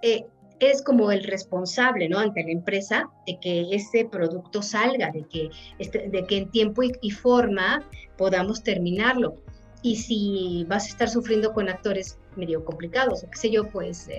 eh, 0.01 0.25
es 0.59 0.81
como 0.81 1.11
el 1.11 1.23
responsable, 1.23 2.09
¿no? 2.09 2.19
Ante 2.19 2.43
la 2.43 2.51
empresa 2.51 3.09
de 3.25 3.39
que 3.39 3.67
ese 3.71 4.05
producto 4.05 4.61
salga, 4.61 5.11
de 5.11 5.23
que, 5.27 5.49
este, 5.77 6.09
de 6.09 6.25
que 6.25 6.37
en 6.37 6.49
tiempo 6.49 6.81
y, 6.83 7.11
forma 7.11 7.87
podamos 8.17 8.63
terminarlo. 8.63 9.35
Y 9.83 9.97
si 9.97 10.65
vas 10.67 10.85
a 10.85 10.89
estar 10.89 11.09
sufriendo 11.09 11.53
con 11.53 11.69
actores 11.69 12.17
medio 12.35 12.65
complicados, 12.65 13.23
o 13.23 13.29
qué 13.29 13.37
sé 13.37 13.51
yo, 13.51 13.69
pues 13.69 14.09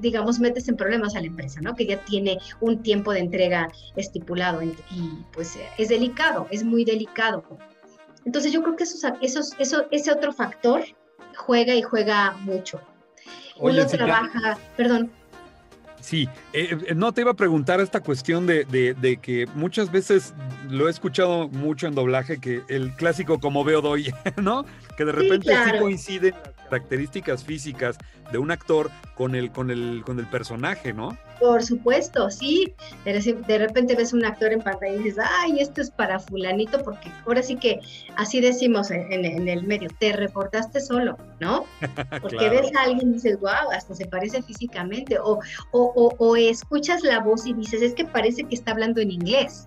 digamos, 0.00 0.38
metes 0.40 0.68
en 0.68 0.76
problemas 0.76 1.14
a 1.14 1.20
la 1.20 1.26
empresa, 1.26 1.60
¿no? 1.60 1.74
Que 1.74 1.86
ya 1.86 2.04
tiene 2.04 2.38
un 2.60 2.82
tiempo 2.82 3.12
de 3.12 3.20
entrega 3.20 3.68
estipulado 3.96 4.62
y 4.62 4.74
pues 5.32 5.58
es 5.78 5.88
delicado, 5.88 6.46
es 6.50 6.64
muy 6.64 6.84
delicado. 6.84 7.44
Entonces 8.26 8.52
yo 8.52 8.62
creo 8.62 8.76
que 8.76 8.84
esos, 8.84 9.02
esos, 9.22 9.54
eso, 9.58 9.86
ese 9.90 10.12
otro 10.12 10.32
factor 10.32 10.84
juega 11.36 11.74
y 11.74 11.82
juega 11.82 12.32
mucho. 12.40 12.80
Uno 13.58 13.86
trabaja, 13.86 14.58
perdón, 14.76 15.10
Sí, 16.06 16.28
eh, 16.52 16.78
eh, 16.86 16.94
no 16.94 17.12
te 17.12 17.22
iba 17.22 17.32
a 17.32 17.34
preguntar 17.34 17.80
esta 17.80 18.00
cuestión 18.00 18.46
de, 18.46 18.64
de, 18.64 19.16
que 19.16 19.46
muchas 19.56 19.90
veces 19.90 20.34
lo 20.70 20.86
he 20.86 20.90
escuchado 20.92 21.48
mucho 21.48 21.88
en 21.88 21.96
doblaje, 21.96 22.38
que 22.38 22.62
el 22.68 22.94
clásico 22.94 23.40
como 23.40 23.64
veo 23.64 23.80
doy, 23.80 24.12
¿no? 24.40 24.64
Que 24.96 25.04
de 25.04 25.10
repente 25.10 25.52
sí, 25.52 25.78
coinciden 25.80 26.32
las 26.65 26.65
características 26.66 27.44
físicas 27.44 27.96
de 28.30 28.38
un 28.38 28.50
actor 28.50 28.90
con 29.14 29.34
el, 29.34 29.50
con 29.50 29.70
el, 29.70 30.02
con 30.04 30.18
el 30.18 30.26
personaje, 30.26 30.92
¿no? 30.92 31.16
Por 31.40 31.62
supuesto, 31.62 32.30
sí. 32.30 32.74
De 33.04 33.58
repente 33.58 33.94
ves 33.94 34.12
un 34.12 34.24
actor 34.24 34.52
en 34.52 34.60
pantalla 34.60 34.94
y 34.94 35.02
dices, 35.02 35.24
ay, 35.40 35.60
esto 35.60 35.80
es 35.80 35.90
para 35.90 36.18
fulanito, 36.18 36.82
porque 36.82 37.10
ahora 37.26 37.42
sí 37.42 37.56
que 37.56 37.80
así 38.16 38.40
decimos 38.40 38.90
en, 38.90 39.48
el 39.48 39.62
medio, 39.64 39.88
te 39.98 40.12
reportaste 40.12 40.80
solo, 40.80 41.16
¿no? 41.40 41.66
Porque 42.22 42.48
ves 42.48 42.74
a 42.76 42.84
alguien 42.84 43.10
y 43.10 43.14
dices, 43.14 43.38
wow, 43.40 43.70
hasta 43.72 43.94
se 43.94 44.06
parece 44.06 44.42
físicamente, 44.42 45.18
o, 45.18 45.40
o, 45.72 46.14
o, 46.18 46.36
escuchas 46.36 47.02
la 47.02 47.20
voz 47.20 47.46
y 47.46 47.52
dices, 47.52 47.82
es 47.82 47.94
que 47.94 48.04
parece 48.04 48.44
que 48.44 48.54
está 48.54 48.72
hablando 48.72 49.00
en 49.00 49.10
inglés. 49.10 49.66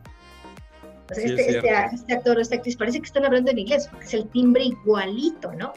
este, 1.09 1.57
este, 1.57 1.69
este, 1.93 2.13
actor 2.13 2.37
o 2.37 2.41
esta 2.41 2.55
actriz 2.55 2.75
parece 2.77 2.99
que 2.99 3.05
están 3.05 3.25
hablando 3.25 3.51
en 3.51 3.59
inglés, 3.59 3.87
porque 3.89 4.05
es 4.05 4.13
el 4.13 4.27
timbre 4.29 4.63
igualito, 4.63 5.51
¿no? 5.53 5.73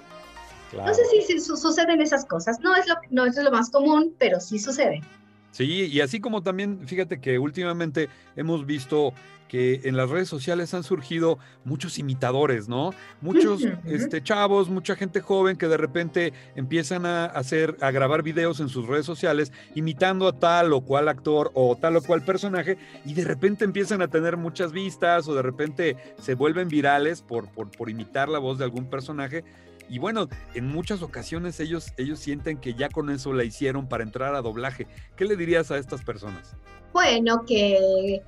No 0.73 0.95
sé 0.95 1.03
si, 1.27 1.41
suceden 1.41 2.01
esas 2.01 2.25
cosas. 2.25 2.61
No 2.61 2.75
es, 2.75 2.87
lo, 2.87 2.95
no 3.11 3.27
es 3.27 3.37
lo 3.37 3.51
más 3.51 3.70
común, 3.70 4.14
pero 4.18 4.41
sí 4.41 4.59
sucede. 4.59 5.03
Sí, 5.51 5.87
y 5.87 6.01
así 6.01 6.18
como 6.20 6.43
también, 6.43 6.87
fíjate 6.87 7.20
que 7.20 7.39
últimamente 7.39 8.09
hemos 8.37 8.64
visto 8.64 9.12
que 9.53 9.83
en 9.85 9.99
las 9.99 10.09
redes 10.09 10.31
sociales 10.31 10.73
han 10.73 10.83
surgido 10.83 11.39
muchos 11.66 11.99
imitadores, 11.99 12.70
¿no? 12.70 12.95
Muchos 13.20 13.62
este, 13.85 14.23
chavos, 14.23 14.70
mucha 14.70 14.97
gente 14.97 15.20
joven 15.20 15.59
que 15.59 15.68
de 15.68 15.77
repente 15.77 16.33
empiezan 16.57 17.05
a 17.05 17.27
hacer, 17.27 17.77
a 17.83 17.91
grabar 17.91 18.23
videos 18.23 18.61
en 18.61 18.70
sus 18.70 18.87
redes 18.87 19.05
sociales 19.05 19.53
imitando 19.75 20.27
a 20.27 20.39
tal 20.39 20.73
o 20.73 20.81
cual 20.81 21.07
actor 21.07 21.51
o 21.53 21.77
tal 21.77 21.97
o 21.97 22.03
cual 22.03 22.25
personaje 22.25 22.79
y 23.05 23.12
de 23.12 23.25
repente 23.25 23.66
empiezan 23.66 24.01
a 24.01 24.09
tener 24.09 24.39
muchas 24.39 24.73
vistas 24.73 25.29
o 25.29 25.35
de 25.35 25.43
repente 25.43 25.99
se 26.18 26.35
vuelven 26.35 26.68
virales 26.68 27.20
por, 27.20 27.51
por, 27.51 27.70
por 27.70 27.91
imitar 27.91 28.31
la 28.31 28.39
voz 28.39 28.57
de 28.57 28.64
algún 28.64 28.89
personaje 28.89 29.45
y 29.93 29.99
bueno, 29.99 30.26
en 30.55 30.68
muchas 30.68 31.03
ocasiones 31.03 31.61
ellos, 31.61 31.93
ellos 31.99 32.18
sienten 32.18 32.57
que 32.57 32.72
ya 32.72 32.88
con 32.88 33.11
eso 33.11 33.34
la 33.34 33.45
hicieron 33.45 33.90
para 33.90 34.03
entrar 34.03 34.34
a 34.34 34.40
doblaje. 34.40 34.86
¿Qué 35.16 35.26
le 35.26 35.36
dirías 35.36 35.70
a 35.70 35.76
estas 35.76 36.03
personas? 36.03 36.57
Bueno, 36.95 37.45
que, 37.47 38.22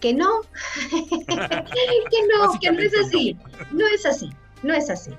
que 0.00 0.12
no, 0.12 0.40
que 0.90 2.18
no, 2.34 2.58
que 2.60 2.72
no 2.72 2.80
es 2.80 2.98
así, 2.98 3.36
no. 3.70 3.86
es 3.86 4.06
así, 4.06 4.28
no 4.64 4.74
es 4.74 4.90
así. 4.90 5.12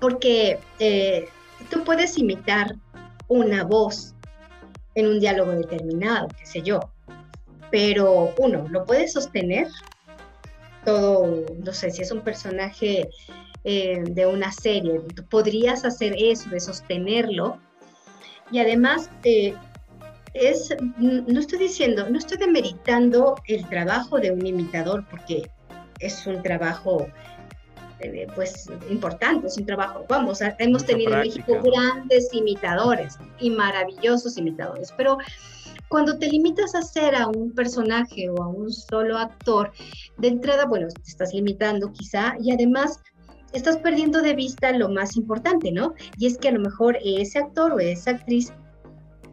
Porque 0.00 0.58
eh, 0.80 1.28
tú 1.70 1.84
puedes 1.84 2.18
imitar 2.18 2.74
una 3.28 3.62
voz 3.62 4.16
en 4.96 5.06
un 5.06 5.20
diálogo 5.20 5.52
determinado, 5.52 6.26
qué 6.36 6.46
sé 6.46 6.62
yo, 6.62 6.80
pero 7.70 8.34
uno, 8.38 8.66
¿lo 8.70 8.84
puedes 8.84 9.12
sostener? 9.12 9.68
Todo, 10.84 11.44
no 11.62 11.72
sé, 11.72 11.92
si 11.92 12.02
es 12.02 12.10
un 12.10 12.22
personaje 12.22 13.08
eh, 13.64 14.02
de 14.06 14.26
una 14.26 14.52
serie. 14.52 15.00
Tú 15.14 15.24
podrías 15.24 15.84
hacer 15.84 16.14
eso, 16.18 16.50
de 16.50 16.60
sostenerlo. 16.60 17.58
Y 18.50 18.58
además, 18.58 19.10
eh, 19.24 19.54
es, 20.34 20.74
no 20.98 21.40
estoy 21.40 21.58
diciendo, 21.58 22.08
no 22.08 22.18
estoy 22.18 22.38
demeritando 22.38 23.36
el 23.46 23.66
trabajo 23.68 24.18
de 24.18 24.30
un 24.30 24.46
imitador, 24.46 25.04
porque 25.10 25.50
es 26.00 26.26
un 26.26 26.42
trabajo 26.42 27.06
eh, 28.00 28.26
pues 28.34 28.68
importante, 28.90 29.46
es 29.46 29.56
un 29.56 29.66
trabajo, 29.66 30.04
vamos, 30.08 30.40
hemos 30.58 30.84
tenido 30.84 31.12
en 31.12 31.20
México 31.20 31.60
grandes 31.62 32.28
imitadores 32.32 33.16
y 33.38 33.50
maravillosos 33.50 34.36
imitadores, 34.38 34.92
pero 34.96 35.18
cuando 35.86 36.18
te 36.18 36.26
limitas 36.26 36.74
a 36.74 36.78
hacer 36.78 37.14
a 37.14 37.28
un 37.28 37.52
personaje 37.52 38.28
o 38.28 38.42
a 38.42 38.48
un 38.48 38.72
solo 38.72 39.18
actor, 39.18 39.72
de 40.18 40.28
entrada, 40.28 40.64
bueno, 40.64 40.88
te 40.88 41.10
estás 41.10 41.32
limitando 41.32 41.92
quizá 41.92 42.34
y 42.40 42.50
además 42.50 42.98
estás 43.52 43.76
perdiendo 43.78 44.22
de 44.22 44.34
vista 44.34 44.72
lo 44.72 44.88
más 44.88 45.16
importante, 45.16 45.72
¿no? 45.72 45.94
Y 46.18 46.26
es 46.26 46.38
que 46.38 46.48
a 46.48 46.52
lo 46.52 46.60
mejor 46.60 46.98
ese 47.04 47.38
actor 47.38 47.72
o 47.72 47.80
esa 47.80 48.12
actriz 48.12 48.52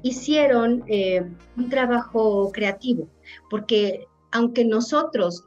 hicieron 0.01 0.84
eh, 0.88 1.26
un 1.57 1.70
trabajo 1.70 2.51
creativo, 2.51 3.07
porque 3.49 4.07
aunque 4.32 4.65
nosotros 4.65 5.43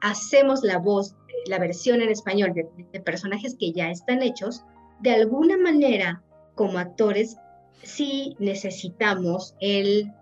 hacemos 0.00 0.62
la 0.62 0.78
voz, 0.78 1.14
la 1.46 1.58
versión 1.58 2.02
en 2.02 2.10
español 2.10 2.52
de, 2.54 3.00
personajes 3.00 3.56
que 3.58 3.72
ya 3.72 3.90
están 3.90 4.22
hechos, 4.22 4.64
de 5.00 5.12
alguna 5.12 5.56
manera, 5.56 6.22
como 6.54 6.78
actores, 6.78 7.36
sí 7.82 8.36
necesitamos 8.38 9.54
el, 9.60 10.12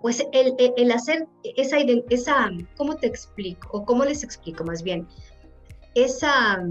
pues 0.00 0.24
el, 0.32 0.54
el 0.58 0.92
hacer 0.92 1.26
esa, 1.56 1.78
esa, 2.08 2.50
¿cómo 2.76 2.96
te 2.96 3.06
explico? 3.08 3.68
O 3.72 3.84
cómo 3.84 4.04
les 4.04 4.22
explico 4.22 4.64
más 4.64 4.82
bien, 4.82 5.06
esa 5.94 6.62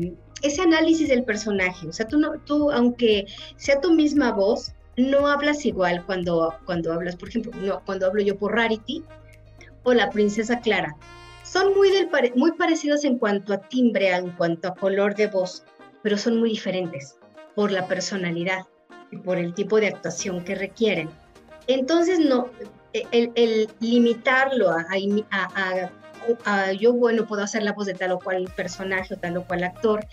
ese 0.42 0.62
análisis 0.62 1.10
del 1.10 1.24
personaje. 1.24 1.88
O 1.88 1.94
sea, 1.94 2.08
tú, 2.08 2.18
no, 2.18 2.40
tú 2.46 2.72
aunque 2.72 3.26
sea 3.58 3.80
tu 3.80 3.92
misma 3.94 4.32
voz, 4.32 4.74
no 4.98 5.28
hablas 5.28 5.66
igual 5.66 6.06
cuando, 6.06 6.54
cuando 6.66 6.94
hablas, 6.94 7.16
por 7.16 7.30
ejemplo, 7.30 7.52
no, 7.62 7.82
cuando 7.86 8.08
hablo 8.08 8.22
yo 8.22 8.38
por 8.38 8.54
Rarity 8.56 9.04
o 9.84 9.94
la 9.94 10.10
princesa 10.10 10.60
Clara. 10.60 10.96
Son 11.44 11.74
muy, 11.76 11.90
del, 11.92 12.10
muy 12.36 12.52
parecidos 12.54 13.04
en 13.04 13.18
cuanto 13.18 13.54
a 13.54 13.58
timbre, 13.58 14.10
en 14.10 14.32
cuanto 14.32 14.70
a 14.70 14.76
color 14.76 15.16
de 15.16 15.28
voz, 15.28 15.64
pero 16.02 16.18
son 16.18 16.40
muy 16.40 16.50
diferentes 16.50 17.18
por 17.56 17.72
la 17.72 17.88
personalidad 17.88 18.66
y 19.12 19.18
por 19.18 19.38
el 19.38 19.54
tipo 19.54 19.80
de 19.80 19.88
actuación 19.88 20.44
que 20.44 20.56
requieren. 20.56 21.10
Entonces, 21.68 22.20
no, 22.20 22.50
el, 22.94 23.70
limitarlo 23.80 24.70
a, 24.70 24.86
a, 25.32 25.92
yo, 26.80 26.94
bueno, 26.94 27.26
puedo 27.26 27.44
hacer 27.44 27.64
la 27.64 27.74
voz 27.74 27.86
de 27.86 27.94
tal 27.94 28.12
o 28.12 28.20
cual 28.20 28.52
personaje 28.56 29.14
o 29.14 29.18
tal 29.18 29.38
o 29.38 29.44
cual 29.44 29.64
actor, 29.64 30.06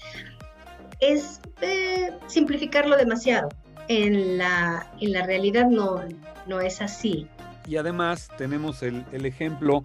es 1.01 1.41
eh, 1.61 2.13
simplificarlo 2.27 2.97
demasiado. 2.97 3.49
En 3.89 4.37
la, 4.37 4.87
en 5.01 5.13
la 5.13 5.25
realidad 5.25 5.67
no, 5.67 6.03
no 6.47 6.61
es 6.61 6.83
así. 6.83 7.27
Y 7.67 7.77
además 7.77 8.29
tenemos 8.37 8.83
el, 8.83 9.05
el 9.13 9.25
ejemplo 9.25 9.83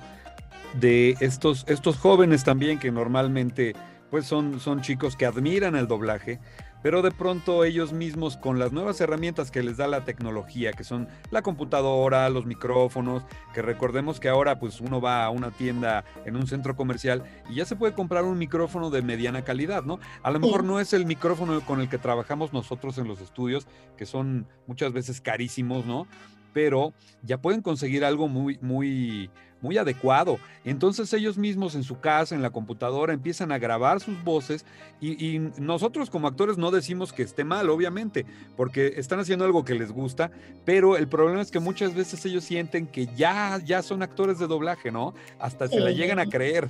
de 0.73 1.15
estos, 1.19 1.63
estos 1.67 1.97
jóvenes 1.97 2.43
también 2.43 2.79
que 2.79 2.91
normalmente 2.91 3.73
pues 4.09 4.25
son, 4.25 4.59
son 4.59 4.81
chicos 4.81 5.15
que 5.15 5.25
admiran 5.25 5.75
el 5.75 5.87
doblaje, 5.87 6.39
pero 6.83 7.01
de 7.01 7.11
pronto 7.11 7.63
ellos 7.63 7.93
mismos 7.93 8.37
con 8.37 8.59
las 8.59 8.73
nuevas 8.73 8.99
herramientas 9.01 9.49
que 9.49 9.63
les 9.63 9.77
da 9.77 9.87
la 9.87 10.03
tecnología, 10.03 10.73
que 10.73 10.83
son 10.83 11.07
la 11.31 11.41
computadora, 11.41 12.29
los 12.29 12.45
micrófonos, 12.45 13.23
que 13.53 13.61
recordemos 13.61 14.19
que 14.19 14.27
ahora 14.27 14.59
pues 14.59 14.81
uno 14.81 14.99
va 14.99 15.23
a 15.23 15.29
una 15.29 15.49
tienda 15.49 16.03
en 16.25 16.35
un 16.35 16.45
centro 16.45 16.75
comercial 16.75 17.23
y 17.49 17.55
ya 17.55 17.65
se 17.65 17.77
puede 17.77 17.93
comprar 17.93 18.25
un 18.25 18.37
micrófono 18.37 18.89
de 18.89 19.01
mediana 19.01 19.43
calidad, 19.43 19.83
¿no? 19.83 19.99
A 20.21 20.29
lo 20.29 20.41
mejor 20.41 20.65
no 20.65 20.81
es 20.81 20.91
el 20.91 21.05
micrófono 21.05 21.61
con 21.61 21.79
el 21.79 21.87
que 21.87 21.97
trabajamos 21.97 22.51
nosotros 22.51 22.97
en 22.97 23.07
los 23.07 23.21
estudios, 23.21 23.65
que 23.97 24.05
son 24.05 24.45
muchas 24.67 24.91
veces 24.91 25.21
carísimos, 25.21 25.85
¿no? 25.85 26.05
Pero 26.51 26.93
ya 27.23 27.41
pueden 27.41 27.61
conseguir 27.61 28.03
algo 28.03 28.27
muy, 28.27 28.59
muy, 28.61 29.31
muy 29.63 29.77
adecuado. 29.77 30.37
Entonces 30.65 31.11
ellos 31.13 31.37
mismos 31.37 31.73
en 31.73 31.83
su 31.83 31.99
casa, 31.99 32.35
en 32.35 32.41
la 32.41 32.51
computadora, 32.51 33.13
empiezan 33.13 33.51
a 33.51 33.57
grabar 33.57 33.99
sus 33.99 34.21
voces 34.23 34.65
y, 35.01 35.39
nosotros 35.57 36.09
como 36.09 36.27
actores 36.27 36.57
no 36.57 36.71
decimos 36.71 37.11
que 37.11 37.23
esté 37.23 37.43
mal, 37.43 37.69
obviamente, 37.69 38.25
porque 38.55 38.93
están 38.97 39.19
haciendo 39.19 39.43
algo 39.43 39.65
que 39.65 39.73
les 39.73 39.91
gusta, 39.91 40.31
pero 40.63 40.95
el 40.95 41.07
problema 41.07 41.41
es 41.41 41.51
que 41.51 41.59
muchas 41.59 41.93
veces 41.93 42.25
ellos 42.25 42.43
sienten 42.45 42.87
que 42.87 43.07
ya, 43.07 43.59
ya 43.65 43.81
son 43.81 44.01
actores 44.01 44.39
de 44.39 44.47
doblaje, 44.47 44.91
¿no? 44.91 45.13
Hasta 45.39 45.67
se 45.67 45.79
la 45.79 45.91
llegan 45.91 46.19
a 46.19 46.25
creer. 46.25 46.69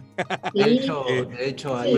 De 0.53 0.63
hecho, 0.63 1.05
eh, 1.09 1.25
de 1.25 1.49
hecho 1.49 1.77
hay 1.77 1.95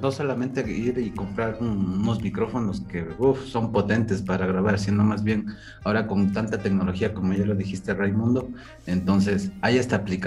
no 0.00 0.12
solamente 0.12 0.60
ir 0.70 0.98
y 0.98 1.10
comprar 1.10 1.58
unos 1.60 2.22
micrófonos 2.22 2.80
que 2.80 3.06
son 3.46 3.72
potentes 3.72 4.22
para 4.22 4.46
grabar, 4.46 4.78
sino 4.78 5.02
más 5.04 5.22
bien 5.24 5.46
ahora 5.84 6.06
con 6.06 6.32
tanta 6.32 6.58
tecnología, 6.58 7.12
como 7.12 7.32
ya 7.34 7.44
lo 7.44 7.54
dijiste 7.54 7.94
Raimundo, 7.94 8.48
entonces 8.86 9.50
hay 9.60 9.78
esta 9.78 9.96
aplicación 9.96 10.23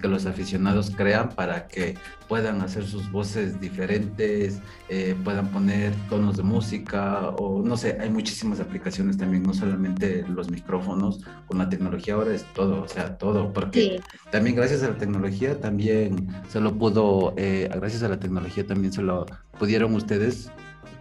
que 0.00 0.08
los 0.08 0.26
aficionados 0.26 0.90
crean 0.94 1.30
para 1.30 1.66
que 1.66 1.96
puedan 2.28 2.60
hacer 2.60 2.84
sus 2.84 3.10
voces 3.10 3.58
diferentes, 3.58 4.60
eh, 4.88 5.16
puedan 5.24 5.48
poner 5.48 5.94
tonos 6.10 6.36
de 6.36 6.42
música 6.42 7.30
o 7.38 7.62
no 7.62 7.76
sé, 7.76 7.96
hay 8.00 8.10
muchísimas 8.10 8.60
aplicaciones 8.60 9.16
también, 9.16 9.42
no 9.42 9.54
solamente 9.54 10.24
los 10.28 10.50
micrófonos, 10.50 11.20
con 11.46 11.58
la 11.58 11.68
tecnología 11.68 12.14
ahora 12.14 12.34
es 12.34 12.44
todo, 12.52 12.82
o 12.82 12.88
sea, 12.88 13.16
todo, 13.16 13.52
porque 13.52 14.00
también 14.30 14.56
gracias 14.56 14.82
a 14.82 14.88
la 14.88 14.98
tecnología 14.98 15.58
también 15.58 16.28
se 16.48 16.60
lo 16.60 16.76
pudo, 16.76 17.32
eh, 17.36 17.68
gracias 17.74 18.02
a 18.02 18.08
la 18.08 18.18
tecnología 18.18 18.66
también 18.66 18.92
se 18.92 19.02
lo 19.02 19.24
pudieron 19.58 19.94
ustedes 19.94 20.50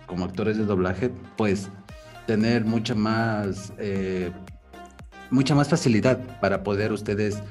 como 0.05 0.25
actores 0.25 0.57
de 0.57 0.65
doblaje, 0.65 1.11
pues 1.35 1.69
tener 2.25 2.63
mucha 2.63 2.95
más... 2.95 3.73
Eh, 3.77 4.31
mucha 5.31 5.55
más 5.55 5.69
facilidad 5.69 6.19
para 6.39 6.63
poder 6.63 6.91
ustedes 6.91 7.41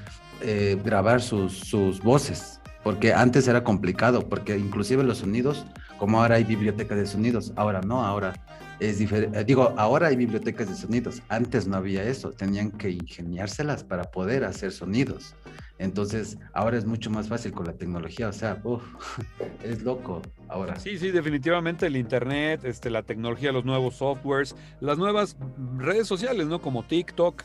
eh, 0.41 0.80
grabar 0.84 1.20
sus, 1.20 1.53
sus 1.53 2.01
voces, 2.03 2.61
porque 2.82 3.12
antes 3.12 3.49
era 3.49 3.64
complicado, 3.64 4.28
porque 4.28 4.57
inclusive 4.57 5.03
los 5.03 5.18
sonidos, 5.18 5.66
como 5.99 6.20
ahora 6.20 6.36
hay 6.36 6.45
biblioteca 6.45 6.95
de 6.95 7.07
sonidos, 7.07 7.53
ahora 7.57 7.80
no, 7.80 8.05
ahora 8.05 8.34
es 8.80 8.99
diferente. 8.99 9.43
Digo, 9.45 9.74
ahora 9.76 10.09
hay 10.09 10.16
bibliotecas 10.16 10.68
de 10.68 10.76
sonidos, 10.76 11.22
antes 11.28 11.66
no 11.66 11.76
había 11.76 12.05
eso, 12.05 12.30
tenían 12.30 12.70
que 12.70 12.91
ingeniárselas 12.91 13.84
para 13.84 14.05
poder 14.05 14.45
hacer 14.45 14.72
sonidos. 14.72 15.34
Entonces, 15.78 16.39
ahora 16.53 16.76
es 16.76 16.84
mucho 16.84 17.11
más 17.11 17.28
fácil 17.28 17.53
con 17.53 17.66
la 17.66 17.72
tecnología, 17.72 18.28
o 18.28 18.32
sea, 18.32 18.61
uf, 18.64 18.82
es 19.62 19.82
loco 19.82 20.22
ahora. 20.49 20.78
Sí, 20.78 20.99
sí, 20.99 21.11
definitivamente 21.11 21.86
el 21.86 21.97
Internet, 21.97 22.64
este, 22.64 22.91
la 22.91 23.03
tecnología, 23.03 23.53
los 23.53 23.64
nuevos 23.64 23.97
softwares, 23.97 24.57
las 24.80 24.99
nuevas 24.99 25.36
redes 25.76 26.07
sociales, 26.07 26.47
¿no? 26.47 26.61
Como 26.61 26.84
TikTok, 26.84 27.43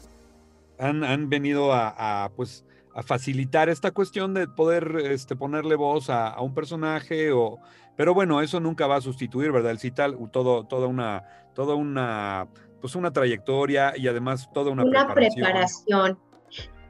han, 0.80 1.04
han 1.04 1.30
venido 1.30 1.74
a, 1.74 2.32
pues, 2.36 2.66
a 2.94 3.04
facilitar 3.04 3.70
esta 3.70 3.92
cuestión 3.92 4.34
de 4.34 4.48
poder 4.48 4.96
este, 5.04 5.36
ponerle 5.36 5.76
voz 5.76 6.10
a, 6.10 6.28
a, 6.28 6.42
un 6.42 6.54
personaje 6.54 7.32
o... 7.32 7.60
Pero 7.96 8.14
bueno, 8.14 8.42
eso 8.42 8.60
nunca 8.60 8.88
va 8.88 8.96
a 8.98 9.02
sustituir, 9.02 9.52
¿verdad? 9.52 9.72
El 9.72 9.80
cital, 9.80 10.18
todo, 10.32 10.66
toda 10.66 10.88
una, 10.88 11.24
toda 11.54 11.76
una, 11.76 12.48
pues 12.82 12.96
una 12.96 13.14
trayectoria 13.14 13.94
y 13.96 14.08
además 14.08 14.50
toda 14.52 14.72
una, 14.72 14.84
una 14.84 15.06
preparación. 15.06 15.44
preparación. 15.44 16.20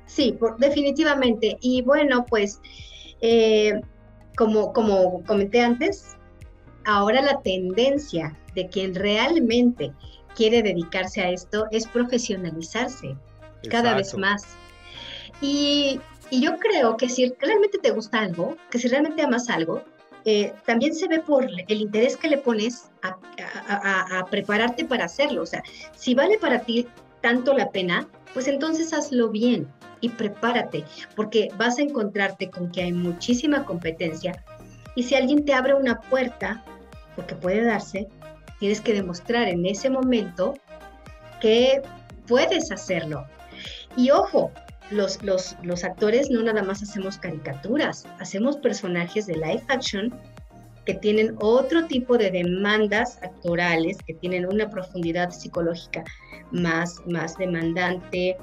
Sí, 0.06 0.32
por, 0.40 0.58
definitivamente. 0.58 1.58
Y 1.60 1.82
bueno, 1.82 2.26
pues 2.26 2.62
eh, 3.22 3.82
como, 4.38 4.72
como 4.74 5.24
comenté 5.24 5.62
antes, 5.62 6.18
ahora 6.86 7.22
la 7.22 7.42
tendencia 7.42 8.38
de 8.56 8.68
quien 8.68 8.96
realmente 8.96 9.92
quiere 10.36 10.64
dedicarse 10.64 11.22
a 11.22 11.30
esto 11.30 11.68
es 11.72 11.88
profesionalizarse 11.88 13.08
Exacto. 13.08 13.70
cada 13.70 13.96
vez 13.96 14.18
más. 14.18 14.44
Y, 15.44 16.00
yo 16.32 16.58
creo 16.58 16.98
que 16.98 17.10
si 17.10 17.32
realmente 17.40 17.78
te 17.78 17.92
gusta 17.92 18.22
algo, 18.22 18.58
que 18.72 18.80
si 18.80 18.88
realmente 18.88 19.22
amas 19.22 19.50
algo, 19.50 19.84
eh, 20.26 20.52
también 20.66 20.96
se 20.96 21.08
ve 21.08 21.20
por 21.20 21.46
el 21.46 21.82
interés 21.82 22.18
que 22.18 22.30
le 22.30 22.38
pones 22.38 22.90
a, 23.04 23.18
a, 24.20 24.26
prepararte 24.32 24.86
para 24.86 25.06
hacerlo. 25.06 25.44
O 25.44 25.46
sea, 25.46 25.62
si 25.96 26.16
vale 26.16 26.40
para 26.40 26.62
ti 26.62 26.88
tanto 27.22 27.54
la 27.54 27.70
pena, 27.70 28.08
pues 28.34 28.48
entonces 28.48 28.94
hazlo 28.94 29.30
bien 29.30 29.68
y 30.02 30.10
prepárate, 30.10 30.86
porque 31.16 31.50
vas 31.58 31.78
a 31.78 31.84
encontrarte 31.84 32.50
con 32.50 32.72
que 32.72 32.82
hay 32.82 32.94
muchísima 32.94 33.64
competencia. 33.66 34.44
Y 34.96 35.04
si 35.04 35.14
alguien 35.14 35.46
te 35.46 35.54
abre 35.54 35.76
una 35.76 36.00
puerta, 36.00 36.64
porque 37.16 37.36
puede 37.36 37.64
darse, 37.64 38.08
tienes 38.60 38.82
que 38.82 38.94
demostrar 38.94 39.50
en 39.50 39.66
ese 39.66 39.90
momento 39.90 40.56
que 41.42 41.82
puedes 42.28 42.72
hacerlo. 42.72 43.28
Y 43.96 44.10
ojo, 44.10 44.52
los, 44.94 45.22
los, 45.24 45.56
los 45.64 45.84
actores 45.84 46.30
no 46.30 46.42
nada 46.44 46.64
más 46.64 46.82
hacemos 46.84 47.18
caricaturas, 47.18 48.06
hacemos 48.20 48.58
personajes 48.58 49.26
de 49.28 49.36
live 49.36 49.64
action 49.68 50.14
que 50.86 50.94
tienen 50.94 51.36
otro 51.40 51.86
tipo 51.86 52.18
de 52.18 52.30
demandas 52.30 53.18
actorales, 53.22 53.98
que 54.06 54.14
tienen 54.14 54.46
una 54.46 54.70
profundidad 54.70 55.32
psicológica 55.32 56.04
más, 56.52 57.02
más 57.08 57.38
demandante 57.38 58.38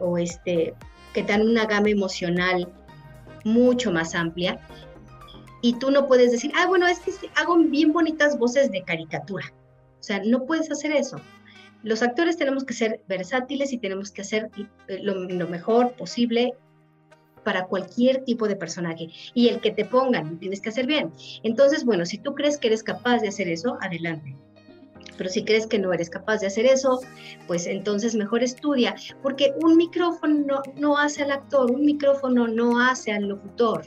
o 0.00 0.18
este, 0.18 0.74
que 1.14 1.22
dan 1.22 1.42
una 1.42 1.64
gama 1.66 1.88
emocional 1.88 2.68
mucho 3.44 3.90
más 3.90 4.14
amplia. 4.14 4.58
Y 5.62 5.78
tú 5.78 5.90
no 5.90 6.06
puedes 6.06 6.32
decir, 6.32 6.52
ah, 6.54 6.66
bueno, 6.66 6.86
es 6.86 7.00
que 7.00 7.12
hago 7.34 7.56
bien 7.56 7.92
bonitas 7.92 8.38
voces 8.38 8.70
de 8.70 8.82
caricatura. 8.82 9.52
O 9.98 10.02
sea, 10.02 10.20
no 10.24 10.44
puedes 10.44 10.70
hacer 10.70 10.92
eso 10.92 11.20
los 11.86 12.02
actores 12.02 12.36
tenemos 12.36 12.64
que 12.64 12.74
ser 12.74 13.00
versátiles 13.06 13.72
y 13.72 13.78
tenemos 13.78 14.10
que 14.10 14.22
hacer 14.22 14.50
eh, 14.88 14.98
lo, 15.02 15.14
lo, 15.14 15.46
mejor 15.46 15.92
posible 15.92 16.52
para 17.44 17.66
cualquier 17.66 18.24
tipo 18.24 18.48
de 18.48 18.56
personaje. 18.56 19.08
Y 19.34 19.50
el 19.50 19.60
que 19.60 19.70
te 19.70 19.84
pongan, 19.84 20.36
tienes 20.40 20.60
que 20.60 20.70
hacer 20.70 20.84
bien. 20.86 21.12
Entonces, 21.44 21.84
bueno, 21.84 22.04
si 22.04 22.18
tú 22.18 22.34
crees 22.34 22.58
que 22.58 22.66
eres 22.66 22.82
capaz 22.82 23.20
de 23.20 23.28
hacer 23.28 23.48
eso, 23.48 23.78
adelante. 23.80 24.34
Pero 25.16 25.30
si 25.30 25.44
crees 25.44 25.68
que 25.68 25.78
no 25.78 25.92
eres 25.92 26.10
capaz 26.10 26.38
de 26.38 26.48
hacer 26.48 26.66
eso, 26.66 26.98
pues 27.46 27.68
entonces 27.68 28.16
mejor 28.16 28.42
estudia, 28.42 28.96
porque 29.22 29.52
un 29.62 29.76
micrófono 29.76 30.44
no, 30.44 30.62
no 30.76 30.98
hace 30.98 31.22
al 31.22 31.30
actor, 31.30 31.70
un 31.70 31.86
micrófono 31.86 32.48
no 32.48 32.80
hace 32.80 33.12
al 33.12 33.28
locutor. 33.28 33.84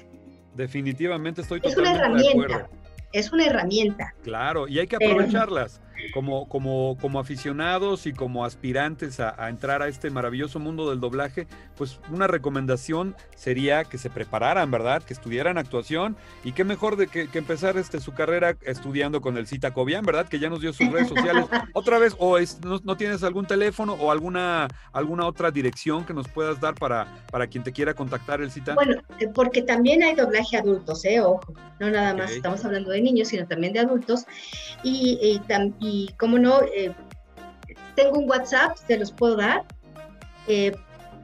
Definitivamente 0.55 1.41
estoy 1.41 1.59
es 1.65 1.75
totalmente 1.75 1.99
una 1.99 2.05
herramienta. 2.05 2.47
de 2.47 2.53
acuerdo 2.53 2.79
es 3.11 3.31
una 3.31 3.45
herramienta. 3.45 4.13
Claro, 4.23 4.67
y 4.67 4.79
hay 4.79 4.87
que 4.87 4.95
aprovecharlas 4.95 5.81
como, 6.13 6.47
como, 6.49 6.97
como 6.99 7.19
aficionados 7.19 8.05
y 8.07 8.13
como 8.13 8.45
aspirantes 8.45 9.19
a, 9.19 9.35
a, 9.41 9.49
entrar 9.49 9.81
a 9.81 9.87
este 9.87 10.09
maravilloso 10.09 10.59
mundo 10.59 10.89
del 10.89 10.99
doblaje, 10.99 11.47
pues 11.77 11.99
una 12.11 12.27
recomendación 12.27 13.15
sería 13.35 13.83
que 13.83 13.97
se 13.97 14.09
prepararan, 14.09 14.69
¿verdad? 14.71 15.03
Que 15.03 15.13
estudiaran 15.13 15.57
actuación 15.57 16.17
y 16.43 16.51
qué 16.51 16.63
mejor 16.63 16.95
de 16.95 17.07
que, 17.07 17.29
que 17.29 17.39
empezar 17.39 17.77
este, 17.77 17.99
su 17.99 18.13
carrera 18.13 18.55
estudiando 18.61 19.21
con 19.21 19.37
el 19.37 19.47
Cita 19.47 19.73
Cobian, 19.73 20.05
¿verdad? 20.05 20.27
Que 20.27 20.39
ya 20.39 20.49
nos 20.49 20.61
dio 20.61 20.73
sus 20.73 20.91
redes 20.91 21.09
sociales. 21.15 21.45
Otra 21.73 21.99
vez, 21.99 22.15
o 22.19 22.37
es, 22.37 22.59
no, 22.63 22.79
no, 22.83 22.97
tienes 22.97 23.23
algún 23.23 23.45
teléfono 23.45 23.93
o 23.93 24.11
alguna, 24.11 24.67
alguna 24.91 25.25
otra 25.25 25.51
dirección 25.51 26.05
que 26.05 26.13
nos 26.13 26.27
puedas 26.27 26.59
dar 26.59 26.75
para, 26.75 27.07
para 27.31 27.47
quien 27.47 27.63
te 27.63 27.71
quiera 27.71 27.93
contactar 27.93 28.41
el 28.41 28.51
Cita. 28.51 28.75
Bueno, 28.75 29.01
porque 29.33 29.61
también 29.61 30.03
hay 30.03 30.15
doblaje 30.15 30.57
adultos, 30.57 31.05
¿eh? 31.05 31.21
Ojo, 31.21 31.53
no 31.79 31.89
nada 31.89 32.13
más 32.13 32.31
estamos 32.31 32.63
hablando 32.65 32.91
de 32.91 33.01
niños, 33.01 33.29
sino 33.29 33.47
también 33.47 33.73
de 33.73 33.79
adultos. 33.79 34.25
Y, 34.83 35.17
y, 35.21 35.39
y 35.89 36.13
como 36.17 36.37
no, 36.37 36.61
eh, 36.61 36.93
tengo 37.95 38.19
un 38.19 38.29
WhatsApp, 38.29 38.77
se 38.87 38.97
los 38.97 39.11
puedo 39.11 39.35
dar, 39.35 39.65
eh, 40.47 40.71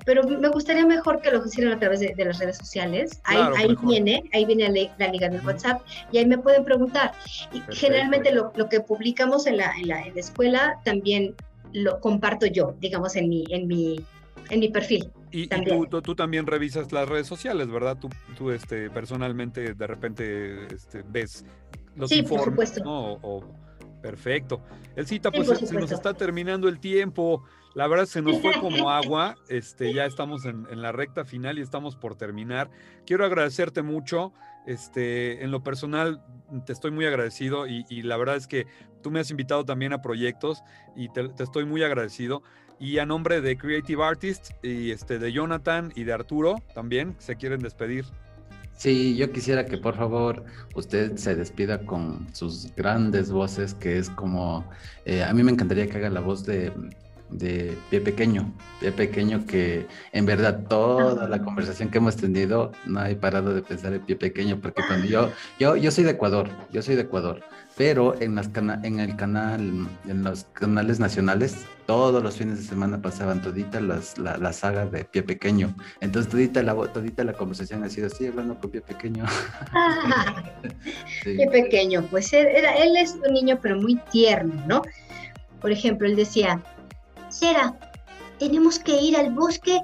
pero 0.06 0.24
me 0.24 0.50
gustaría 0.50 0.86
mejor 0.86 1.20
que 1.20 1.32
lo 1.32 1.44
hicieran 1.46 1.74
a 1.74 1.80
través 1.80 2.00
de, 2.00 2.14
de 2.16 2.26
las 2.26 2.38
redes 2.40 2.58
sociales. 2.58 3.22
Claro, 3.24 3.56
ahí, 3.56 3.64
ahí 3.70 3.78
viene, 3.82 4.24
ahí 4.34 4.46
viene 4.46 4.70
la, 4.70 4.92
la, 5.06 5.12
liga 5.12 5.30
del 5.30 5.46
WhatsApp 5.46 5.82
y 6.12 6.20
ahí 6.20 6.26
me 6.26 6.38
pueden 6.38 6.64
preguntar. 6.64 7.14
Y 7.52 7.60
Perfecto. 7.60 7.76
generalmente 7.76 8.32
lo, 8.32 8.54
lo, 8.56 8.70
que 8.70 8.82
publicamos 8.82 9.48
en 9.48 9.58
la, 9.58 9.72
en 9.76 9.88
la, 9.88 10.02
en 10.02 10.14
la 10.14 10.20
escuela 10.20 10.80
también 10.84 11.36
lo 11.74 12.00
comparto 12.00 12.46
yo, 12.46 12.76
digamos, 12.80 13.16
en 13.16 13.30
mi, 13.30 13.46
en 13.50 13.68
mi, 13.68 14.00
en 14.50 14.60
mi 14.60 14.70
perfil. 14.70 15.12
Y, 15.32 15.48
también. 15.48 15.78
y 15.78 15.80
tú, 15.82 15.88
tú, 15.88 16.02
tú, 16.02 16.16
también 16.16 16.46
revisas 16.46 16.92
las 16.92 17.10
redes 17.10 17.28
sociales, 17.28 17.70
¿verdad? 17.70 17.98
Tú, 18.00 18.10
tú 18.38 18.52
este, 18.52 18.90
personalmente 18.92 19.74
de 19.74 19.88
repente 19.88 20.68
este, 20.74 21.04
ves 21.08 21.46
los 21.96 22.10
sí, 22.10 22.20
informes, 22.20 22.46
por 22.46 22.52
supuesto. 22.52 22.84
¿no? 22.84 23.14
O, 23.22 23.44
perfecto. 24.06 24.62
El 24.96 25.08
cita, 25.08 25.32
sí, 25.32 25.38
pues 25.38 25.60
se, 25.60 25.66
se, 25.66 25.76
nos 25.76 25.92
está 25.92 26.14
terminando 26.14 26.70
el 26.70 26.80
tiempo. 26.80 27.44
La 27.74 27.88
verdad 27.88 28.06
se 28.06 28.22
nos 28.22 28.40
fue 28.40 28.54
como 28.60 28.92
agua. 28.92 29.36
Este, 29.50 29.94
ya 29.94 30.06
estamos 30.06 30.46
en, 30.46 30.68
en, 30.70 30.82
la 30.82 30.92
recta 30.92 31.26
final 31.26 31.58
y 31.58 31.62
estamos 31.62 31.96
por 31.96 32.16
terminar. 32.16 32.70
Quiero 33.06 33.26
agradecerte 33.26 33.82
mucho. 33.82 34.32
Este, 34.68 35.44
en 35.44 35.52
lo 35.52 35.64
personal, 35.64 36.24
te 36.66 36.74
estoy 36.74 36.92
muy 36.92 37.06
agradecido 37.06 37.68
y, 37.68 37.86
y 37.90 38.04
la 38.04 38.18
verdad 38.18 38.36
es 38.36 38.48
que 38.48 38.68
tú 39.02 39.12
me 39.12 39.20
has 39.20 39.30
invitado 39.30 39.66
también 39.66 39.94
a 39.94 40.02
proyectos 40.02 40.64
y 40.96 41.10
te, 41.10 41.30
te 41.30 41.44
estoy 41.44 41.66
muy 41.66 41.84
agradecido. 41.84 42.44
Y 42.80 43.00
a 43.00 43.06
nombre 43.06 43.42
de 43.42 43.58
Creative 43.58 44.04
Artists 44.04 44.54
y 44.62 44.92
este, 44.92 45.18
de 45.18 45.32
Jonathan 45.32 45.92
y 45.96 46.04
de 46.04 46.14
Arturo 46.14 46.56
también, 46.74 47.16
se 47.18 47.36
quieren 47.36 47.62
despedir. 47.62 48.06
Sí, 48.76 49.16
yo 49.16 49.32
quisiera 49.32 49.66
que 49.66 49.78
por 49.78 49.96
favor 49.96 50.44
usted 50.76 51.16
se 51.16 51.36
despida 51.36 51.86
con 51.86 52.28
sus 52.34 52.76
grandes 52.76 53.32
voces, 53.32 53.74
que 53.74 53.98
es 53.98 54.10
como, 54.10 54.70
eh, 55.06 55.24
a 55.24 55.34
mí 55.34 55.44
me 55.44 55.52
encantaría 55.52 55.88
que 55.88 55.98
haga 55.98 56.10
la 56.10 56.20
voz 56.20 56.46
de, 56.46 56.74
de 57.30 57.78
Pie 57.90 58.02
Pequeño, 58.02 58.54
Pie 58.80 58.92
Pequeño 58.92 59.46
que 59.46 59.88
en 60.12 60.26
verdad 60.26 60.66
toda 60.68 61.28
la 61.28 61.42
conversación 61.42 61.90
que 61.90 61.98
hemos 61.98 62.16
tenido 62.16 62.72
no 62.86 63.06
he 63.06 63.16
parado 63.16 63.54
de 63.54 63.62
pensar 63.62 63.94
en 63.94 64.02
Pie 64.02 64.16
Pequeño, 64.16 64.60
porque 64.62 64.82
cuando 64.88 65.08
yo, 65.08 65.32
yo, 65.60 65.76
yo 65.76 65.92
soy 65.92 66.04
de 66.04 66.12
Ecuador, 66.12 66.50
yo 66.72 66.82
soy 66.82 66.96
de 66.96 67.04
Ecuador, 67.04 67.44
pero 67.78 68.20
en, 68.22 68.36
las 68.36 68.50
en 68.84 69.00
el 69.00 69.16
canal, 69.18 69.88
en 70.08 70.24
los 70.24 70.46
canales 70.54 71.00
nacionales, 71.00 71.66
todos 71.86 72.24
los 72.24 72.38
fines 72.38 72.58
de 72.58 72.64
semana 72.64 73.02
pasaban 73.02 73.42
todita 73.42 73.82
las, 73.82 74.18
la, 74.18 74.38
la, 74.38 74.54
saga 74.54 74.86
de 74.86 75.04
Pie 75.04 75.24
Pequeño. 75.24 75.76
Entonces 76.00 76.32
todita 76.32 76.64
la, 76.64 76.74
todita 76.74 77.24
la 77.26 77.34
conversación 77.34 77.84
ha 77.84 77.90
sido 77.90 78.08
así, 78.08 78.28
hablando 78.28 78.58
con 78.60 78.72
Pie 78.72 78.82
Pequeño. 78.82 79.26
sí. 81.24 81.36
Pie 81.36 81.50
Pequeño, 81.52 82.04
pues 82.10 82.32
era, 82.32 82.76
él 82.78 82.96
es 82.96 83.16
un 83.16 83.34
niño 83.34 83.60
pero 83.62 83.76
muy 83.76 83.96
tierno, 84.10 84.54
¿no? 84.68 84.82
Por 85.60 85.72
ejemplo, 85.72 86.08
él 86.08 86.16
decía, 86.16 86.62
Sera, 87.30 87.74
tenemos 88.40 88.80
que 88.80 89.02
ir 89.02 89.18
al 89.18 89.34
bosque 89.34 89.80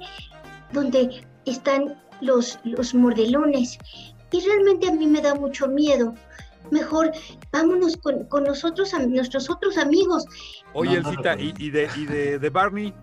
donde 0.72 1.22
están 1.44 1.94
los, 2.22 2.58
los 2.64 2.94
mordelones. 2.94 3.78
Y 4.30 4.40
realmente 4.40 4.88
a 4.88 4.92
mí 4.92 5.06
me 5.06 5.20
da 5.20 5.34
mucho 5.34 5.68
miedo 5.68 6.14
mejor 6.70 7.12
vámonos 7.52 7.96
con, 7.96 8.24
con 8.24 8.44
nosotros, 8.44 8.94
a 8.94 9.00
nuestros 9.00 9.50
otros 9.50 9.76
amigos. 9.78 10.24
Oye, 10.72 10.96
Elcita, 10.96 11.38
¿y, 11.38 11.54
y, 11.58 11.70
de, 11.70 11.88
y 11.96 12.06
de, 12.06 12.38
de 12.38 12.50
Barney? 12.50 12.94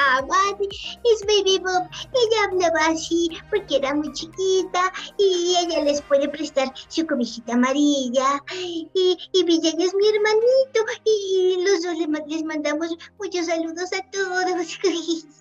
Ah, 0.00 0.22
Barney, 0.22 0.68
es 1.12 1.26
Baby 1.26 1.58
Bob. 1.58 1.88
Ella 2.14 2.44
hablaba 2.48 2.92
así 2.92 3.30
porque 3.50 3.78
era 3.78 3.94
muy 3.94 4.12
chiquita 4.12 4.92
y 5.16 5.56
ella 5.58 5.82
les 5.82 6.00
puede 6.02 6.28
prestar 6.28 6.72
su 6.86 7.04
cobijita 7.04 7.54
amarilla. 7.54 8.40
Y, 8.54 8.88
y 9.32 9.44
Villan 9.44 9.80
es 9.80 9.94
mi 9.94 10.06
hermanito 10.06 10.86
y 11.04 11.64
los 11.64 11.82
dos 11.82 12.26
les 12.28 12.44
mandamos 12.44 12.96
muchos 13.18 13.46
saludos 13.46 13.90
a 13.92 14.08
todos. 14.10 14.78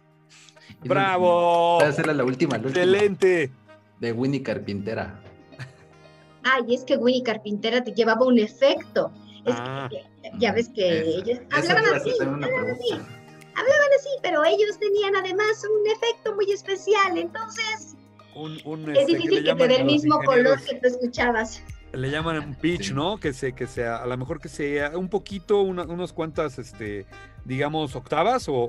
¡Bravo! 0.83 1.75
Voy 1.75 1.85
a 1.85 1.89
hacerle 1.89 2.15
la 2.15 2.23
última, 2.23 2.57
la 2.57 2.67
última. 2.67 2.83
¡Excelente! 2.83 3.51
De 3.99 4.11
Winnie 4.11 4.41
Carpintera. 4.41 5.21
Ay, 6.53 6.75
es 6.75 6.83
que 6.83 6.97
Winnie 6.97 7.23
Carpintera 7.23 7.83
te 7.83 7.91
llevaba 7.93 8.25
un 8.25 8.39
efecto. 8.39 9.11
Es 9.45 9.55
Ah. 9.57 9.87
que, 9.89 10.03
ya 10.39 10.51
ves 10.53 10.69
que 10.69 10.99
ellos 11.01 11.39
hablaban 11.51 11.85
así, 11.95 12.11
hablaban 12.19 12.43
así, 12.71 12.91
hablaban 12.91 13.89
así, 13.97 14.09
pero 14.21 14.43
ellos 14.43 14.77
tenían 14.79 15.15
además 15.15 15.63
un 15.63 15.89
efecto 15.91 16.35
muy 16.35 16.51
especial, 16.51 17.17
entonces 17.17 17.95
Un, 18.35 18.59
un, 18.65 18.91
es 18.91 18.99
este, 18.99 19.13
difícil 19.15 19.43
que 19.45 19.55
te 19.55 19.67
dé 19.67 19.75
el 19.77 19.85
mismo 19.85 20.19
color 20.23 20.61
que 20.63 20.75
tú 20.75 20.87
escuchabas. 20.87 21.61
Le 21.93 22.11
llaman 22.11 22.37
un 22.39 22.55
pitch, 22.55 22.89
Sí. 22.89 22.93
¿no? 22.93 23.17
Que 23.17 23.31
se, 23.31 23.53
que 23.53 23.65
sea, 23.65 23.97
a 24.03 24.05
lo 24.05 24.17
mejor 24.17 24.41
que 24.41 24.49
sea 24.49 24.91
un 24.97 25.07
poquito, 25.09 25.61
una- 25.61 25.83
unos 25.83 26.11
cuantas, 26.11 26.59
este, 26.59 27.05
digamos, 27.45 27.95
octavas 27.95 28.47
o, 28.49 28.67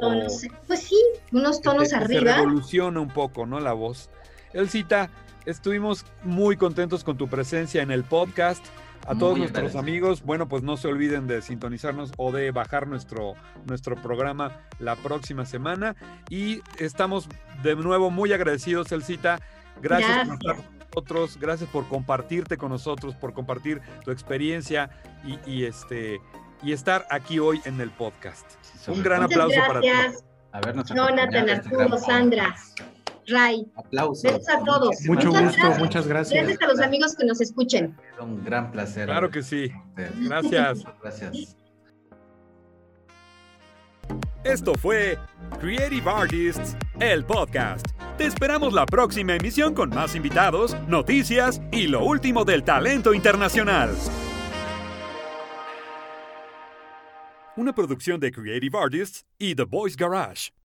pues 0.68 0.80
sí, 0.80 0.96
unos 1.32 1.56
que 1.58 1.62
tonos 1.64 1.88
se- 1.88 1.98
que 1.98 2.06
se 2.06 2.16
arriba. 2.18 2.36
revoluciona 2.36 3.00
un 3.00 3.08
poco, 3.10 3.44
¿no? 3.46 3.58
La 3.58 3.72
voz. 3.72 4.08
Elcita, 4.52 5.10
estuvimos 5.48 6.04
muy 6.22 6.56
contentos 6.56 7.04
con 7.04 7.16
tu 7.16 7.28
presencia 7.28 7.82
en 7.82 7.90
el 7.90 8.04
podcast. 8.04 8.64
A 9.06 9.14
todos 9.14 9.32
Muy 9.32 9.40
nuestros 9.40 9.58
agradecido. 9.74 9.80
amigos, 9.80 10.22
bueno, 10.22 10.48
pues 10.48 10.62
no 10.62 10.76
se 10.76 10.86
olviden 10.86 11.26
de 11.26 11.40
sintonizarnos 11.40 12.12
o 12.18 12.30
de 12.30 12.50
bajar 12.50 12.86
nuestro, 12.86 13.34
nuestro 13.64 13.96
programa 13.96 14.60
la 14.80 14.96
próxima 14.96 15.46
semana. 15.46 15.96
Y 16.28 16.60
estamos 16.78 17.26
de 17.62 17.74
nuevo 17.76 18.10
muy 18.10 18.34
agradecidos, 18.34 18.92
Elcita. 18.92 19.38
Gracias, 19.80 20.28
por 20.28 20.38
Gracias. 20.38 20.40
estar 20.40 20.56
con 20.56 20.78
nosotros, 20.78 21.38
gracias 21.40 21.70
por 21.70 21.88
compartirte 21.88 22.58
con 22.58 22.70
nosotros, 22.70 23.14
por 23.14 23.32
compartir 23.32 23.80
tu 24.04 24.10
experiencia 24.10 24.90
y, 25.24 25.38
y, 25.50 25.64
este, 25.64 26.20
y 26.62 26.72
estar 26.72 27.06
aquí 27.10 27.38
hoy 27.38 27.62
en 27.64 27.80
el 27.80 27.90
podcast. 27.90 28.44
Un 28.88 29.02
gran 29.02 29.22
aplauso 29.22 29.58
para 29.66 29.80
ti. 29.80 29.86
gracias, 29.88 30.24
Habernos 30.52 30.88
Jonathan, 30.88 31.48
Arturo, 31.48 31.96
Sandra, 31.98 32.54
Ray. 33.28 33.66
Aplausos. 33.76 34.22
Besos 34.22 34.48
a 34.48 34.64
todos. 34.64 34.96
Mucho 35.06 35.28
Muchas 35.28 35.42
gusto, 35.42 35.58
gracias. 35.58 35.78
muchas 35.78 36.06
gracias. 36.06 36.44
Gracias 36.46 36.62
a 36.62 36.66
los 36.72 36.80
amigos 36.80 37.14
que 37.14 37.24
nos 37.26 37.40
escuchen. 37.40 37.96
Un 38.20 38.44
gran 38.44 38.70
placer. 38.72 39.06
Claro 39.06 39.30
que 39.30 39.42
sí. 39.42 39.70
Gracias. 39.96 40.84
Gracias. 41.02 41.56
Esto 44.44 44.72
fue 44.74 45.18
Creative 45.60 46.10
Artists, 46.10 46.76
el 47.00 47.24
podcast. 47.24 47.86
Te 48.16 48.24
esperamos 48.24 48.72
la 48.72 48.86
próxima 48.86 49.34
emisión 49.34 49.74
con 49.74 49.90
más 49.90 50.14
invitados, 50.14 50.76
noticias 50.88 51.60
y 51.70 51.86
lo 51.86 52.04
último 52.04 52.44
del 52.44 52.64
talento 52.64 53.12
internacional. 53.12 53.90
Una 57.56 57.74
producción 57.74 58.20
de 58.20 58.30
Creative 58.30 58.78
Artists 58.78 59.26
y 59.36 59.54
The 59.54 59.64
Voice 59.64 59.96
Garage. 59.98 60.50